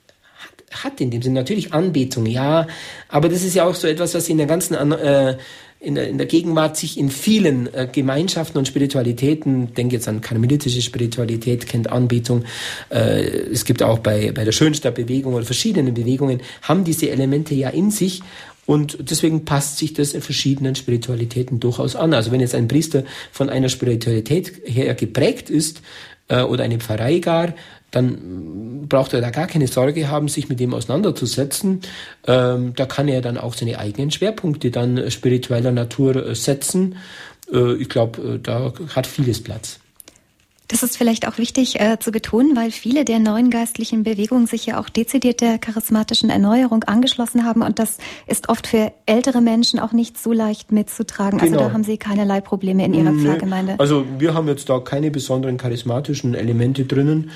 [0.72, 1.40] hat in dem Sinne.
[1.40, 2.68] Natürlich Anbetung, ja,
[3.10, 5.38] aber das ist ja auch so etwas, was in der ganzen äh,
[5.82, 10.22] in, der, in der Gegenwart sich in vielen äh, Gemeinschaften und Spiritualitäten, denke jetzt an
[10.22, 12.46] karmelitische Spiritualität, kennt Anbetung,
[12.90, 17.70] äh, es gibt auch bei, bei der Schönstadtbewegung oder verschiedenen Bewegungen, haben diese Elemente ja
[17.70, 18.22] in sich
[18.66, 22.14] und deswegen passt sich das in verschiedenen Spiritualitäten durchaus an.
[22.14, 25.82] Also wenn jetzt ein Priester von einer Spiritualität her geprägt ist,
[26.32, 27.54] äh, oder eine Pfarrei gar,
[27.92, 31.82] dann braucht er da gar keine Sorge haben, sich mit dem auseinanderzusetzen.
[32.26, 36.96] Ähm, da kann er dann auch seine eigenen Schwerpunkte dann spiritueller Natur äh, setzen.
[37.52, 39.80] Äh, ich glaube, äh, da hat vieles Platz.
[40.72, 44.66] Das ist vielleicht auch wichtig äh, zu betonen, weil viele der neuen geistlichen Bewegungen sich
[44.66, 49.80] ja auch dezidiert der charismatischen Erneuerung angeschlossen haben und das ist oft für ältere Menschen
[49.80, 51.42] auch nicht so leicht mitzutragen.
[51.42, 51.58] Also genau.
[51.58, 53.12] Also da haben Sie keinerlei Probleme in Ihrer.
[53.12, 53.76] Pfarrgemeinde.
[53.80, 57.32] Also wir haben jetzt da keine besonderen charismatischen Elemente drinnen.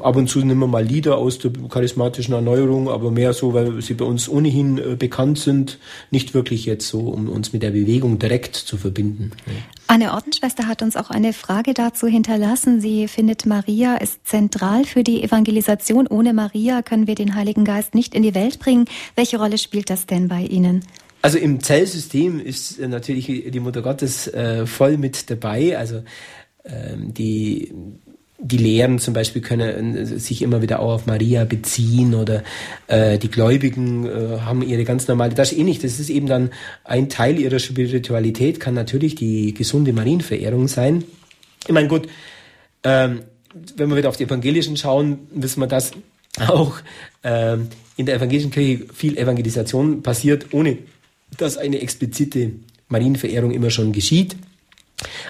[0.00, 3.82] Ab und zu nehmen wir mal Lieder aus der charismatischen Erneuerung, aber mehr so, weil
[3.82, 5.78] sie bei uns ohnehin äh, bekannt sind,
[6.10, 9.32] nicht wirklich jetzt so, um uns mit der Bewegung direkt zu verbinden.
[9.86, 12.80] Eine Ordensschwester hat uns auch eine Frage dazu hinterlassen.
[12.80, 16.06] Sie findet, Maria ist zentral für die Evangelisation.
[16.06, 18.86] Ohne Maria können wir den Heiligen Geist nicht in die Welt bringen.
[19.16, 20.82] Welche Rolle spielt das denn bei Ihnen?
[21.20, 25.76] Also im Zellsystem ist natürlich die Mutter Gottes äh, voll mit dabei.
[25.76, 26.02] Also
[26.64, 27.72] ähm, die
[28.44, 32.42] die Lehren zum Beispiel können äh, sich immer wieder auch auf Maria beziehen oder
[32.88, 36.50] äh, die Gläubigen äh, haben ihre ganz normale, das ist ähnlich, das ist eben dann
[36.84, 41.04] ein Teil ihrer Spiritualität, kann natürlich die gesunde Marienverehrung sein.
[41.66, 42.06] Ich meine, gut,
[42.82, 43.22] ähm,
[43.76, 45.92] wenn wir wieder auf die Evangelischen schauen, wissen wir, dass
[46.38, 46.76] auch
[47.22, 50.78] ähm, in der evangelischen Kirche viel Evangelisation passiert, ohne
[51.38, 52.52] dass eine explizite
[52.88, 54.36] Marienverehrung immer schon geschieht.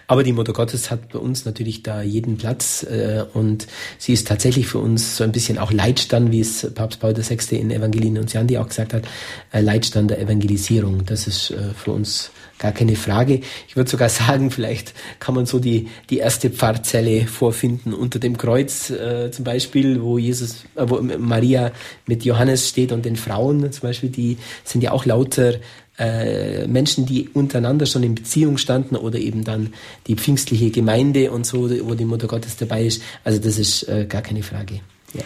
[0.06, 3.66] Aber die Mutter Gottes hat bei uns natürlich da jeden Platz äh, und
[3.98, 7.56] sie ist tatsächlich für uns so ein bisschen auch Leitstand, wie es Papst Paul VI.
[7.56, 9.04] in Evangelien und Siandi auch gesagt hat,
[9.52, 11.06] äh, Leitstand der Evangelisierung.
[11.06, 13.40] Das ist äh, für uns gar keine Frage.
[13.66, 18.36] Ich würde sogar sagen, vielleicht kann man so die, die erste Pfarrzelle vorfinden unter dem
[18.36, 21.72] Kreuz äh, zum Beispiel, wo Jesus, äh, wo Maria
[22.06, 25.54] mit Johannes steht und den Frauen zum Beispiel, die sind ja auch lauter
[25.98, 29.72] äh, Menschen, die untereinander schon in Beziehung standen oder eben dann
[30.06, 33.02] die pfingstliche Gemeinde und so, wo die Mutter Gottes dabei ist.
[33.22, 34.80] Also das ist äh, gar keine Frage.
[35.12, 35.22] Ja.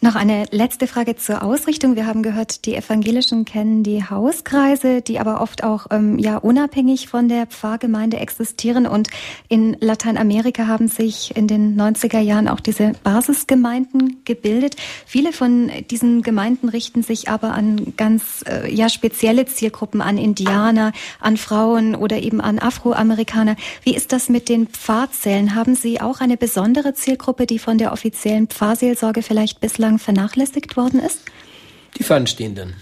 [0.00, 1.96] Noch eine letzte Frage zur Ausrichtung.
[1.96, 7.08] Wir haben gehört, die Evangelischen kennen die Hauskreise, die aber oft auch ähm, ja unabhängig
[7.08, 8.86] von der Pfarrgemeinde existieren.
[8.86, 9.08] Und
[9.48, 14.76] in Lateinamerika haben sich in den 90er Jahren auch diese Basisgemeinden gebildet.
[15.04, 20.92] Viele von diesen Gemeinden richten sich aber an ganz äh, ja spezielle Zielgruppen, an Indianer,
[21.18, 23.56] an Frauen oder eben an Afroamerikaner.
[23.82, 25.56] Wie ist das mit den Pfarrzellen?
[25.56, 30.76] Haben Sie auch eine besondere Zielgruppe, die von der offiziellen Pfarrseelsorge vielleicht bislang bislang vernachlässigt
[30.76, 31.20] worden ist?
[31.98, 32.74] Die Fernstehenden.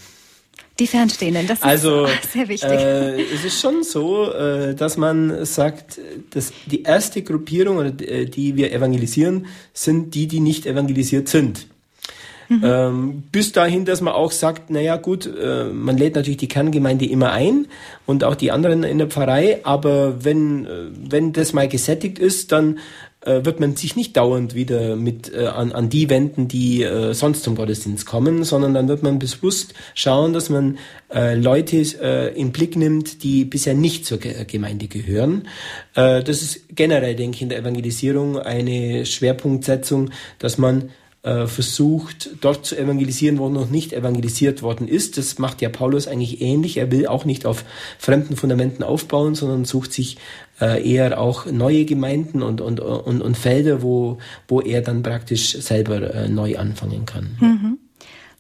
[0.78, 2.70] Die Fernstehenden, das ist also, sehr wichtig.
[2.70, 5.98] Äh, es ist schon so, äh, dass man sagt,
[6.30, 11.66] dass die erste Gruppierung, äh, die wir evangelisieren, sind die, die nicht evangelisiert sind.
[12.48, 12.60] Mhm.
[12.62, 17.06] Ähm, bis dahin, dass man auch sagt, naja gut, äh, man lädt natürlich die Kerngemeinde
[17.06, 17.66] immer ein
[18.04, 20.68] und auch die anderen in der Pfarrei, aber wenn, äh,
[21.10, 22.78] wenn das mal gesättigt ist, dann
[23.26, 27.12] äh, wird man sich nicht dauernd wieder mit äh, an, an die wenden, die äh,
[27.12, 30.78] sonst zum Gottesdienst kommen, sondern dann wird man bewusst schauen, dass man
[31.12, 35.48] äh, Leute äh, in Blick nimmt, die bisher nicht zur Ge Gemeinde gehören.
[35.94, 40.90] Äh, das ist generell, denke ich, in der Evangelisierung eine Schwerpunktsetzung, dass man
[41.26, 45.18] äh, versucht, dort zu evangelisieren, wo noch nicht evangelisiert worden ist.
[45.18, 46.76] Das macht ja Paulus eigentlich ähnlich.
[46.76, 47.64] Er will auch nicht auf
[47.98, 50.18] fremden Fundamenten aufbauen, sondern sucht sich
[50.60, 55.50] äh, eher auch neue Gemeinden und, und, und, und Felder, wo, wo er dann praktisch
[55.52, 57.36] selber äh, neu anfangen kann.
[57.40, 57.78] Mhm.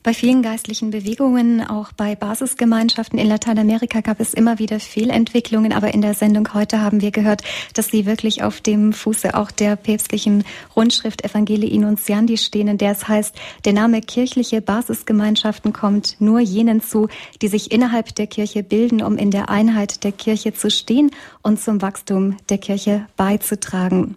[0.06, 5.94] Bei vielen geistlichen Bewegungen, auch bei Basisgemeinschaften in Lateinamerika gab es immer wieder Fehlentwicklungen, aber
[5.94, 7.42] in der Sendung heute haben wir gehört,
[7.74, 10.44] dass sie wirklich auf dem Fuße auch der päpstlichen
[10.76, 13.34] Rundschrift Evangelii Nuntiandi stehen, in der es heißt,
[13.64, 17.08] der Name kirchliche Basisgemeinschaften kommt nur jenen zu,
[17.42, 21.10] die sich innerhalb der Kirche bilden, um in der Einheit der Kirche zu stehen
[21.42, 24.14] und zum Wachstum der Kirche beizutragen.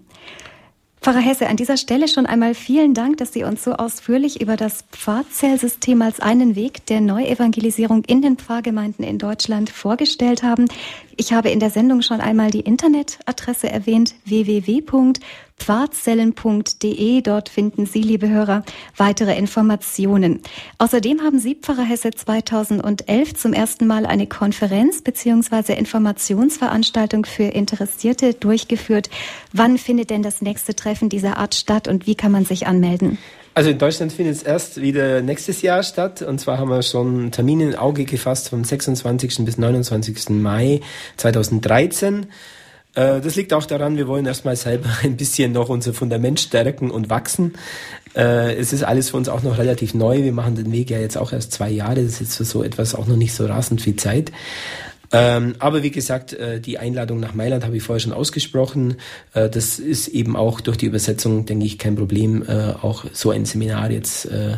[1.01, 4.57] Pfarrer Hesse, an dieser Stelle schon einmal vielen Dank, dass Sie uns so ausführlich über
[4.57, 10.65] das Pfarrzellsystem als einen Weg der Neuevangelisierung in den Pfarrgemeinden in Deutschland vorgestellt haben.
[11.15, 14.13] Ich habe in der Sendung schon einmal die Internetadresse erwähnt,
[15.59, 17.21] www.pfarrzellen.de.
[17.21, 18.63] Dort finden Sie, liebe Hörer,
[18.97, 20.41] weitere Informationen.
[20.77, 25.73] Außerdem haben Sie, Pfarrer Hesse, 2011 zum ersten Mal eine Konferenz bzw.
[25.73, 29.09] Informationsveranstaltung für Interessierte durchgeführt.
[29.53, 33.17] Wann findet denn das nächste Treffen dieser Art statt und wie kann man sich anmelden?
[33.55, 36.21] Also in Deutschland findet es erst wieder nächstes Jahr statt.
[36.21, 39.43] Und zwar haben wir schon Termine in Auge gefasst vom 26.
[39.43, 40.29] bis 29.
[40.29, 40.81] Mai
[41.17, 42.27] 2013.
[42.95, 46.91] Äh, das liegt auch daran, wir wollen erstmal selber ein bisschen noch unser Fundament stärken
[46.91, 47.53] und wachsen.
[48.15, 50.23] Äh, es ist alles für uns auch noch relativ neu.
[50.23, 51.95] Wir machen den Weg ja jetzt auch erst zwei Jahre.
[52.03, 54.31] Das ist jetzt für so etwas auch noch nicht so rasend viel Zeit.
[55.11, 58.97] Ähm, aber wie gesagt, äh, die Einladung nach Mailand habe ich vorher schon ausgesprochen.
[59.33, 63.31] Äh, das ist eben auch durch die Übersetzung, denke ich, kein Problem, äh, auch so
[63.31, 64.57] ein Seminar jetzt äh,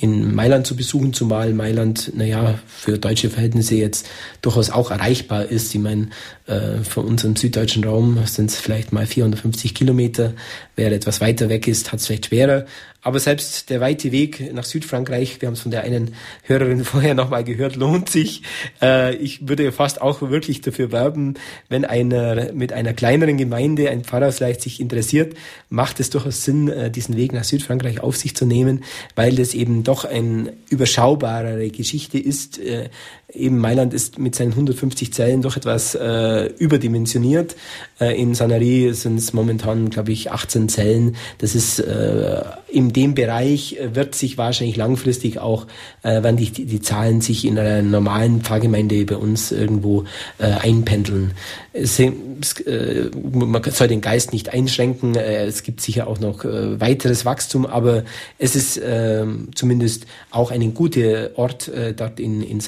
[0.00, 4.08] in Mailand zu besuchen, zumal Mailand, naja, für deutsche Verhältnisse jetzt
[4.40, 5.72] durchaus auch erreichbar ist.
[5.74, 6.08] Ich meine,
[6.46, 10.32] äh, von unserem süddeutschen Raum sind es vielleicht mal 450 Kilometer.
[10.74, 12.64] Wer etwas weiter weg ist, hat es vielleicht schwerer.
[13.04, 17.14] Aber selbst der weite Weg nach Südfrankreich, wir haben es von der einen Hörerin vorher
[17.14, 18.42] nochmal gehört, lohnt sich.
[18.80, 21.34] Äh, ich würde fast auch wirklich dafür werben,
[21.68, 25.34] wenn einer mit einer kleineren Gemeinde, ein Pfarrer vielleicht sich interessiert,
[25.68, 28.84] macht es durchaus Sinn, äh, diesen Weg nach Südfrankreich auf sich zu nehmen,
[29.16, 32.58] weil das eben doch eine überschaubarere Geschichte ist.
[32.58, 32.88] Äh,
[33.34, 37.56] eben Mailand ist mit seinen 150 Zellen doch etwas äh, überdimensioniert.
[38.00, 41.16] Äh, in Sanary sind es momentan, glaube ich, 18 Zellen.
[41.38, 45.66] Das ist äh, in dem Bereich äh, wird sich wahrscheinlich langfristig auch,
[46.02, 50.04] äh, wenn die, die Zahlen sich in einer normalen Pfarrgemeinde bei uns irgendwo
[50.38, 51.32] äh, einpendeln.
[51.72, 55.14] Es, äh, man soll den Geist nicht einschränken.
[55.14, 58.04] Äh, es gibt sicher auch noch äh, weiteres Wachstum, aber
[58.38, 62.60] es ist äh, zumindest auch ein guter Ort äh, dort in, in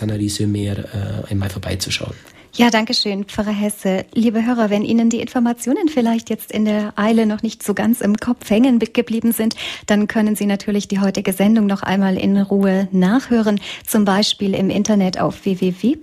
[0.55, 2.14] Sanary-sur-Mer äh, einmal vorbeizuschauen.
[2.56, 4.05] Ja, danke schön, Pfarrer Hesse.
[4.14, 8.01] Liebe Hörer, wenn Ihnen die Informationen vielleicht jetzt in der Eile noch nicht so ganz
[8.01, 9.56] im Kopf hängen geblieben sind,
[9.86, 14.70] dann können Sie natürlich die heutige Sendung noch einmal in Ruhe nachhören, zum Beispiel im
[14.70, 15.97] Internet auf www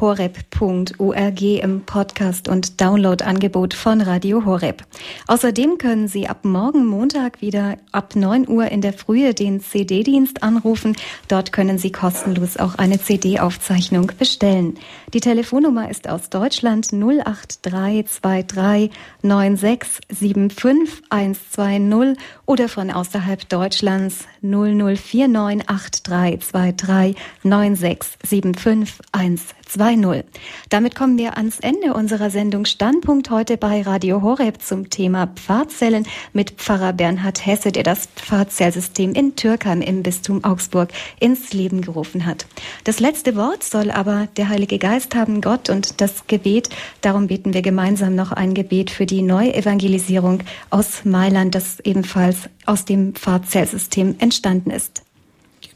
[0.00, 4.82] horeb.org im Podcast- und Downloadangebot von Radio Horeb.
[5.28, 10.42] Außerdem können Sie ab morgen Montag wieder ab 9 Uhr in der Frühe den CD-Dienst
[10.42, 10.96] anrufen.
[11.28, 14.78] Dort können Sie kostenlos auch eine CD-Aufzeichnung bestellen.
[15.12, 18.90] Die Telefonnummer ist aus Deutschland 08323
[19.22, 30.24] 9675 120 oder von außerhalb Deutschlands 0049 8323 9675 120.
[30.68, 36.06] Damit kommen wir ans Ende unserer Sendung Standpunkt heute bei Radio Horeb zum Thema Pfarrzellen
[36.32, 40.90] mit Pfarrer Bernhard Hesse, der das Pfarrzellsystem in Türkheim im Bistum Augsburg
[41.20, 42.46] ins Leben gerufen hat.
[42.84, 46.68] Das letzte Wort soll aber der Heilige Geist haben, Gott und das Gebet.
[47.00, 50.40] Darum beten wir gemeinsam noch ein Gebet für die Neuevangelisierung
[50.70, 55.02] aus Mailand, das ebenfalls aus dem Pfarrzellsystem entstanden ist.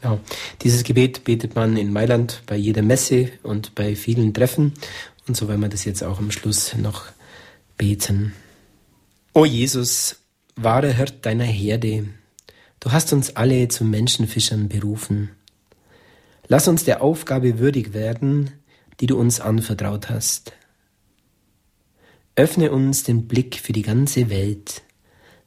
[0.01, 0.19] Genau.
[0.61, 4.73] Dieses Gebet betet man in Mailand bei jeder Messe und bei vielen Treffen.
[5.27, 7.05] Und so wollen wir das jetzt auch am Schluss noch
[7.77, 8.33] beten.
[9.33, 10.17] O Jesus,
[10.55, 12.07] wahrer Hirt deiner Herde,
[12.79, 15.31] du hast uns alle zu Menschenfischern berufen.
[16.47, 18.51] Lass uns der Aufgabe würdig werden,
[18.99, 20.53] die du uns anvertraut hast.
[22.35, 24.81] Öffne uns den Blick für die ganze Welt,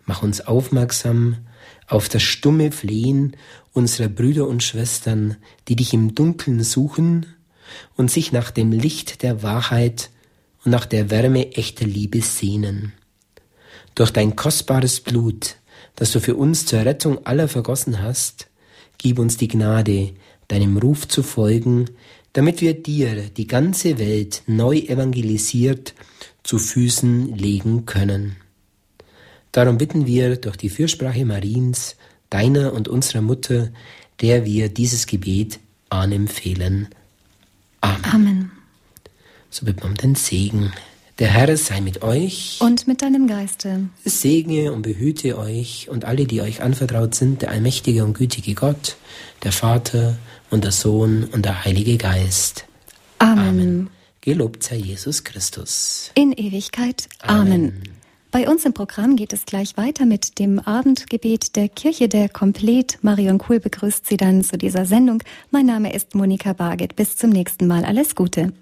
[0.04, 1.38] mach uns aufmerksam
[1.86, 3.36] auf das stumme Flehen
[3.72, 5.36] unserer Brüder und Schwestern,
[5.68, 7.26] die dich im Dunkeln suchen
[7.96, 10.10] und sich nach dem Licht der Wahrheit
[10.64, 12.92] und nach der Wärme echter Liebe sehnen.
[13.94, 15.56] Durch dein kostbares Blut,
[15.96, 18.48] das du für uns zur Rettung aller vergossen hast,
[18.98, 20.12] gib uns die Gnade,
[20.48, 21.86] deinem Ruf zu folgen,
[22.32, 25.94] damit wir dir die ganze Welt neu evangelisiert
[26.42, 28.36] zu Füßen legen können.
[29.52, 31.96] Darum bitten wir durch die Fürsprache Mariens,
[32.32, 33.70] deiner und unserer Mutter,
[34.20, 35.60] der wir dieses Gebet
[35.90, 36.88] anempfehlen.
[37.80, 38.04] Amen.
[38.04, 38.50] Amen.
[39.50, 40.72] So bitten wir den Segen.
[41.18, 42.58] Der Herr sei mit euch.
[42.60, 43.88] Und mit deinem Geiste.
[44.04, 48.96] Segne und behüte euch und alle, die euch anvertraut sind, der allmächtige und gütige Gott,
[49.42, 50.16] der Vater
[50.50, 52.64] und der Sohn und der Heilige Geist.
[53.18, 53.48] Amen.
[53.48, 53.90] Amen.
[54.22, 56.10] Gelobt sei Jesus Christus.
[56.14, 57.08] In Ewigkeit.
[57.20, 57.82] Amen.
[58.32, 62.98] Bei uns im Programm geht es gleich weiter mit dem Abendgebet der Kirche der Komplet.
[63.02, 65.22] Marion Kuhl begrüßt Sie dann zu dieser Sendung.
[65.50, 66.96] Mein Name ist Monika Barget.
[66.96, 67.84] Bis zum nächsten Mal.
[67.84, 68.54] Alles Gute.